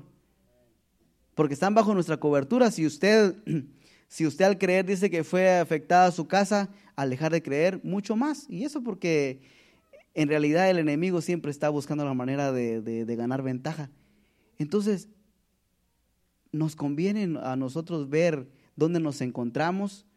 Porque 1.35 1.53
están 1.53 1.75
bajo 1.75 1.93
nuestra 1.93 2.17
cobertura. 2.17 2.71
Si 2.71 2.85
usted, 2.85 3.35
si 4.07 4.25
usted 4.25 4.45
al 4.45 4.57
creer 4.57 4.85
dice 4.85 5.09
que 5.09 5.23
fue 5.23 5.57
afectada 5.57 6.11
su 6.11 6.27
casa, 6.27 6.69
al 6.95 7.09
dejar 7.09 7.31
de 7.31 7.43
creer, 7.43 7.79
mucho 7.83 8.15
más. 8.15 8.45
Y 8.49 8.65
eso 8.65 8.83
porque 8.83 9.41
en 10.17 10.29
realidad 10.29 10.69
el 10.69 10.79
enemigo 10.79 11.21
siempre 11.21 11.51
está 11.51 11.69
buscando 11.69 12.03
la 12.03 12.15
manera 12.15 12.51
de, 12.51 13.05
ganar 13.15 13.43
ventaja. 13.43 13.91
Entonces, 14.57 15.09
nos 16.51 16.75
conviene 16.75 17.37
a 17.43 17.55
nosotros 17.55 18.09
ver 18.09 18.49
dónde 18.75 18.99
nos 18.99 19.21
encontramos 19.21 20.07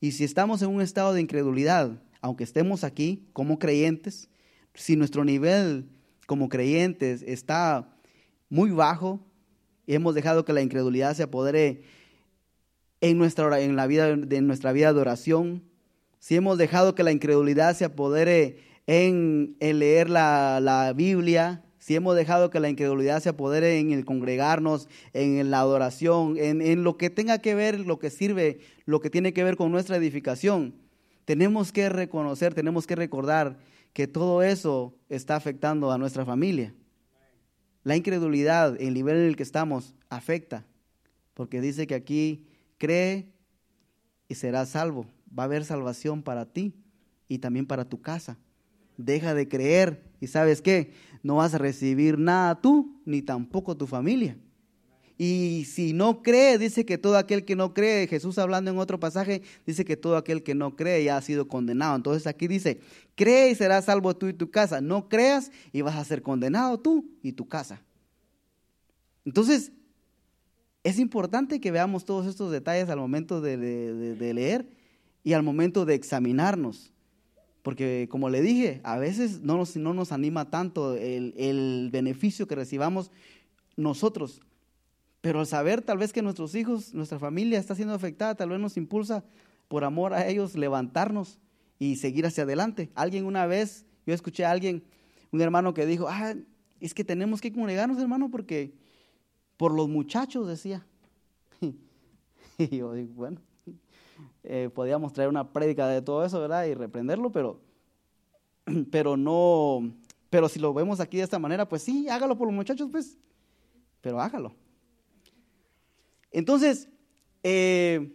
y 0.00 0.12
si 0.12 0.24
estamos 0.24 0.62
en 0.62 0.70
un 0.70 0.80
estado 0.80 1.12
de 1.12 1.20
incredulidad, 1.20 2.02
aunque 2.22 2.44
estemos 2.44 2.84
aquí 2.84 3.28
como 3.34 3.58
creyentes, 3.58 4.30
si 4.72 4.96
nuestro 4.96 5.26
nivel 5.26 5.90
como 6.26 6.48
creyentes 6.48 7.22
está 7.22 7.94
muy 8.50 8.70
bajo 8.70 9.20
y 9.86 9.94
hemos 9.94 10.14
dejado 10.14 10.44
que 10.44 10.52
la 10.52 10.60
incredulidad 10.60 11.16
se 11.16 11.22
apodere 11.22 11.82
en 13.00 13.16
nuestra, 13.16 13.60
en 13.60 13.76
la 13.76 13.86
vida, 13.86 14.14
de 14.14 14.40
nuestra 14.42 14.72
vida 14.72 14.92
de 14.92 15.00
oración, 15.00 15.62
si 16.18 16.36
hemos 16.36 16.58
dejado 16.58 16.94
que 16.94 17.02
la 17.02 17.12
incredulidad 17.12 17.74
se 17.74 17.86
apodere 17.86 18.58
en, 18.86 19.56
leer 19.58 20.10
la, 20.10 20.92
Biblia, 20.94 21.64
si 21.78 21.94
hemos 21.94 22.14
dejado 22.14 22.50
que 22.50 22.60
la 22.60 22.68
incredulidad 22.68 23.22
se 23.22 23.30
apodere 23.30 23.78
en 23.78 23.92
el 23.92 24.04
congregarnos, 24.04 24.88
en 25.14 25.50
la 25.50 25.60
adoración, 25.60 26.36
en, 26.36 26.60
en, 26.60 26.84
lo 26.84 26.98
que 26.98 27.08
tenga 27.08 27.38
que 27.38 27.54
ver, 27.54 27.80
lo 27.80 27.98
que 27.98 28.10
sirve, 28.10 28.60
lo 28.84 29.00
que 29.00 29.08
tiene 29.08 29.32
que 29.32 29.44
ver 29.44 29.56
con 29.56 29.72
nuestra 29.72 29.96
edificación, 29.96 30.74
tenemos 31.24 31.72
que 31.72 31.88
reconocer, 31.88 32.52
tenemos 32.52 32.86
que 32.86 32.96
recordar 32.96 33.58
que 33.94 34.06
todo 34.06 34.42
eso 34.42 34.94
está 35.08 35.36
afectando 35.36 35.90
a 35.90 35.98
nuestra 35.98 36.26
familia. 36.26 36.74
La 37.82 37.96
incredulidad, 37.96 38.80
el 38.80 38.94
nivel 38.94 39.16
en 39.16 39.26
el 39.26 39.36
que 39.36 39.42
estamos, 39.42 39.94
afecta, 40.08 40.66
porque 41.34 41.60
dice 41.60 41.86
que 41.86 41.94
aquí 41.94 42.46
cree 42.78 43.32
y 44.28 44.34
serás 44.34 44.70
salvo. 44.70 45.06
Va 45.36 45.44
a 45.44 45.46
haber 45.46 45.64
salvación 45.64 46.22
para 46.22 46.46
ti 46.46 46.74
y 47.28 47.38
también 47.38 47.66
para 47.66 47.88
tu 47.88 48.00
casa 48.00 48.38
deja 49.04 49.34
de 49.34 49.48
creer 49.48 50.02
y 50.20 50.26
sabes 50.26 50.62
qué, 50.62 50.92
no 51.22 51.36
vas 51.36 51.54
a 51.54 51.58
recibir 51.58 52.18
nada 52.18 52.60
tú 52.60 53.00
ni 53.04 53.22
tampoco 53.22 53.76
tu 53.76 53.86
familia. 53.86 54.36
Y 55.22 55.66
si 55.66 55.92
no 55.92 56.22
cree, 56.22 56.56
dice 56.56 56.86
que 56.86 56.96
todo 56.96 57.18
aquel 57.18 57.44
que 57.44 57.54
no 57.54 57.74
cree, 57.74 58.06
Jesús 58.06 58.38
hablando 58.38 58.70
en 58.70 58.78
otro 58.78 58.98
pasaje, 58.98 59.42
dice 59.66 59.84
que 59.84 59.94
todo 59.94 60.16
aquel 60.16 60.42
que 60.42 60.54
no 60.54 60.76
cree 60.76 61.04
ya 61.04 61.18
ha 61.18 61.20
sido 61.20 61.46
condenado. 61.46 61.94
Entonces 61.94 62.26
aquí 62.26 62.48
dice, 62.48 62.80
cree 63.16 63.50
y 63.50 63.54
serás 63.54 63.84
salvo 63.84 64.16
tú 64.16 64.28
y 64.28 64.32
tu 64.32 64.50
casa. 64.50 64.80
No 64.80 65.10
creas 65.10 65.52
y 65.74 65.82
vas 65.82 65.96
a 65.96 66.04
ser 66.04 66.22
condenado 66.22 66.80
tú 66.80 67.04
y 67.22 67.32
tu 67.32 67.46
casa. 67.46 67.82
Entonces, 69.26 69.72
es 70.84 70.98
importante 70.98 71.60
que 71.60 71.70
veamos 71.70 72.06
todos 72.06 72.24
estos 72.26 72.50
detalles 72.50 72.88
al 72.88 72.98
momento 72.98 73.42
de, 73.42 73.58
leer 74.32 74.70
y 75.22 75.34
al 75.34 75.42
momento 75.42 75.84
de 75.84 75.96
examinarnos. 75.96 76.94
Porque 77.60 78.08
como 78.10 78.30
le 78.30 78.40
dije, 78.40 78.80
a 78.84 78.96
veces 78.96 79.42
no 79.42 79.58
nos, 79.58 79.76
no 79.76 79.92
nos 79.92 80.12
anima 80.12 80.48
tanto 80.48 80.96
el, 80.96 81.90
beneficio 81.92 82.48
que 82.48 82.54
recibamos 82.54 83.10
nosotros. 83.76 84.40
Pero 85.20 85.40
al 85.40 85.46
saber 85.46 85.82
tal 85.82 85.98
vez 85.98 86.12
que 86.12 86.22
nuestros 86.22 86.54
hijos, 86.54 86.94
nuestra 86.94 87.18
familia 87.18 87.58
está 87.58 87.74
siendo 87.74 87.94
afectada, 87.94 88.34
tal 88.34 88.50
vez 88.50 88.60
nos 88.60 88.76
impulsa 88.76 89.24
por 89.68 89.84
amor 89.84 90.14
a 90.14 90.26
ellos 90.26 90.56
levantarnos 90.56 91.38
y 91.78 91.96
seguir 91.96 92.26
hacia 92.26 92.44
adelante. 92.44 92.90
Alguien 92.94 93.26
una 93.26 93.46
vez, 93.46 93.84
yo 94.06 94.14
escuché 94.14 94.44
a 94.44 94.50
alguien, 94.50 94.82
un 95.30 95.40
hermano 95.40 95.74
que 95.74 95.86
dijo, 95.86 96.06
ah, 96.08 96.34
es 96.80 96.94
que 96.94 97.04
tenemos 97.04 97.40
que 97.40 97.52
congregarnos, 97.52 97.98
hermano, 97.98 98.30
porque 98.30 98.72
por 99.56 99.72
los 99.72 99.88
muchachos, 99.88 100.48
decía. 100.48 100.86
y 102.58 102.76
yo 102.78 102.94
digo, 102.94 103.12
bueno, 103.14 103.40
eh, 104.42 104.70
podíamos 104.74 105.12
traer 105.12 105.28
una 105.28 105.52
prédica 105.52 105.86
de 105.86 106.00
todo 106.00 106.24
eso, 106.24 106.40
¿verdad? 106.40 106.64
Y 106.64 106.74
reprenderlo, 106.74 107.30
pero, 107.30 107.60
pero 108.90 109.18
no, 109.18 109.92
pero 110.30 110.48
si 110.48 110.58
lo 110.58 110.72
vemos 110.72 111.00
aquí 111.00 111.18
de 111.18 111.24
esta 111.24 111.38
manera, 111.38 111.68
pues 111.68 111.82
sí, 111.82 112.08
hágalo 112.08 112.38
por 112.38 112.46
los 112.46 112.54
muchachos, 112.54 112.88
pues, 112.90 113.18
pero 114.00 114.20
hágalo. 114.20 114.54
Entonces, 116.30 116.88
eh, 117.42 118.12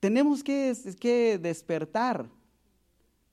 tenemos 0.00 0.42
que, 0.42 0.74
que 1.00 1.38
despertar 1.38 2.28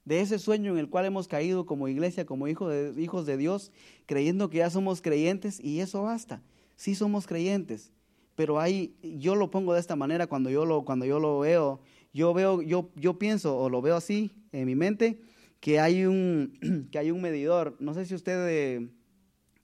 de 0.06 0.22
ese 0.22 0.40
sueño 0.40 0.74
en 0.74 0.80
el 0.80 0.90
cual 0.90 1.06
hemos 1.06 1.28
caído 1.28 1.66
como 1.66 1.88
iglesia, 1.88 2.26
como 2.26 2.46
de, 2.48 2.94
hijos 2.98 3.26
de 3.26 3.38
Dios, 3.38 3.72
creyendo 4.06 4.50
que 4.50 4.58
ya 4.58 4.70
somos 4.70 5.02
creyentes 5.02 5.60
y 5.60 5.80
eso 5.80 6.04
basta. 6.04 6.42
Sí 6.76 6.96
somos 6.96 7.28
creyentes, 7.28 7.92
pero 8.36 8.60
hay, 8.60 8.96
yo 9.02 9.36
lo 9.36 9.52
pongo 9.52 9.74
de 9.74 9.80
esta 9.80 9.96
manera 9.96 10.28
cuando 10.28 10.50
yo 10.50 10.66
lo, 10.66 10.84
cuando 10.84 11.06
yo 11.06 11.20
lo 11.20 11.40
veo, 11.40 11.80
yo 12.14 12.34
veo, 12.34 12.62
yo, 12.62 12.90
yo 12.96 13.18
pienso 13.18 13.58
o 13.58 13.70
lo 13.70 13.82
veo 13.82 13.96
así 13.96 14.32
en 14.52 14.66
mi 14.66 14.76
mente, 14.76 15.20
que 15.60 15.80
hay 15.80 16.06
un, 16.06 16.88
que 16.92 17.00
hay 17.00 17.12
un 17.12 17.22
medidor. 17.22 17.76
No 17.80 17.94
sé 17.94 18.06
si 18.06 18.16
usted, 18.16 18.48
eh, 18.50 18.90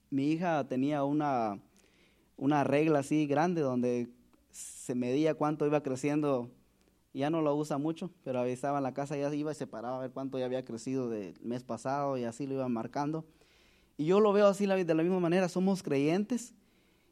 mi 0.09 0.31
hija 0.31 0.67
tenía 0.67 1.03
una, 1.03 1.59
una 2.39 2.63
regla 2.63 2.99
así 2.99 3.27
grande 3.27 3.61
donde 3.61 4.09
se 4.49 4.95
medía 4.95 5.35
cuánto 5.35 5.65
iba 5.65 5.83
creciendo. 5.83 6.49
Ya 7.13 7.29
no 7.29 7.41
lo 7.41 7.55
usa 7.55 7.77
mucho, 7.77 8.11
pero 8.23 8.43
estaba 8.45 8.77
en 8.77 8.83
la 8.83 8.93
casa, 8.93 9.17
ya 9.17 9.33
iba 9.33 9.51
y 9.51 9.55
se 9.55 9.67
paraba 9.67 9.97
a 9.97 10.01
ver 10.01 10.11
cuánto 10.11 10.39
ya 10.39 10.45
había 10.45 10.63
crecido 10.63 11.09
del 11.09 11.39
mes 11.41 11.63
pasado 11.63 12.17
y 12.17 12.23
así 12.23 12.47
lo 12.47 12.53
iba 12.55 12.67
marcando. 12.69 13.25
Y 13.97 14.05
yo 14.05 14.19
lo 14.19 14.31
veo 14.31 14.47
así 14.47 14.65
de 14.65 14.93
la 14.95 15.03
misma 15.03 15.19
manera, 15.19 15.49
somos 15.49 15.83
creyentes 15.83 16.53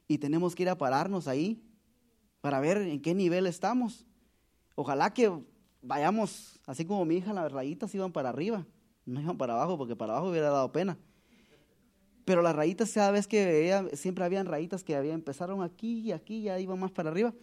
y 0.08 0.20
tenemos 0.20 0.56
que 0.56 0.64
ir 0.64 0.70
a 0.70 0.78
pararnos 0.78 1.28
ahí 1.28 1.62
para 2.42 2.60
ver 2.60 2.78
en 2.78 3.02
qué 3.02 3.14
nivel 3.14 3.48
estamos. 3.48 4.06
Ojalá 4.76 5.14
que 5.14 5.32
vayamos, 5.82 6.60
así 6.66 6.86
como 6.86 7.04
mi 7.04 7.16
hija, 7.18 7.34
las 7.34 7.52
rayitas 7.52 7.94
iban 7.96 8.12
para 8.12 8.30
arriba, 8.30 8.66
no 9.06 9.20
iban 9.20 9.38
para 9.38 9.56
abajo, 9.56 9.78
porque 9.78 9.96
para 9.96 10.14
abajo 10.14 10.30
hubiera 10.30 10.50
dado 10.50 10.72
pena. 10.72 10.98
Pero 12.28 12.42
las 12.42 12.54
rayitas, 12.54 12.92
cada 12.92 13.12
vez 13.12 13.26
que 13.26 13.46
veía, 13.46 13.88
siempre 13.94 14.26
habían 14.26 14.48
rayitas 14.48 14.84
que 14.84 14.98
había, 14.98 15.14
empezaron 15.14 15.64
aquí 15.64 16.02
y 16.02 16.12
aquí, 16.12 16.42
ya 16.42 16.60
iban 16.60 16.78
más 16.78 16.92
para 16.92 17.10
arriba. 17.10 17.34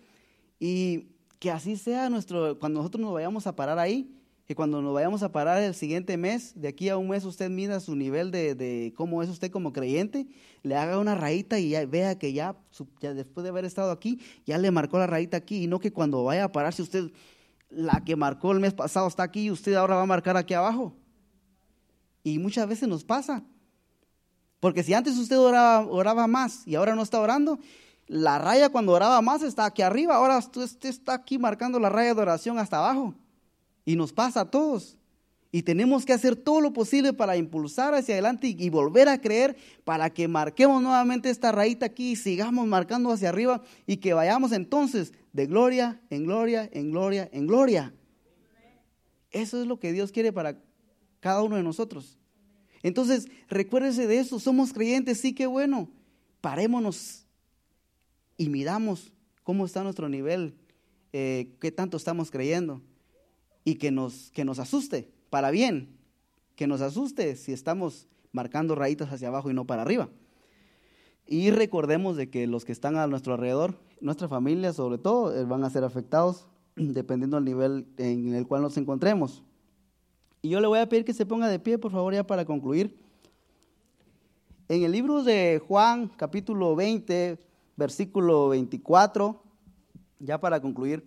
Y 0.61 1.07
que 1.39 1.51
así 1.51 1.79
sea 1.79 2.11
nuestro, 2.11 2.59
cuando 2.59 2.81
nosotros 2.81 3.01
nos 3.01 3.15
vayamos 3.15 3.47
a 3.47 3.57
parar 3.57 3.79
ahí, 3.79 4.15
que 4.45 4.55
cuando 4.55 4.83
nos 4.83 4.93
vayamos 4.93 5.23
a 5.23 5.33
parar 5.33 5.63
el 5.63 5.75
siguiente 5.75 6.19
mes, 6.19 6.53
de 6.55 6.69
aquí 6.69 6.91
a 6.91 6.99
un 6.99 7.09
mes 7.09 7.25
usted 7.25 7.49
mida 7.49 7.81
su 7.81 7.97
nivel 7.97 8.31
de, 8.31 8.93
cómo 8.95 9.23
es 9.23 9.31
usted 9.31 9.51
como 9.51 9.73
creyente, 9.73 10.27
le 10.63 10.77
haga 10.77 10.99
una 10.99 11.15
rayita 11.15 11.59
y 11.59 11.73
vea 11.87 12.19
que 12.19 12.35
ya, 12.35 12.55
después 13.01 13.43
de 13.43 13.49
haber 13.49 13.65
estado 13.65 13.91
aquí, 13.91 14.21
ya 14.45 14.59
le 14.59 14.71
marcó 14.71 14.99
la 14.99 15.07
rayita 15.07 15.39
aquí 15.39 15.65
y 15.65 15.67
no 15.67 15.81
que 15.81 15.95
cuando 15.95 16.25
vaya 16.25 16.45
a 16.45 16.53
pararse 16.53 16.83
usted, 16.83 17.11
la 17.71 18.05
que 18.05 18.17
marcó 18.17 18.53
el 18.53 18.61
mes 18.61 18.75
pasado 18.75 19.09
está 19.09 19.23
aquí 19.23 19.45
y 19.45 19.51
usted 19.51 19.73
ahora 19.77 19.97
va 19.97 20.03
a 20.03 20.07
marcar 20.07 20.37
aquí 20.37 20.53
abajo. 20.53 20.95
Y 22.23 22.39
muchas 22.39 22.69
veces 22.69 22.87
nos 22.87 23.03
pasa. 23.03 23.43
Porque 24.65 24.83
si 24.83 24.95
antes 24.95 25.19
usted 25.19 25.39
oraba, 25.39 26.27
más 26.27 26.67
y 26.67 26.75
ahora 26.75 26.95
no 26.95 27.03
está 27.03 27.21
orando, 27.21 27.59
la 28.07 28.39
raya 28.39 28.71
cuando 28.71 28.93
oraba 28.93 29.21
más 29.21 29.43
está 29.43 29.67
aquí 29.67 29.83
arriba, 29.83 30.15
ahora 30.15 30.39
usted 30.39 30.89
está 30.89 31.13
aquí 31.13 31.37
marcando 31.37 31.79
la 31.79 31.91
raya 31.91 32.15
de 32.15 32.23
oración 32.23 32.59
hasta 32.59 32.79
abajo. 32.79 33.15
Y 33.85 33.95
nos 33.95 34.15
pasa 34.15 34.41
a 34.41 34.51
todos. 34.51 34.97
Y 35.53 35.65
tenemos 35.65 36.07
que 36.07 36.15
hacer 36.15 36.35
todo 36.35 36.63
lo 36.63 36.73
posible 36.73 37.13
para 37.13 37.37
impulsar 37.37 37.93
hacia 37.93 38.15
adelante 38.15 38.57
y, 38.59 38.71
volver 38.71 39.11
a 39.11 39.21
creer 39.21 39.55
para 39.85 40.09
que 40.09 40.29
marquemos 40.29 40.81
nuevamente 40.81 41.29
esta 41.29 41.53
rayita 41.53 41.85
aquí 41.85 42.13
y 42.13 42.17
sigamos 42.17 42.67
marcando 42.67 43.13
hacia 43.13 43.29
arriba 43.29 43.61
y 43.87 43.99
que 43.99 44.15
vayamos 44.15 44.51
entonces 44.53 45.13
de 45.35 45.45
gloria 45.45 46.01
en 46.09 46.25
gloria, 46.25 46.71
en 46.73 46.91
gloria, 46.91 47.29
en 47.35 47.47
gloria. 47.47 47.93
Eso 49.31 49.61
es 49.61 49.67
lo 49.67 49.79
que 49.79 49.93
Dios 49.93 50.11
quiere 50.11 50.33
para 50.33 50.57
cada 51.21 51.43
uno 51.43 51.57
de 51.57 51.63
nosotros. 51.63 52.17
Entonces, 52.85 53.29
recuérdese 53.49 54.07
de 54.07 54.19
eso, 54.19 54.39
somos 54.39 54.75
creyentes, 54.75 55.19
sí 55.19 55.35
que 55.35 55.47
bueno. 55.47 55.89
Parémonos 56.43 57.25
y 58.37 58.51
miramos 58.51 59.11
cómo 59.43 59.65
está 59.65 59.83
nuestro 59.83 60.11
nivel, 60.11 60.55
eh, 61.15 61.49
qué 61.61 61.73
tanto 61.73 61.97
estamos 61.97 62.31
creyendo 62.31 62.83
y 63.65 63.77
que 63.77 63.91
nos, 63.91 64.31
que 64.33 64.45
nos 64.45 64.59
asuste 64.59 65.11
para 65.31 65.51
bien, 65.51 65.97
que 66.57 66.67
nos 66.67 66.83
asuste 66.83 67.37
si 67.37 67.53
estamos 67.55 68.07
marcando 68.33 68.75
rayitas 68.75 69.11
hacia 69.11 69.29
abajo 69.29 69.51
y 69.51 69.55
no 69.55 69.65
para 69.65 69.81
arriba. 69.81 70.11
Y 71.27 71.51
recordemos 71.53 72.19
de 72.19 72.29
que 72.29 72.47
los 72.47 72.67
que 72.67 72.73
están 72.73 72.99
a 72.99 73.07
nuestro 73.07 73.33
alrededor, 73.33 73.79
nuestra 74.03 74.29
familia 74.29 74.75
sobre 74.75 74.99
todo, 74.99 75.35
eh, 75.35 75.45
van 75.45 75.65
a 75.65 75.71
ser 75.71 75.85
afectados 75.85 76.49
dependiendo 76.77 77.39
del 77.39 77.47
nivel 77.47 77.87
en 77.97 78.35
el 78.35 78.47
cual 78.47 78.61
nos 78.61 78.77
encontremos. 78.77 79.43
Y 80.45 80.51
yo 80.51 80.61
le 80.61 80.67
voy 80.67 80.79
a 80.79 80.87
pedir 80.87 81.07
que 81.07 81.15
se 81.15 81.25
ponga 81.25 81.49
de 81.49 81.59
pie, 81.59 81.79
por 81.79 81.91
favor, 81.91 82.13
ya 82.13 82.23
para 82.23 82.45
concluir. 82.45 82.95
En 84.69 84.83
el 84.83 84.93
libro 84.93 85.23
de 85.25 85.59
Juan, 85.67 86.07
capítulo 86.07 86.77
20, 86.77 87.39
versículo 87.77 88.51
24, 88.51 89.43
ya 90.19 90.39
para 90.39 90.61
concluir, 90.61 91.03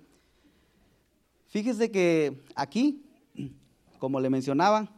fíjese 1.49 1.91
que 1.91 2.41
aquí, 2.55 3.05
como 3.99 4.19
le 4.19 4.31
mencionaba, 4.31 4.91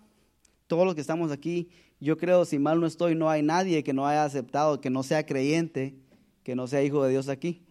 todos 0.67 0.85
los 0.85 0.95
que 0.95 1.01
estamos 1.01 1.33
aquí, 1.33 1.67
yo 1.99 2.17
creo, 2.17 2.45
si 2.45 2.59
mal 2.59 2.79
no 2.79 2.87
estoy, 2.87 3.15
no 3.15 3.29
hay 3.29 3.43
nadie 3.43 3.83
que 3.83 3.91
no 3.91 4.07
haya 4.07 4.23
aceptado, 4.23 4.79
que 4.79 4.89
no 4.89 5.03
sea 5.03 5.25
creyente, 5.25 5.99
que 6.43 6.55
no 6.55 6.65
sea 6.65 6.81
hijo 6.81 7.03
de 7.03 7.11
Dios 7.11 7.27
aquí. 7.27 7.61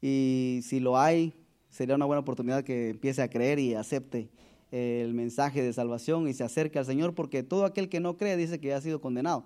Y 0.00 0.60
si 0.62 0.78
lo 0.78 0.96
hay, 0.96 1.34
sería 1.68 1.96
una 1.96 2.04
buena 2.04 2.20
oportunidad 2.20 2.62
que 2.62 2.90
empiece 2.90 3.22
a 3.22 3.28
creer 3.28 3.58
y 3.58 3.74
acepte 3.74 4.30
el 4.72 5.12
mensaje 5.12 5.62
de 5.62 5.72
salvación 5.72 6.26
y 6.28 6.34
se 6.34 6.42
acerque 6.42 6.78
al 6.78 6.86
Señor, 6.86 7.14
porque 7.14 7.42
todo 7.42 7.66
aquel 7.66 7.88
que 7.88 8.00
no 8.00 8.16
cree 8.16 8.36
dice 8.36 8.58
que 8.58 8.68
ya 8.68 8.78
ha 8.78 8.80
sido 8.80 9.00
condenado. 9.00 9.44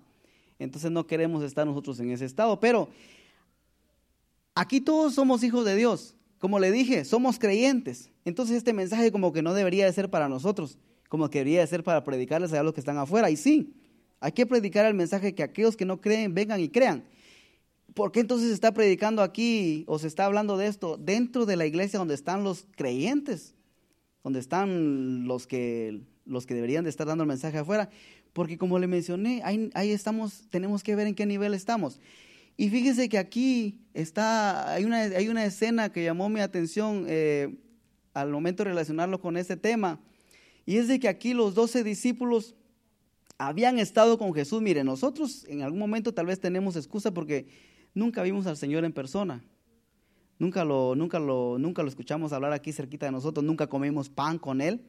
Entonces 0.59 0.91
no 0.91 1.07
queremos 1.07 1.43
estar 1.43 1.67
nosotros 1.67 1.99
en 2.01 2.11
ese 2.11 2.25
estado. 2.25 2.59
Pero 2.61 2.89
aquí 4.55 4.81
todos 4.81 5.15
somos 5.15 5.43
hijos 5.43 5.65
de 5.65 5.77
Dios. 5.77 6.15
Como 6.39 6.59
le 6.59 6.71
dije, 6.71 7.05
somos 7.05 7.39
creyentes. 7.39 8.11
Entonces 8.25 8.57
este 8.57 8.73
mensaje 8.73 9.11
como 9.11 9.33
que 9.33 9.43
no 9.43 9.53
debería 9.53 9.85
de 9.85 9.93
ser 9.93 10.11
para 10.11 10.29
nosotros, 10.29 10.79
como 11.09 11.29
que 11.29 11.39
debería 11.39 11.61
de 11.61 11.67
ser 11.67 11.83
para 11.83 12.05
predicarles 12.05 12.53
a 12.53 12.63
los 12.63 12.73
que 12.73 12.81
están 12.81 12.97
afuera. 12.97 13.29
Y 13.29 13.37
sí, 13.37 13.75
hay 14.21 14.33
que 14.33 14.47
predicar 14.47 14.87
el 14.87 14.95
mensaje 14.95 15.35
que 15.35 15.43
aquellos 15.43 15.77
que 15.77 15.85
no 15.85 16.01
creen 16.01 16.35
vengan 16.35 16.61
y 16.61 16.69
crean. 16.69 17.05
¿Por 17.95 18.13
qué 18.13 18.21
entonces 18.21 18.49
se 18.49 18.55
está 18.55 18.73
predicando 18.73 19.23
aquí 19.23 19.85
o 19.87 19.99
se 19.99 20.07
está 20.07 20.27
hablando 20.27 20.57
de 20.57 20.67
esto 20.67 20.99
dentro 20.99 21.47
de 21.47 21.57
la 21.57 21.67
iglesia 21.67 21.99
donde 21.99 22.15
están 22.15 22.45
los 22.45 22.67
creyentes? 22.77 23.57
Donde 24.27 24.41
están 24.41 25.29
los 25.29 25.47
que, 25.47 26.01
los 26.25 26.47
que 26.47 26.55
deberían 26.55 26.83
de 26.83 26.91
estar 26.91 27.07
dando 27.07 27.23
el 27.23 27.29
mensaje 27.29 27.59
afuera. 27.59 27.91
Porque 28.33 28.59
como 28.59 28.81
le 28.81 28.89
mencioné, 28.89 29.41
ahí, 29.45 29.93
estamos, 29.93 30.49
tenemos 30.51 30.83
que 30.83 30.97
ver 30.97 31.07
en 31.07 31.15
qué 31.15 31.27
nivel 31.27 31.55
estamos. 31.55 32.01
Y 32.57 32.69
fíjese 32.69 33.09
que 33.09 33.19
aquí 33.19 33.83
está, 33.95 34.73
hay 34.73 34.85
una, 34.85 35.03
hay 35.03 35.29
una 35.29 35.45
escena 35.45 35.93
que 35.93 36.03
llamó 36.03 36.29
mi 36.29 36.41
atención 36.41 37.05
eh, 37.07 37.55
al 38.15 38.33
momento 38.33 38.65
de 38.65 38.71
relacionarlo 38.71 39.21
con 39.21 39.37
este 39.37 39.57
tema. 39.57 40.01
Y 40.67 40.79
es 40.79 40.89
de 40.89 40.99
que 40.99 41.07
aquí 41.07 41.33
los 41.33 41.55
doce 41.55 41.85
discípulos 41.85 42.57
habían 43.39 43.79
estado 43.79 44.19
con 44.19 44.35
Jesús. 44.35 44.61
Mire, 44.61 44.83
nosotros 44.83 45.45
en 45.49 45.63
algún 45.63 45.79
momento 45.79 46.13
tal 46.13 46.27
vez 46.27 46.41
tenemos 46.41 46.75
excusa 46.75 47.15
porque 47.15 47.47
nunca 47.95 48.25
vimos 48.25 48.49
al 48.49 48.57
Señor 48.57 48.85
en 48.85 48.93
persona. 48.93 49.45
Nunca 50.39 50.65
lo, 50.65 50.95
nunca 50.95 51.19
lo, 51.19 51.59
nunca 51.59 51.83
lo 51.83 51.89
escuchamos 51.89 52.33
hablar 52.33 52.53
aquí 52.53 52.73
cerquita 52.73 53.07
de 53.07 53.13
nosotros, 53.13 53.45
nunca 53.45 53.69
comimos 53.69 54.09
pan 54.09 54.39
con 54.39 54.61
Él. 54.61 54.81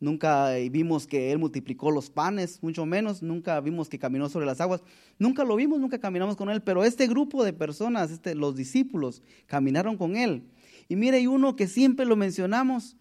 Nunca 0.00 0.54
vimos 0.70 1.06
que 1.06 1.30
Él 1.30 1.38
multiplicó 1.38 1.90
los 1.90 2.08
panes, 2.08 2.62
mucho 2.62 2.86
menos. 2.86 3.22
Nunca 3.22 3.60
vimos 3.60 3.90
que 3.90 3.98
caminó 3.98 4.30
sobre 4.30 4.46
las 4.46 4.58
aguas. 4.62 4.82
Nunca 5.18 5.44
lo 5.44 5.56
vimos, 5.56 5.78
nunca 5.78 5.98
caminamos 5.98 6.36
con 6.36 6.48
Él. 6.48 6.62
Pero 6.62 6.84
este 6.84 7.06
grupo 7.06 7.44
de 7.44 7.52
personas, 7.52 8.10
este, 8.10 8.34
los 8.34 8.56
discípulos, 8.56 9.22
caminaron 9.46 9.98
con 9.98 10.16
Él. 10.16 10.42
Y 10.88 10.96
mire, 10.96 11.18
hay 11.18 11.26
uno 11.26 11.54
que 11.54 11.68
siempre 11.68 12.06
lo 12.06 12.16
mencionamos, 12.16 12.96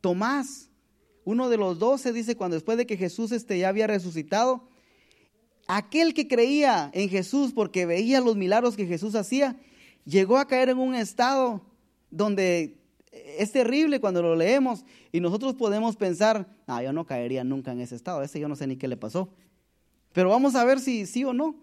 Tomás. 0.00 0.70
Uno 1.24 1.48
de 1.48 1.56
los 1.56 1.80
doce 1.80 2.12
dice 2.12 2.36
cuando 2.36 2.54
después 2.54 2.78
de 2.78 2.86
que 2.86 2.96
Jesús 2.96 3.32
este, 3.32 3.58
ya 3.58 3.68
había 3.68 3.88
resucitado, 3.88 4.68
aquel 5.66 6.14
que 6.14 6.28
creía 6.28 6.90
en 6.94 7.08
Jesús 7.08 7.52
porque 7.52 7.86
veía 7.86 8.20
los 8.20 8.36
milagros 8.36 8.76
que 8.76 8.86
Jesús 8.86 9.16
hacía, 9.16 9.56
llegó 10.04 10.38
a 10.38 10.46
caer 10.46 10.70
en 10.70 10.78
un 10.78 10.94
estado 10.94 11.60
donde 12.10 12.76
es 13.12 13.52
terrible 13.52 14.00
cuando 14.00 14.22
lo 14.22 14.36
leemos 14.36 14.84
y 15.12 15.20
nosotros 15.20 15.54
podemos 15.54 15.96
pensar, 15.96 16.46
ah, 16.66 16.82
yo 16.82 16.92
no 16.92 17.06
caería 17.06 17.44
nunca 17.44 17.72
en 17.72 17.80
ese 17.80 17.96
estado, 17.96 18.22
ese 18.22 18.40
yo 18.40 18.48
no 18.48 18.56
sé 18.56 18.66
ni 18.66 18.76
qué 18.76 18.88
le 18.88 18.96
pasó. 18.96 19.28
Pero 20.12 20.30
vamos 20.30 20.54
a 20.54 20.64
ver 20.64 20.80
si 20.80 21.06
sí 21.06 21.24
o 21.24 21.32
no. 21.32 21.54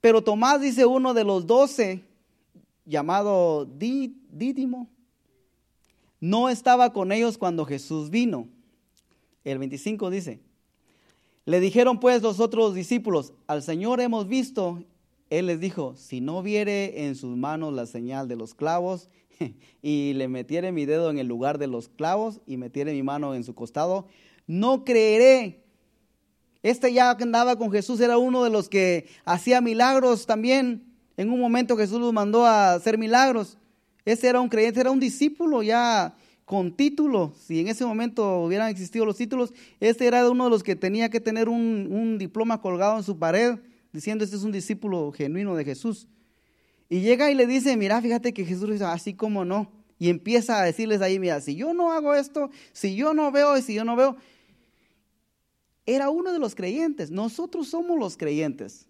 Pero 0.00 0.22
Tomás 0.22 0.60
dice 0.60 0.84
uno 0.84 1.14
de 1.14 1.24
los 1.24 1.46
doce, 1.46 2.04
llamado 2.84 3.64
Dídimo, 3.64 4.88
no 6.20 6.48
estaba 6.48 6.92
con 6.92 7.12
ellos 7.12 7.38
cuando 7.38 7.64
Jesús 7.64 8.10
vino. 8.10 8.48
El 9.44 9.58
25 9.58 10.10
dice, 10.10 10.40
le 11.44 11.60
dijeron 11.60 12.00
pues 12.00 12.22
los 12.22 12.40
otros 12.40 12.74
discípulos, 12.74 13.32
al 13.46 13.62
Señor 13.62 14.00
hemos 14.00 14.28
visto. 14.28 14.82
Él 15.30 15.46
les 15.46 15.60
dijo, 15.60 15.94
si 15.96 16.20
no 16.20 16.42
viere 16.42 17.06
en 17.06 17.14
sus 17.14 17.36
manos 17.36 17.72
la 17.72 17.86
señal 17.86 18.28
de 18.28 18.36
los 18.36 18.54
clavos 18.54 19.08
y 19.82 20.12
le 20.14 20.28
metiere 20.28 20.72
mi 20.72 20.84
dedo 20.84 21.10
en 21.10 21.18
el 21.18 21.26
lugar 21.26 21.58
de 21.58 21.66
los 21.66 21.88
clavos 21.88 22.40
y 22.46 22.56
metiere 22.56 22.92
mi 22.92 23.02
mano 23.02 23.34
en 23.34 23.44
su 23.44 23.54
costado, 23.54 24.06
no 24.46 24.84
creeré. 24.84 25.62
Este 26.62 26.92
ya 26.92 27.16
que 27.16 27.24
andaba 27.24 27.56
con 27.56 27.70
Jesús 27.70 28.00
era 28.00 28.18
uno 28.18 28.44
de 28.44 28.50
los 28.50 28.68
que 28.68 29.06
hacía 29.24 29.60
milagros 29.60 30.26
también. 30.26 30.84
En 31.16 31.30
un 31.30 31.40
momento 31.40 31.76
Jesús 31.76 32.00
los 32.00 32.12
mandó 32.12 32.44
a 32.44 32.74
hacer 32.74 32.98
milagros. 32.98 33.58
Ese 34.04 34.28
era 34.28 34.40
un 34.40 34.48
creyente, 34.48 34.80
era 34.80 34.90
un 34.90 35.00
discípulo 35.00 35.62
ya 35.62 36.14
con 36.44 36.72
título. 36.72 37.34
Si 37.38 37.60
en 37.60 37.68
ese 37.68 37.84
momento 37.84 38.40
hubieran 38.40 38.68
existido 38.68 39.04
los 39.04 39.16
títulos, 39.16 39.52
este 39.80 40.06
era 40.06 40.28
uno 40.30 40.44
de 40.44 40.50
los 40.50 40.62
que 40.62 40.76
tenía 40.76 41.08
que 41.08 41.20
tener 41.20 41.48
un, 41.48 41.88
un 41.90 42.18
diploma 42.18 42.60
colgado 42.60 42.96
en 42.98 43.02
su 43.02 43.18
pared 43.18 43.58
diciendo, 43.94 44.24
este 44.24 44.36
es 44.36 44.42
un 44.42 44.50
discípulo 44.50 45.12
genuino 45.12 45.54
de 45.54 45.64
Jesús. 45.64 46.08
Y 46.88 47.00
llega 47.00 47.30
y 47.30 47.34
le 47.34 47.46
dice, 47.46 47.76
mira, 47.76 48.02
fíjate 48.02 48.34
que 48.34 48.44
Jesús 48.44 48.68
dice, 48.68 48.84
así 48.84 49.14
como 49.14 49.44
no. 49.44 49.70
Y 49.98 50.10
empieza 50.10 50.60
a 50.60 50.64
decirles 50.64 51.00
ahí, 51.00 51.18
mira, 51.20 51.40
si 51.40 51.54
yo 51.54 51.72
no 51.72 51.92
hago 51.92 52.14
esto, 52.14 52.50
si 52.72 52.96
yo 52.96 53.14
no 53.14 53.30
veo 53.30 53.56
y 53.56 53.62
si 53.62 53.72
yo 53.72 53.84
no 53.84 53.94
veo. 53.94 54.16
Era 55.86 56.10
uno 56.10 56.32
de 56.32 56.40
los 56.40 56.54
creyentes. 56.54 57.10
Nosotros 57.10 57.68
somos 57.68 57.98
los 57.98 58.16
creyentes. 58.16 58.88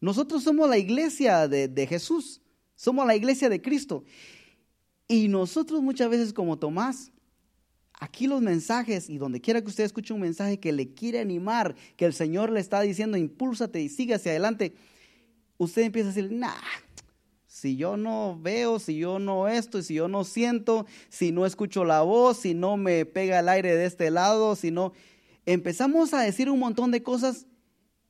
Nosotros 0.00 0.44
somos 0.44 0.68
la 0.70 0.78
iglesia 0.78 1.48
de, 1.48 1.66
de 1.66 1.86
Jesús. 1.86 2.40
Somos 2.76 3.06
la 3.06 3.16
iglesia 3.16 3.48
de 3.48 3.60
Cristo. 3.60 4.04
Y 5.08 5.26
nosotros 5.26 5.82
muchas 5.82 6.08
veces 6.08 6.32
como 6.32 6.58
Tomás, 6.58 7.11
aquí 8.02 8.26
los 8.26 8.42
mensajes 8.42 9.08
y 9.08 9.16
donde 9.16 9.40
quiera 9.40 9.62
que 9.62 9.68
usted 9.68 9.84
escuche 9.84 10.12
un 10.12 10.20
mensaje 10.20 10.58
que 10.58 10.72
le 10.72 10.92
quiere 10.92 11.20
animar, 11.20 11.76
que 11.96 12.04
el 12.04 12.12
Señor 12.12 12.50
le 12.50 12.58
está 12.58 12.80
diciendo, 12.80 13.16
impúlsate 13.16 13.80
y 13.80 13.88
sigue 13.88 14.14
hacia 14.14 14.32
adelante, 14.32 14.74
usted 15.56 15.82
empieza 15.82 16.08
a 16.08 16.12
decir, 16.12 16.32
nah, 16.32 16.50
si 17.46 17.76
yo 17.76 17.96
no 17.96 18.36
veo, 18.42 18.80
si 18.80 18.96
yo 18.96 19.20
no 19.20 19.46
esto, 19.46 19.82
si 19.82 19.94
yo 19.94 20.08
no 20.08 20.24
siento, 20.24 20.84
si 21.10 21.30
no 21.30 21.46
escucho 21.46 21.84
la 21.84 22.02
voz, 22.02 22.38
si 22.38 22.54
no 22.54 22.76
me 22.76 23.06
pega 23.06 23.38
el 23.38 23.48
aire 23.48 23.76
de 23.76 23.86
este 23.86 24.10
lado, 24.10 24.56
si 24.56 24.72
no... 24.72 24.92
Empezamos 25.46 26.12
a 26.12 26.22
decir 26.22 26.50
un 26.50 26.58
montón 26.58 26.90
de 26.90 27.04
cosas 27.04 27.46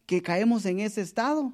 que 0.07 0.23
caemos 0.23 0.65
en 0.65 0.81
ese 0.81 1.03
estado, 1.03 1.53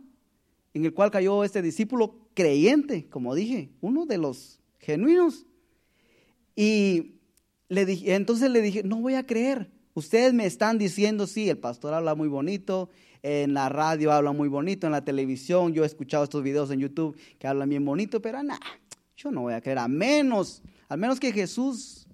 en 0.74 0.84
el 0.84 0.94
cual 0.94 1.10
cayó 1.10 1.42
este 1.42 1.60
discípulo 1.60 2.28
creyente, 2.34 3.08
como 3.08 3.34
dije, 3.34 3.70
uno 3.80 4.06
de 4.06 4.18
los 4.18 4.60
genuinos. 4.78 5.44
Y 6.54 7.17
entonces 7.68 8.50
le 8.50 8.62
dije, 8.62 8.82
no 8.82 8.96
voy 8.96 9.14
a 9.14 9.26
creer. 9.26 9.70
Ustedes 9.94 10.32
me 10.32 10.46
están 10.46 10.78
diciendo, 10.78 11.26
sí, 11.26 11.50
el 11.50 11.58
pastor 11.58 11.92
habla 11.92 12.14
muy 12.14 12.28
bonito, 12.28 12.88
en 13.22 13.54
la 13.54 13.68
radio 13.68 14.12
habla 14.12 14.32
muy 14.32 14.48
bonito, 14.48 14.86
en 14.86 14.92
la 14.92 15.04
televisión, 15.04 15.72
yo 15.72 15.82
he 15.82 15.86
escuchado 15.86 16.24
estos 16.24 16.42
videos 16.42 16.70
en 16.70 16.80
YouTube 16.80 17.16
que 17.38 17.46
hablan 17.48 17.68
bien 17.68 17.84
bonito, 17.84 18.22
pero 18.22 18.42
nada, 18.42 18.60
yo 19.16 19.30
no 19.30 19.42
voy 19.42 19.54
a 19.54 19.60
creer, 19.60 19.78
a 19.78 19.88
menos, 19.88 20.62
al 20.88 20.98
menos 20.98 21.18
que 21.18 21.32
Jesús 21.32 22.06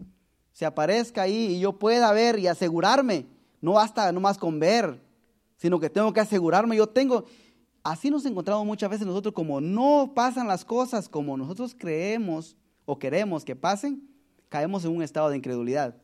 se 0.53 0.65
aparezca 0.65 1.23
ahí 1.23 1.57
y 1.57 1.61
yo 1.61 1.79
pueda 1.79 2.11
ver 2.13 2.39
y 2.39 2.47
asegurarme, 2.47 3.27
no 3.61 3.73
basta 3.73 4.11
nomás 4.13 4.39
con 4.39 4.59
ver, 4.59 5.01
sino 5.57 5.79
que 5.79 5.91
tengo 5.91 6.13
que 6.13 6.21
asegurarme, 6.21 6.77
yo 6.77 6.87
tengo, 6.87 7.27
así 7.83 8.09
nos 8.09 8.25
encontramos 8.25 8.65
muchas 8.65 8.89
veces 8.89 9.07
nosotros, 9.07 9.35
como 9.35 9.61
no 9.61 10.13
pasan 10.15 10.49
las 10.49 10.65
cosas 10.65 11.09
como 11.09 11.37
nosotros 11.37 11.77
creemos 11.79 12.57
o 12.87 12.99
queremos 12.99 13.45
que 13.45 13.57
pasen, 13.57 14.14
caemos 14.55 14.85
en 14.85 14.93
un 14.93 15.03
estado 15.03 15.31
de 15.31 15.37
incredulidad. 15.37 15.97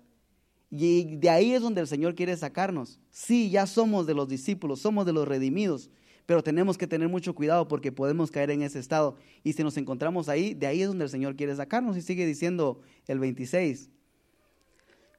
Y 0.73 1.15
de 1.15 1.31
ahí 1.31 1.53
es 1.53 1.63
donde 1.63 1.83
el 1.83 1.87
Señor 1.87 2.17
quiere 2.17 2.37
sacarnos. 2.37 2.99
Sí, 3.09 3.49
ya 3.49 3.65
somos 3.65 4.09
de 4.09 4.15
los 4.15 4.27
discípulos, 4.27 4.81
somos 4.81 5.07
de 5.07 5.13
los 5.13 5.29
redimidos, 5.29 5.89
pero 6.27 6.43
tenemos 6.43 6.77
que 6.77 6.89
tener 6.89 7.09
mucho 7.09 7.33
cuidado 7.33 7.69
porque 7.69 7.93
podemos 7.93 8.33
caer 8.33 8.51
en 8.51 8.63
ese 8.63 8.81
estado. 8.81 9.15
Y 9.45 9.53
si 9.53 9.63
nos 9.63 9.77
encontramos 9.77 10.29
ahí, 10.29 10.55
de 10.55 10.67
ahí 10.67 10.83
es 10.83 10.89
donde 10.89 11.05
el 11.05 11.11
Señor 11.11 11.37
quiere 11.37 11.55
sacarnos. 11.55 11.97
Y 11.97 12.03
sigue 12.03 12.27
diciendo 12.27 12.81
el 13.07 13.21
26. 13.21 13.89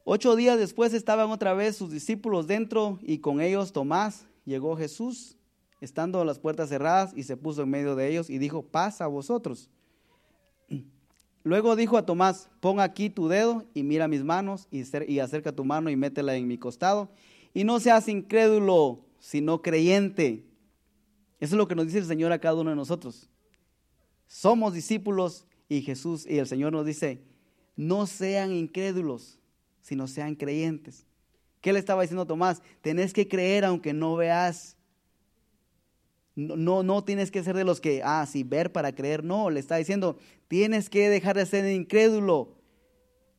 Ocho 0.03 0.36
días 0.36 0.59
después 0.59 0.93
estaban 0.93 1.32
otra 1.32 1.53
vez 1.53 1.77
sus 1.77 1.89
discípulos 1.89 2.47
dentro 2.47 2.99
y 3.01 3.19
con 3.19 3.39
ellos 3.39 3.71
Tomás. 3.71 4.25
Llegó 4.43 4.75
Jesús, 4.75 5.38
estando 5.79 6.25
las 6.25 6.38
puertas 6.38 6.67
cerradas, 6.67 7.13
y 7.15 7.23
se 7.23 7.38
puso 7.38 7.61
en 7.61 7.69
medio 7.69 7.95
de 7.95 8.09
ellos 8.09 8.29
y 8.29 8.39
dijo, 8.39 8.61
paz 8.61 8.99
a 8.99 9.07
vosotros. 9.07 9.69
Luego 11.43 11.75
dijo 11.75 11.97
a 11.97 12.05
Tomás, 12.05 12.49
pon 12.59 12.79
aquí 12.79 13.09
tu 13.09 13.27
dedo 13.27 13.65
y 13.73 13.83
mira 13.83 14.07
mis 14.07 14.23
manos 14.23 14.67
y, 14.69 15.19
acerca 15.19 15.51
tu 15.51 15.65
mano 15.65 15.89
y 15.89 15.95
métela 15.95 16.35
en 16.35 16.47
mi 16.47 16.57
costado. 16.57 17.09
Y 17.53 17.63
no 17.63 17.79
seas 17.79 18.07
incrédulo, 18.07 19.05
sino 19.19 19.61
creyente. 19.61 20.45
Eso 21.39 21.55
es 21.55 21.57
lo 21.57 21.67
que 21.67 21.75
nos 21.75 21.87
dice 21.87 21.97
el 21.97 22.05
Señor 22.05 22.31
a 22.31 22.39
cada 22.39 22.55
uno 22.55 22.69
de 22.69 22.75
nosotros. 22.75 23.27
Somos 24.27 24.73
discípulos 24.73 25.45
y 25.67 25.81
Jesús 25.81 26.25
y 26.29 26.37
el 26.37 26.47
Señor 26.47 26.71
nos 26.71 26.85
dice, 26.85 27.21
no 27.75 28.05
sean 28.05 28.51
incrédulos, 28.51 29.39
sino 29.81 30.07
sean 30.07 30.35
creyentes. 30.35 31.05
¿Qué 31.59 31.73
le 31.73 31.79
estaba 31.79 32.03
diciendo 32.03 32.25
Tomás? 32.25 32.61
Tenés 32.81 33.13
que 33.13 33.27
creer 33.27 33.65
aunque 33.65 33.93
no 33.93 34.15
veas. 34.15 34.77
No, 36.36 36.84
no, 36.84 37.03
tienes 37.03 37.29
que 37.29 37.43
ser 37.43 37.55
de 37.55 37.63
los 37.63 37.82
que, 37.82 38.01
ah, 38.03 38.25
sí, 38.25 38.43
ver 38.43 38.71
para 38.71 38.95
creer. 38.95 39.23
No, 39.23 39.49
le 39.49 39.59
está 39.59 39.75
diciendo, 39.75 40.17
tienes 40.47 40.89
que 40.89 41.09
dejar 41.09 41.36
de 41.36 41.45
ser 41.45 41.65
incrédulo. 41.73 42.55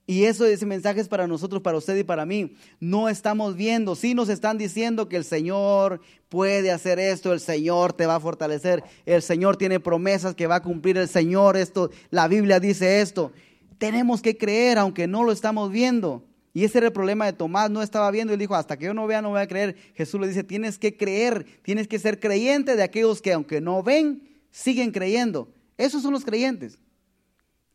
Y 0.07 0.25
eso, 0.25 0.45
ese 0.45 0.67
mensaje 0.67 1.01
es 1.01 1.09
para 1.09 1.27
nosotros, 1.27 1.63
para 1.63 1.79
usted 1.79 1.97
y 1.97 2.05
para 2.05 2.27
mí. 2.27 2.55
No 2.81 3.09
estamos 3.09 3.57
viendo, 3.57 3.95
sí 3.95 4.15
nos 4.15 4.29
están 4.29 4.59
diciendo 4.59 5.09
que 5.09 5.17
el 5.17 5.25
Señor 5.25 6.01
puede 6.29 6.71
hacer 6.71 6.99
esto, 6.99 7.33
el 7.33 7.41
Señor 7.41 7.93
te 7.93 8.07
va 8.07 8.17
a 8.17 8.21
fortalecer, 8.21 8.83
el 9.07 9.23
Señor 9.23 9.57
tiene 9.57 9.81
promesas 9.81 10.35
que 10.35 10.47
va 10.47 10.57
a 10.57 10.63
cumplir, 10.63 10.99
el 10.99 11.09
Señor 11.09 11.57
esto, 11.57 11.91
la 12.11 12.27
Biblia 12.29 12.59
dice 12.61 13.01
esto. 13.01 13.33
Tenemos 13.79 14.23
que 14.23 14.37
creer 14.37 14.79
aunque 14.79 15.07
no 15.07 15.23
lo 15.25 15.33
estamos 15.33 15.71
viendo. 15.71 16.25
Y 16.55 16.65
ese 16.65 16.79
era 16.79 16.89
el 16.89 16.93
problema 16.93 17.25
de 17.25 17.33
Tomás, 17.33 17.71
no 17.71 17.83
estaba 17.83 18.11
viendo, 18.11 18.33
él 18.33 18.39
dijo, 18.39 18.55
hasta 18.55 18.77
que 18.77 18.85
yo 18.87 18.95
no 18.95 19.07
vea, 19.07 19.23
no 19.23 19.31
voy 19.31 19.41
a 19.41 19.49
creer. 19.49 19.77
Jesús 19.95 20.21
le 20.21 20.29
dice, 20.29 20.45
tienes 20.45 20.79
que 20.79 20.97
creer, 20.97 21.47
tienes 21.63 21.89
que 21.89 21.99
ser 21.99 22.21
creyente 22.21 22.77
de 22.77 22.83
aquellos 22.83 23.23
que 23.23 23.33
aunque 23.33 23.61
no 23.61 23.83
ven, 23.83 24.29
siguen 24.51 24.91
creyendo. 24.91 25.49
Esos 25.79 26.03
son 26.03 26.13
los 26.13 26.25
creyentes. 26.25 26.79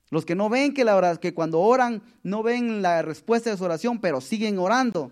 Los 0.09 0.25
que 0.25 0.35
no 0.35 0.47
ven 0.47 0.73
que, 0.73 0.85
la 0.85 1.17
que 1.17 1.33
cuando 1.33 1.59
oran 1.59 2.03
no 2.23 2.43
ven 2.43 2.81
la 2.81 3.01
respuesta 3.01 3.49
de 3.49 3.57
su 3.57 3.63
oración, 3.63 3.99
pero 3.99 4.21
siguen 4.21 4.59
orando. 4.59 5.11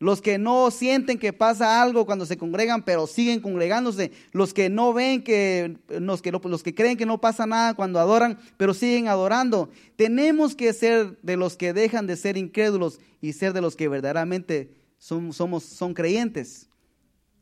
Los 0.00 0.22
que 0.22 0.38
no 0.38 0.70
sienten 0.70 1.18
que 1.18 1.34
pasa 1.34 1.82
algo 1.82 2.06
cuando 2.06 2.24
se 2.24 2.38
congregan, 2.38 2.82
pero 2.82 3.06
siguen 3.06 3.40
congregándose. 3.40 4.12
Los 4.32 4.54
que 4.54 4.70
no 4.70 4.94
ven 4.94 5.22
que 5.22 5.76
los, 5.90 6.22
que, 6.22 6.32
los 6.32 6.62
que 6.62 6.74
creen 6.74 6.96
que 6.96 7.04
no 7.04 7.20
pasa 7.20 7.44
nada 7.44 7.74
cuando 7.74 8.00
adoran, 8.00 8.38
pero 8.56 8.72
siguen 8.72 9.08
adorando. 9.08 9.68
Tenemos 9.96 10.54
que 10.54 10.72
ser 10.72 11.20
de 11.20 11.36
los 11.36 11.58
que 11.58 11.74
dejan 11.74 12.06
de 12.06 12.16
ser 12.16 12.38
incrédulos 12.38 12.98
y 13.20 13.34
ser 13.34 13.52
de 13.52 13.60
los 13.60 13.76
que 13.76 13.88
verdaderamente 13.88 14.74
son, 14.96 15.34
somos, 15.34 15.64
son 15.64 15.92
creyentes. 15.92 16.70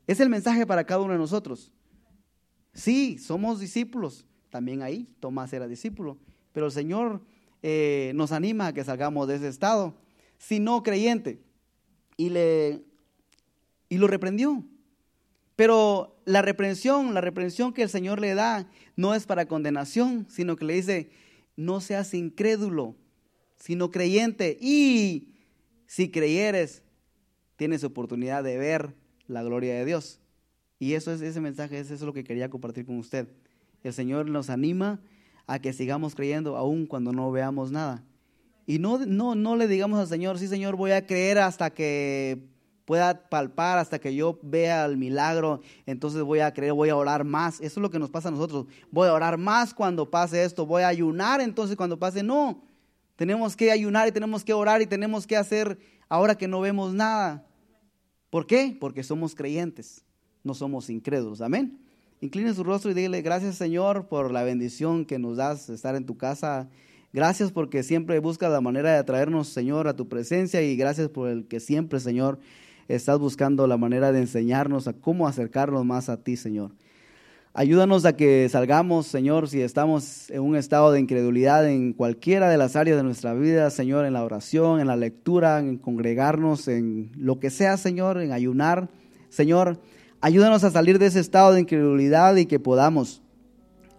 Es 0.09 0.19
el 0.19 0.29
mensaje 0.29 0.67
para 0.67 0.83
cada 0.83 1.01
uno 1.01 1.13
de 1.13 1.21
nosotros. 1.21 1.73
Sí, 2.75 3.19
somos 3.19 3.61
discípulos. 3.61 4.27
También 4.51 4.83
ahí 4.83 5.09
Tomás 5.21 5.53
era 5.53 5.69
discípulo. 5.69 6.19
Pero 6.53 6.67
el 6.67 6.73
Señor 6.73 7.23
eh, 7.63 8.11
nos 8.17 8.33
anima 8.33 8.67
a 8.67 8.73
que 8.73 8.83
salgamos 8.83 9.29
de 9.29 9.37
ese 9.37 9.47
estado. 9.47 9.95
Si 10.39 10.59
no 10.59 10.83
creyente 10.83 11.47
y, 12.19 12.29
le, 12.29 12.83
y 13.89 13.97
lo 13.97 14.07
reprendió. 14.07 14.63
Pero 15.57 16.21
la 16.27 16.43
reprensión, 16.43 17.15
la 17.15 17.23
reprensión 17.23 17.73
que 17.73 17.83
el 17.83 17.89
Señor 17.89 18.21
le 18.21 18.35
da 18.35 18.71
no 18.97 19.15
es 19.15 19.25
para 19.25 19.47
condenación, 19.47 20.27
sino 20.29 20.57
que 20.57 20.67
le 20.67 20.75
dice, 20.75 21.11
no 21.57 21.81
seas 21.81 22.13
incrédulo, 22.13 22.95
sino 23.57 23.91
creyente. 23.91 24.59
Y 24.61 25.29
si 25.87 26.11
creyeres, 26.11 26.83
tienes 27.57 27.83
oportunidad 27.83 28.45
de 28.45 28.59
ver 28.59 28.95
la 29.27 29.43
gloria 29.43 29.75
de 29.75 29.85
Dios. 29.85 30.21
Y 30.79 30.93
eso 30.93 31.13
es 31.13 31.21
ese 31.23 31.41
mensaje, 31.41 31.79
eso 31.79 31.95
es 31.95 32.03
lo 32.03 32.13
que 32.13 32.25
quería 32.25 32.51
compartir 32.51 32.87
con 32.87 32.99
usted. 32.99 33.29
El 33.83 33.93
Señor 33.93 34.29
nos 34.29 34.51
anima 34.51 35.01
a 35.47 35.61
que 35.61 35.73
sigamos 35.73 36.15
creyendo 36.15 36.57
aún 36.57 36.87
cuando 36.87 37.13
no 37.13 37.33
veamos 37.33 37.73
nada. 37.73 38.05
Y 38.69 38.79
no, 38.79 38.99
no, 38.99 39.35
no 39.35 39.57
le 39.57 39.67
digamos 39.67 39.99
al 39.99 40.09
Señor, 40.09 40.39
sí 40.39 40.47
Señor, 40.47 40.77
voy 40.77 40.91
a 40.91 41.07
creer 41.07 41.39
hasta 41.39 41.71
que 41.71 42.51
pueda 42.85 43.31
palpar, 43.31 43.79
hasta 43.79 43.99
que 43.99 44.15
yo 44.15 44.39
vea 44.43 44.85
el 44.85 44.99
milagro, 44.99 45.63
entonces 45.87 46.21
voy 46.21 46.41
a 46.41 46.53
creer, 46.53 46.75
voy 46.75 46.91
a 46.91 46.97
orar 46.97 47.25
más. 47.25 47.63
Eso 47.63 47.65
es 47.65 47.77
lo 47.79 47.91
que 47.91 47.99
nos 47.99 48.11
pasa 48.11 48.29
a 48.29 48.31
nosotros. 48.31 48.67
Voy 48.91 49.09
a 49.09 49.15
orar 49.15 49.39
más 49.39 49.73
cuando 49.73 50.11
pase 50.11 50.45
esto, 50.45 50.67
voy 50.67 50.83
a 50.83 50.89
ayunar 50.89 51.41
entonces 51.41 51.79
cuando 51.79 51.99
pase. 51.99 52.23
No, 52.23 52.63
tenemos 53.17 53.57
que 53.57 53.71
ayunar 53.71 54.07
y 54.07 54.13
tenemos 54.13 54.45
que 54.45 54.53
orar 54.53 54.83
y 54.83 54.87
tenemos 54.87 55.27
que 55.27 55.39
hacer 55.39 55.79
ahora 56.07 56.37
que 56.37 56.47
no 56.47 56.61
vemos 56.61 56.93
nada. 56.93 57.47
¿Por 58.29 58.47
qué? 58.47 58.77
Porque 58.79 59.03
somos 59.03 59.35
creyentes, 59.35 60.05
no 60.45 60.53
somos 60.53 60.91
incrédulos. 60.91 61.41
Amén. 61.41 61.81
Incline 62.21 62.53
su 62.53 62.65
rostro 62.65 62.91
y 62.91 62.95
dile, 62.95 63.23
gracias 63.23 63.57
Señor 63.57 64.09
por 64.09 64.31
la 64.31 64.43
bendición 64.43 65.07
que 65.07 65.19
nos 65.19 65.39
das 65.39 65.71
estar 65.71 65.97
en 65.97 66.05
tu 66.05 66.19
casa 66.19 66.69
Gracias 67.13 67.53
porque 67.53 67.83
siempre 67.83 68.19
buscas 68.19 68.53
la 68.53 68.61
manera 68.61 68.93
de 68.93 68.99
atraernos, 68.99 69.49
Señor, 69.49 69.89
a 69.89 69.97
tu 69.97 70.09
presencia 70.09 70.61
y 70.61 70.77
gracias 70.77 71.09
por 71.09 71.31
el 71.31 71.47
que 71.47 71.59
siempre, 71.59 72.01
Señor, 72.01 72.39
estás 72.87 73.19
buscando 73.19 73.67
la 73.67 73.79
manera 73.79 74.13
de 74.13 74.21
enseñarnos 74.21 74.89
a 74.89 74.93
cómo 74.93 75.27
acercarnos 75.27 75.87
más 75.87 76.11
a 76.11 76.23
ti, 76.23 76.37
Señor. 76.37 76.73
Ayúdanos 77.55 78.05
a 78.05 78.15
que 78.15 78.47
salgamos, 78.51 79.07
Señor, 79.07 79.49
si 79.49 79.63
estamos 79.63 80.31
en 80.31 80.43
un 80.43 80.55
estado 80.55 80.93
de 80.93 81.01
incredulidad 81.01 81.67
en 81.67 81.95
cualquiera 81.95 82.51
de 82.51 82.59
las 82.59 82.77
áreas 82.77 82.99
de 82.99 83.03
nuestra 83.03 83.33
vida, 83.33 83.71
Señor, 83.71 84.05
en 84.05 84.13
la 84.13 84.23
oración, 84.23 84.79
en 84.79 84.87
la 84.87 84.97
lectura, 84.97 85.59
en 85.59 85.79
congregarnos, 85.79 86.69
en 86.69 87.11
lo 87.17 87.41
que 87.41 87.49
sea, 87.49 87.79
Señor, 87.79 88.21
en 88.21 88.33
ayunar. 88.33 88.91
Señor, 89.31 89.81
ayúdanos 90.21 90.63
a 90.63 90.71
salir 90.71 90.99
de 90.99 91.07
ese 91.07 91.21
estado 91.21 91.53
de 91.53 91.61
incredulidad 91.61 92.37
y 92.37 92.45
que 92.45 92.61
podamos 92.61 93.23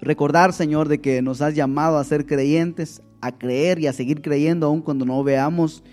Recordar, 0.01 0.53
Señor, 0.53 0.87
de 0.87 1.01
que 1.01 1.21
nos 1.21 1.41
has 1.41 1.55
llamado 1.55 1.97
a 1.97 2.03
ser 2.03 2.25
creyentes, 2.25 3.01
a 3.21 3.37
creer 3.37 3.79
y 3.79 3.87
a 3.87 3.93
seguir 3.93 4.21
creyendo 4.21 4.67
aun 4.67 4.81
cuando 4.81 5.05
no 5.05 5.23
veamos 5.23 5.83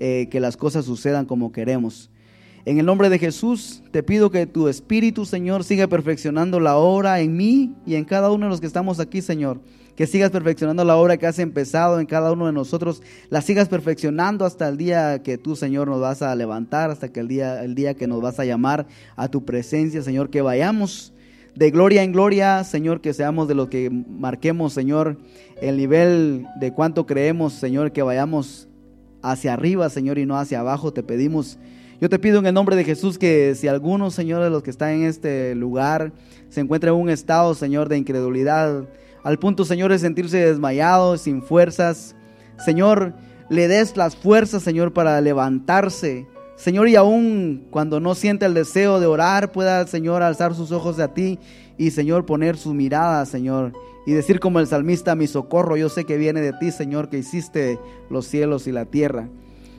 eh, 0.00 0.28
que 0.30 0.40
las 0.40 0.56
cosas 0.56 0.84
sucedan 0.84 1.26
como 1.26 1.52
queremos. 1.52 2.10
En 2.64 2.78
el 2.78 2.86
nombre 2.86 3.08
de 3.08 3.18
Jesús, 3.18 3.82
te 3.90 4.02
pido 4.02 4.30
que 4.30 4.46
tu 4.46 4.68
Espíritu, 4.68 5.26
Señor, 5.26 5.64
siga 5.64 5.88
perfeccionando 5.88 6.60
la 6.60 6.76
obra 6.76 7.20
en 7.20 7.36
mí 7.36 7.74
y 7.86 7.96
en 7.96 8.04
cada 8.04 8.30
uno 8.30 8.46
de 8.46 8.50
los 8.50 8.60
que 8.60 8.66
estamos 8.66 9.00
aquí, 9.00 9.20
Señor. 9.20 9.60
Que 9.96 10.06
sigas 10.06 10.30
perfeccionando 10.30 10.84
la 10.84 10.96
obra 10.96 11.16
que 11.16 11.26
has 11.26 11.38
empezado 11.38 12.00
en 12.00 12.06
cada 12.06 12.32
uno 12.32 12.46
de 12.46 12.52
nosotros, 12.52 13.02
la 13.30 13.42
sigas 13.42 13.68
perfeccionando 13.68 14.44
hasta 14.44 14.68
el 14.68 14.76
día 14.76 15.22
que 15.22 15.38
tú, 15.38 15.54
Señor, 15.54 15.88
nos 15.88 16.00
vas 16.00 16.22
a 16.22 16.34
levantar, 16.34 16.90
hasta 16.90 17.12
que 17.12 17.20
el 17.20 17.28
día, 17.28 17.62
el 17.62 17.74
día 17.74 17.94
que 17.94 18.06
nos 18.06 18.22
vas 18.22 18.40
a 18.40 18.44
llamar 18.44 18.86
a 19.16 19.28
tu 19.28 19.44
presencia, 19.44 20.02
Señor, 20.02 20.30
que 20.30 20.40
vayamos 20.40 21.12
de 21.54 21.70
gloria 21.70 22.02
en 22.02 22.12
gloria, 22.12 22.64
Señor, 22.64 23.00
que 23.00 23.12
seamos 23.12 23.46
de 23.48 23.54
los 23.54 23.68
que 23.68 23.90
marquemos, 23.90 24.72
Señor, 24.72 25.18
el 25.60 25.76
nivel 25.76 26.46
de 26.58 26.72
cuánto 26.72 27.06
creemos, 27.06 27.52
Señor, 27.52 27.92
que 27.92 28.02
vayamos 28.02 28.68
hacia 29.22 29.52
arriba, 29.52 29.88
Señor, 29.90 30.18
y 30.18 30.26
no 30.26 30.38
hacia 30.38 30.60
abajo. 30.60 30.92
Te 30.92 31.02
pedimos, 31.02 31.58
yo 32.00 32.08
te 32.08 32.18
pido 32.18 32.38
en 32.38 32.46
el 32.46 32.54
nombre 32.54 32.74
de 32.74 32.84
Jesús 32.84 33.18
que 33.18 33.54
si 33.54 33.68
alguno, 33.68 34.10
Señor, 34.10 34.42
de 34.42 34.50
los 34.50 34.62
que 34.62 34.70
están 34.70 34.90
en 34.90 35.02
este 35.04 35.54
lugar 35.54 36.12
se 36.48 36.60
encuentra 36.60 36.90
en 36.90 36.96
un 36.96 37.10
estado, 37.10 37.54
Señor, 37.54 37.88
de 37.88 37.98
incredulidad, 37.98 38.88
al 39.22 39.38
punto, 39.38 39.64
Señor, 39.64 39.92
de 39.92 39.98
sentirse 39.98 40.38
desmayado, 40.38 41.16
sin 41.16 41.42
fuerzas, 41.42 42.16
Señor, 42.58 43.14
le 43.50 43.68
des 43.68 43.96
las 43.96 44.16
fuerzas, 44.16 44.62
Señor, 44.62 44.92
para 44.92 45.20
levantarse 45.20 46.26
Señor, 46.62 46.88
y 46.88 46.94
aún 46.94 47.66
cuando 47.70 47.98
no 47.98 48.14
siente 48.14 48.46
el 48.46 48.54
deseo 48.54 49.00
de 49.00 49.06
orar, 49.06 49.50
pueda, 49.50 49.84
Señor, 49.88 50.22
alzar 50.22 50.54
sus 50.54 50.70
ojos 50.70 51.00
a 51.00 51.12
ti 51.12 51.40
y, 51.76 51.90
Señor, 51.90 52.24
poner 52.24 52.56
su 52.56 52.72
mirada, 52.72 53.26
Señor, 53.26 53.72
y 54.06 54.12
decir 54.12 54.38
como 54.38 54.60
el 54.60 54.68
salmista, 54.68 55.16
mi 55.16 55.26
socorro, 55.26 55.76
yo 55.76 55.88
sé 55.88 56.04
que 56.04 56.16
viene 56.16 56.40
de 56.40 56.52
ti, 56.52 56.70
Señor, 56.70 57.08
que 57.08 57.18
hiciste 57.18 57.80
los 58.10 58.28
cielos 58.28 58.68
y 58.68 58.70
la 58.70 58.84
tierra. 58.84 59.28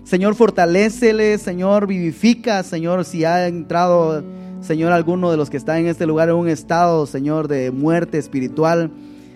Señor, 0.03 0.35
fortalécele, 0.35 1.37
Señor, 1.37 1.87
vivifica, 1.87 2.61
Señor, 2.63 3.05
si 3.05 3.23
ha 3.23 3.47
entrado, 3.47 4.21
Señor, 4.59 4.91
alguno 4.91 5.31
de 5.31 5.37
los 5.37 5.49
que 5.49 5.55
está 5.55 5.79
en 5.79 5.87
este 5.87 6.05
lugar 6.05 6.27
en 6.27 6.35
un 6.35 6.49
estado, 6.49 7.05
Señor, 7.05 7.47
de 7.47 7.71
muerte 7.71 8.17
espiritual. 8.17 8.91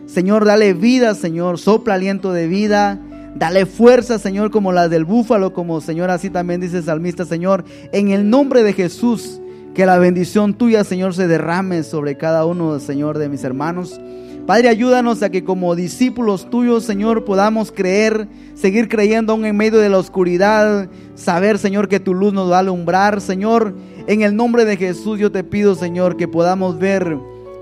Señor, 0.06 0.44
dale 0.44 0.74
vida, 0.74 1.16
Señor, 1.16 1.60
sopla 1.60 1.94
aliento 1.94 2.34
de 2.34 2.48
vida. 2.50 3.00
Dale 3.38 3.68
fuerza, 3.68 4.18
Señor, 4.18 4.50
como 4.50 4.72
la 4.72 4.90
del 4.90 5.06
búfalo, 5.06 5.54
como 5.54 5.80
Señor, 5.80 6.10
así 6.10 6.32
también 6.32 6.60
dice 6.60 6.78
el 6.78 6.84
salmista, 6.84 7.24
Señor, 7.24 7.66
en 7.92 8.10
el 8.10 8.32
nombre 8.32 8.64
de 8.64 8.74
Jesús, 8.74 9.40
que 9.76 9.86
la 9.86 10.00
bendición 10.00 10.56
tuya, 10.56 10.84
Señor, 10.84 11.14
se 11.14 11.28
derrame 11.28 11.84
sobre 11.84 12.18
cada 12.18 12.46
uno, 12.46 12.80
Señor, 12.80 13.20
de 13.20 13.30
mis 13.30 13.44
hermanos. 13.44 14.02
Padre, 14.48 14.70
ayúdanos 14.70 15.22
a 15.22 15.30
que 15.30 15.44
como 15.44 15.76
discípulos 15.76 16.50
tuyos, 16.50 16.84
Señor, 16.84 17.26
podamos 17.26 17.72
creer, 17.72 18.28
seguir 18.56 18.90
creyendo 18.90 19.34
aún 19.34 19.46
en 19.46 19.56
medio 19.56 19.78
de 19.78 19.90
la 19.90 20.00
oscuridad, 20.00 20.90
saber, 21.14 21.60
Señor, 21.60 21.90
que 21.90 22.00
tu 22.00 22.16
luz 22.16 22.34
nos 22.34 22.52
va 22.52 22.56
a 22.56 22.60
alumbrar, 22.62 23.22
Señor. 23.22 23.76
En 24.08 24.24
el 24.24 24.36
nombre 24.36 24.66
de 24.66 24.78
Jesús 24.78 25.20
yo 25.20 25.32
te 25.32 25.44
pido, 25.44 25.76
Señor, 25.76 26.18
que 26.18 26.28
podamos 26.28 26.80
ver, 26.80 27.16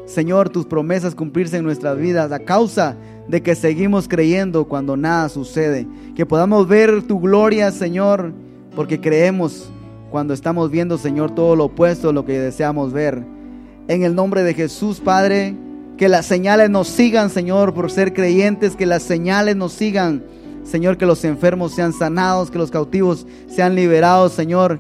Señor, 0.06 0.50
tus 0.50 0.68
promesas 0.68 1.16
cumplirse 1.16 1.58
en 1.58 1.66
nuestras 1.66 1.98
vidas 1.98 2.32
a 2.32 2.40
causa 2.40 2.96
de 3.28 3.42
que 3.42 3.56
seguimos 3.56 4.08
creyendo 4.08 4.66
cuando 4.66 4.98
nada 4.98 5.30
sucede. 5.30 5.88
Que 6.16 6.26
podamos 6.26 6.68
ver 6.68 7.04
tu 7.04 7.20
gloria, 7.20 7.72
Señor, 7.72 8.34
porque 8.76 9.00
creemos 9.00 9.70
cuando 10.12 10.34
estamos 10.34 10.70
viendo, 10.72 10.98
Señor, 10.98 11.34
todo 11.34 11.56
lo 11.56 11.66
opuesto 11.66 12.10
a 12.10 12.14
lo 12.14 12.26
que 12.26 12.40
deseamos 12.40 12.94
ver. 12.94 13.24
En 13.88 14.04
el 14.04 14.16
nombre 14.16 14.44
de 14.44 14.54
Jesús, 14.54 15.00
Padre, 15.00 15.56
que 15.98 16.10
las 16.10 16.26
señales 16.26 16.70
nos 16.70 16.88
sigan, 16.88 17.30
Señor, 17.30 17.74
por 17.74 17.92
ser 17.92 18.14
creyentes, 18.14 18.76
que 18.76 18.86
las 18.86 19.04
señales 19.04 19.56
nos 19.56 19.74
sigan, 19.74 20.24
Señor, 20.64 20.98
que 20.98 21.06
los 21.06 21.24
enfermos 21.26 21.74
sean 21.74 21.94
sanados, 21.94 22.52
que 22.52 22.58
los 22.58 22.72
cautivos 22.72 23.28
sean 23.48 23.76
liberados, 23.76 24.34
Señor, 24.34 24.80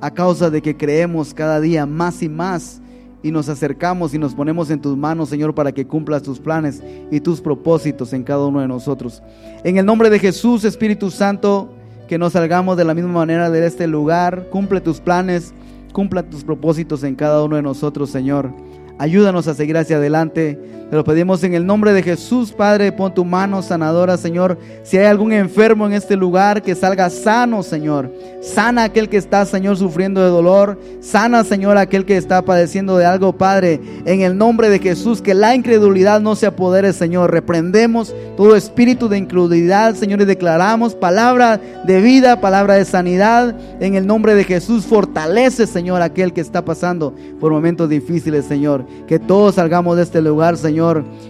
a 0.00 0.12
causa 0.12 0.50
de 0.50 0.62
que 0.62 0.76
creemos 0.76 1.34
cada 1.34 1.60
día 1.60 1.86
más 1.86 2.22
y 2.22 2.28
más 2.28 2.80
y 3.22 3.30
nos 3.30 3.48
acercamos 3.48 4.14
y 4.14 4.18
nos 4.18 4.34
ponemos 4.34 4.70
en 4.70 4.80
tus 4.80 4.96
manos, 4.96 5.28
Señor, 5.28 5.54
para 5.54 5.72
que 5.72 5.86
cumplas 5.86 6.22
tus 6.22 6.38
planes 6.38 6.82
y 7.10 7.20
tus 7.20 7.40
propósitos 7.40 8.12
en 8.12 8.22
cada 8.22 8.46
uno 8.46 8.60
de 8.60 8.68
nosotros. 8.68 9.22
En 9.64 9.76
el 9.76 9.86
nombre 9.86 10.10
de 10.10 10.18
Jesús, 10.18 10.64
Espíritu 10.64 11.10
Santo, 11.10 11.72
que 12.08 12.18
no 12.18 12.30
salgamos 12.30 12.76
de 12.76 12.84
la 12.84 12.94
misma 12.94 13.12
manera 13.12 13.50
de 13.50 13.66
este 13.66 13.86
lugar. 13.86 14.48
Cumple 14.50 14.80
tus 14.80 15.00
planes, 15.00 15.52
cumpla 15.92 16.22
tus 16.22 16.44
propósitos 16.44 17.04
en 17.04 17.14
cada 17.14 17.44
uno 17.44 17.56
de 17.56 17.62
nosotros, 17.62 18.10
Señor. 18.10 18.52
Ayúdanos 18.98 19.46
a 19.46 19.54
seguir 19.54 19.76
hacia 19.76 19.96
adelante. 19.96 20.58
Te 20.90 20.96
lo 20.96 21.04
pedimos 21.04 21.44
en 21.44 21.52
el 21.52 21.66
nombre 21.66 21.92
de 21.92 22.02
Jesús, 22.02 22.50
Padre. 22.50 22.92
Pon 22.92 23.12
tu 23.12 23.22
mano 23.22 23.60
sanadora, 23.60 24.16
Señor. 24.16 24.56
Si 24.84 24.96
hay 24.96 25.04
algún 25.04 25.34
enfermo 25.34 25.86
en 25.86 25.92
este 25.92 26.16
lugar, 26.16 26.62
que 26.62 26.74
salga 26.74 27.10
sano, 27.10 27.62
Señor. 27.62 28.10
Sana 28.40 28.84
aquel 28.84 29.10
que 29.10 29.18
está, 29.18 29.44
Señor, 29.44 29.76
sufriendo 29.76 30.22
de 30.22 30.30
dolor. 30.30 30.78
Sana, 31.02 31.44
Señor, 31.44 31.76
aquel 31.76 32.06
que 32.06 32.16
está 32.16 32.40
padeciendo 32.40 32.96
de 32.96 33.04
algo, 33.04 33.34
Padre. 33.34 33.82
En 34.06 34.22
el 34.22 34.38
nombre 34.38 34.70
de 34.70 34.78
Jesús, 34.78 35.20
que 35.20 35.34
la 35.34 35.54
incredulidad 35.54 36.22
no 36.22 36.34
se 36.36 36.46
apodere, 36.46 36.94
Señor. 36.94 37.32
Reprendemos 37.32 38.14
todo 38.38 38.56
espíritu 38.56 39.10
de 39.10 39.18
incredulidad, 39.18 39.94
Señor, 39.94 40.22
y 40.22 40.24
declaramos 40.24 40.94
palabra 40.94 41.60
de 41.84 42.00
vida, 42.00 42.40
palabra 42.40 42.76
de 42.76 42.86
sanidad. 42.86 43.54
En 43.80 43.94
el 43.94 44.06
nombre 44.06 44.34
de 44.34 44.44
Jesús, 44.44 44.86
fortalece, 44.86 45.66
Señor, 45.66 46.00
aquel 46.00 46.32
que 46.32 46.40
está 46.40 46.64
pasando 46.64 47.14
por 47.38 47.52
momentos 47.52 47.90
difíciles, 47.90 48.46
Señor. 48.46 48.86
Que 49.06 49.18
todos 49.18 49.56
salgamos 49.56 49.98
de 49.98 50.04
este 50.04 50.22
lugar, 50.22 50.56
Señor, 50.56 50.77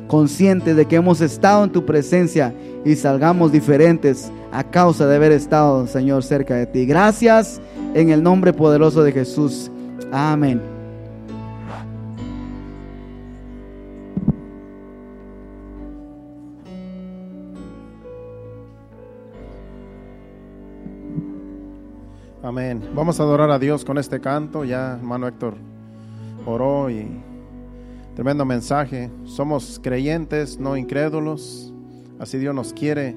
conscientes 0.06 0.76
de 0.76 0.86
que 0.86 0.96
hemos 0.96 1.20
estado 1.20 1.64
en 1.64 1.70
tu 1.70 1.84
presencia 1.84 2.54
y 2.84 2.96
salgamos 2.96 3.52
diferentes 3.52 4.30
a 4.52 4.64
causa 4.64 5.06
de 5.06 5.16
haber 5.16 5.32
estado, 5.32 5.86
Señor, 5.86 6.22
cerca 6.22 6.54
de 6.54 6.66
ti. 6.66 6.86
Gracias 6.86 7.60
en 7.94 8.10
el 8.10 8.22
nombre 8.22 8.52
poderoso 8.52 9.02
de 9.02 9.12
Jesús. 9.12 9.70
Amén. 10.12 10.60
Amén. 22.42 22.82
Vamos 22.94 23.20
a 23.20 23.24
adorar 23.24 23.50
a 23.50 23.58
Dios 23.58 23.84
con 23.84 23.98
este 23.98 24.20
canto. 24.20 24.64
Ya, 24.64 24.94
hermano 24.94 25.28
Héctor 25.28 25.54
oró 26.46 26.88
y 26.88 27.06
tremendo 28.18 28.44
mensaje. 28.44 29.12
Somos 29.26 29.78
creyentes, 29.80 30.58
no 30.58 30.76
incrédulos. 30.76 31.72
Así 32.18 32.36
Dios 32.36 32.52
nos 32.52 32.72
quiere 32.72 33.14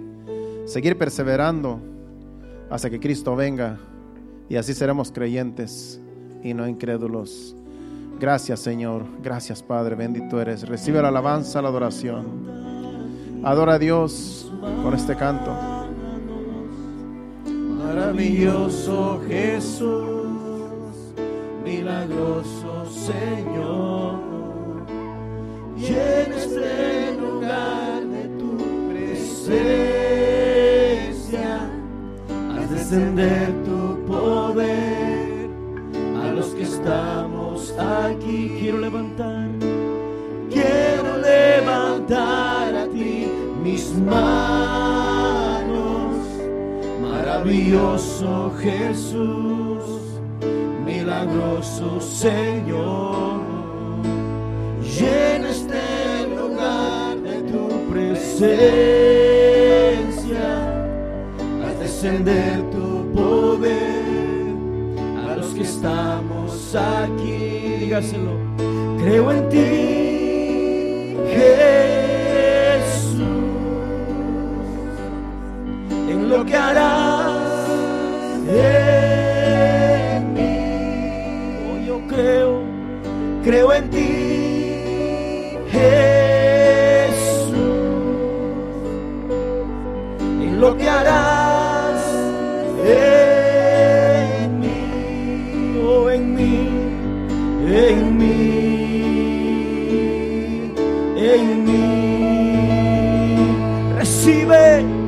seguir 0.66 0.95
perseverando 0.95 1.80
hasta 2.70 2.88
que 2.88 2.99
Cristo 2.99 3.36
venga 3.36 3.80
y 4.47 4.58
así 4.58 4.76
seremos 4.76 5.12
creyentes 5.12 5.99
y 6.43 6.54
no 6.54 6.68
incrédulos. 6.68 7.56
Gracias 8.20 8.60
Señor, 8.60 9.04
gracias 9.24 9.64
Padre, 9.64 9.95
bendito 9.95 10.39
eres. 10.39 10.68
Recibe 10.68 11.02
la 11.02 11.08
alabanza, 11.08 11.64
la 11.64 11.70
adoración. 11.70 13.41
Adora 13.43 13.74
a 13.74 13.80
Dios 13.80 14.54
con 14.84 14.93
este 14.93 15.16
canto. 15.16 15.52
Maravilloso 17.84 19.20
Jesús, 19.28 20.12
milagroso 21.66 22.86
Señor, 22.86 23.91
Jesús, 48.62 49.84
milagroso 50.86 52.00
Señor, 52.00 53.42
llena 54.84 55.41
presencia, 58.42 60.02
haz 61.64 61.76
descender 61.80 62.60
tu 62.72 63.06
poder 63.14 64.56
a 65.30 65.36
los 65.36 65.54
que 65.54 65.62
estamos 65.62 66.76
aquí. 66.76 67.78
Dígaselo, 67.82 68.34
creo 69.00 69.32
en 69.32 69.50
ti, 69.50 71.18
Jesús 71.36 73.22
en 76.10 76.30
lo 76.30 76.44
que 76.44 76.56
harás 76.56 77.38
en 78.50 80.34
mí. 80.34 81.86
Yo 81.86 82.02
creo, 82.08 82.64
creo 83.44 83.72
en 83.72 83.91
Recibe 104.22 105.01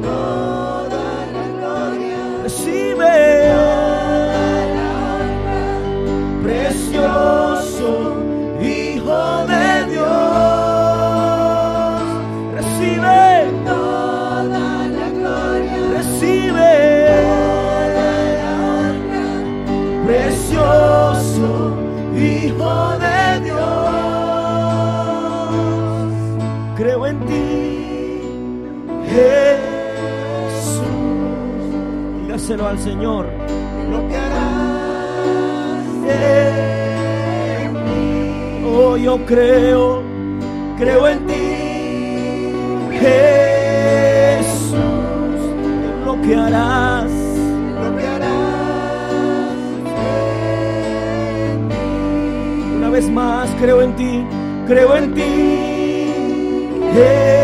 al 32.73 32.79
Señor. 32.79 33.27
Lo 33.91 34.07
que 34.07 34.15
harás 34.17 35.85
en 36.09 37.73
mí. 37.85 38.65
Oh, 38.65 38.97
yo 38.97 39.23
creo, 39.25 40.01
creo 40.77 41.07
en 41.07 41.27
ti. 41.27 41.33
Jesús. 42.99 44.73
En 44.73 46.05
lo 46.05 46.19
que 46.23 46.35
harás. 46.35 47.11
Lo 47.75 47.95
que 47.95 48.07
harás 48.07 49.51
en 51.51 51.67
mí. 51.67 51.75
Una 52.77 52.89
vez 52.89 53.07
más, 53.09 53.49
creo 53.61 53.83
en 53.83 53.95
ti. 53.95 54.25
Creo 54.67 54.97
en 54.97 55.13
ti. 55.13 55.21
Jesús, 56.93 57.42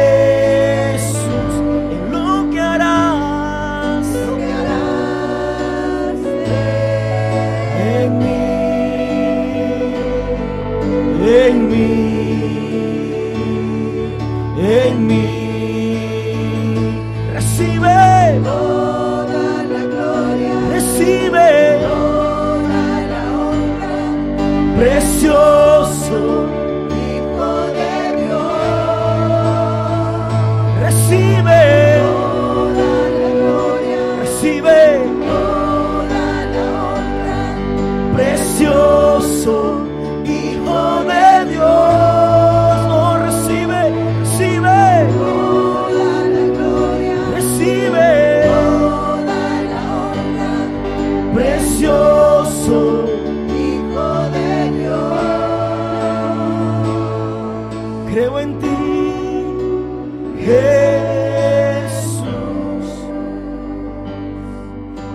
Jesús, 60.46 62.26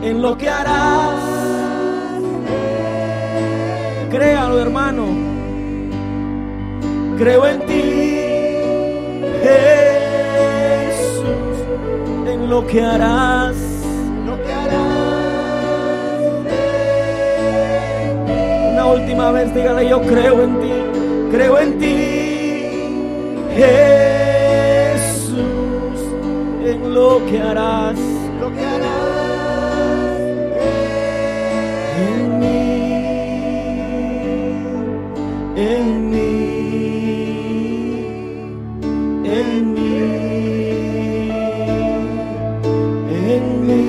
en 0.02 0.22
lo 0.22 0.38
que 0.38 0.48
harás. 0.48 1.22
Créalo, 4.10 4.60
hermano. 4.60 5.06
Creo 7.18 7.46
en 7.46 7.60
ti, 7.66 7.82
Jesús, 9.42 11.26
en 12.28 12.48
lo 12.48 12.66
que 12.66 12.80
harás. 12.80 13.56
lo 14.26 14.36
que 14.42 14.52
harás 14.52 14.84
Una 18.72 18.86
última 18.86 19.32
vez, 19.32 19.54
dígale, 19.54 19.88
yo 19.88 20.00
creo 20.02 20.42
en 20.42 20.60
ti, 20.60 20.72
creo 21.30 21.58
en 21.58 21.78
ti, 21.78 22.03
Jesús, 23.54 25.38
en 26.64 26.92
lo 26.92 27.24
que 27.26 27.40
harás. 27.40 27.98
lo 28.40 28.52
que 28.52 28.60
harás 28.60 29.04
En 31.86 32.40
mí, 32.40 32.60
en 35.56 36.10
mí, 36.10 36.34
en 39.24 39.74
mí, 39.74 39.88
en 43.30 43.44
mí. 43.66 43.84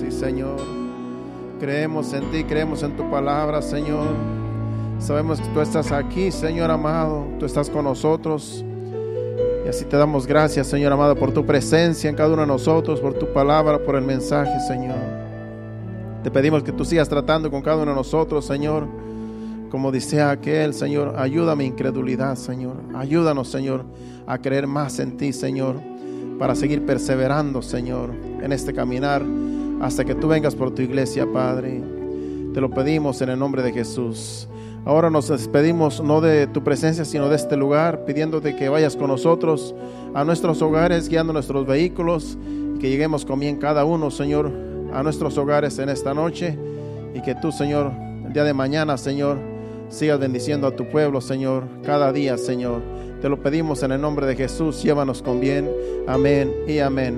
Sí, 0.00 0.08
Señor. 0.10 0.60
Creemos 1.60 2.14
en 2.14 2.30
ti, 2.30 2.44
creemos 2.44 2.82
en 2.82 2.96
tu 2.96 3.10
palabra, 3.10 3.60
Señor. 3.60 4.37
Sabemos 5.08 5.40
que 5.40 5.48
tú 5.48 5.62
estás 5.62 5.90
aquí, 5.90 6.30
Señor 6.30 6.70
amado. 6.70 7.24
Tú 7.38 7.46
estás 7.46 7.70
con 7.70 7.84
nosotros. 7.84 8.62
Y 9.64 9.66
así 9.66 9.86
te 9.86 9.96
damos 9.96 10.26
gracias, 10.26 10.66
Señor 10.66 10.92
amado, 10.92 11.16
por 11.16 11.32
tu 11.32 11.46
presencia 11.46 12.10
en 12.10 12.14
cada 12.14 12.34
uno 12.34 12.42
de 12.42 12.48
nosotros, 12.48 13.00
por 13.00 13.14
tu 13.14 13.32
palabra, 13.32 13.78
por 13.78 13.96
el 13.96 14.02
mensaje, 14.02 14.60
Señor. 14.68 14.98
Te 16.22 16.30
pedimos 16.30 16.62
que 16.62 16.72
tú 16.72 16.84
sigas 16.84 17.08
tratando 17.08 17.50
con 17.50 17.62
cada 17.62 17.78
uno 17.78 17.92
de 17.92 17.96
nosotros, 17.96 18.44
Señor. 18.44 18.86
Como 19.70 19.90
dice 19.90 20.20
aquel, 20.20 20.74
Señor, 20.74 21.14
ayuda 21.16 21.56
mi 21.56 21.64
incredulidad, 21.64 22.36
Señor. 22.36 22.76
Ayúdanos, 22.94 23.48
Señor, 23.48 23.86
a 24.26 24.36
creer 24.36 24.66
más 24.66 24.98
en 24.98 25.16
ti, 25.16 25.32
Señor, 25.32 25.76
para 26.38 26.54
seguir 26.54 26.84
perseverando, 26.84 27.62
Señor, 27.62 28.10
en 28.42 28.52
este 28.52 28.74
caminar 28.74 29.24
hasta 29.80 30.04
que 30.04 30.14
tú 30.14 30.28
vengas 30.28 30.54
por 30.54 30.70
tu 30.74 30.82
iglesia, 30.82 31.26
Padre. 31.32 31.82
Te 32.52 32.60
lo 32.60 32.68
pedimos 32.68 33.22
en 33.22 33.30
el 33.30 33.38
nombre 33.38 33.62
de 33.62 33.72
Jesús. 33.72 34.46
Ahora 34.84 35.10
nos 35.10 35.28
despedimos 35.28 36.02
no 36.02 36.20
de 36.20 36.46
tu 36.46 36.64
presencia, 36.64 37.04
sino 37.04 37.28
de 37.28 37.36
este 37.36 37.56
lugar, 37.56 38.04
pidiéndote 38.04 38.56
que 38.56 38.68
vayas 38.68 38.96
con 38.96 39.08
nosotros 39.08 39.74
a 40.14 40.24
nuestros 40.24 40.62
hogares, 40.62 41.08
guiando 41.08 41.32
nuestros 41.32 41.66
vehículos, 41.66 42.38
y 42.76 42.78
que 42.78 42.88
lleguemos 42.88 43.24
con 43.24 43.40
bien 43.40 43.56
cada 43.56 43.84
uno, 43.84 44.10
Señor, 44.10 44.50
a 44.92 45.02
nuestros 45.02 45.36
hogares 45.36 45.78
en 45.78 45.88
esta 45.88 46.14
noche, 46.14 46.58
y 47.14 47.20
que 47.20 47.34
tú, 47.34 47.52
Señor, 47.52 47.92
el 48.26 48.32
día 48.32 48.44
de 48.44 48.54
mañana, 48.54 48.96
Señor, 48.96 49.38
sigas 49.88 50.18
bendiciendo 50.20 50.66
a 50.66 50.76
tu 50.76 50.88
pueblo, 50.88 51.20
Señor, 51.20 51.64
cada 51.82 52.12
día, 52.12 52.38
Señor. 52.38 52.82
Te 53.20 53.28
lo 53.28 53.42
pedimos 53.42 53.82
en 53.82 53.92
el 53.92 54.00
nombre 54.00 54.26
de 54.26 54.36
Jesús, 54.36 54.82
llévanos 54.82 55.22
con 55.22 55.40
bien. 55.40 55.68
Amén 56.06 56.52
y 56.66 56.78
amén. 56.78 57.16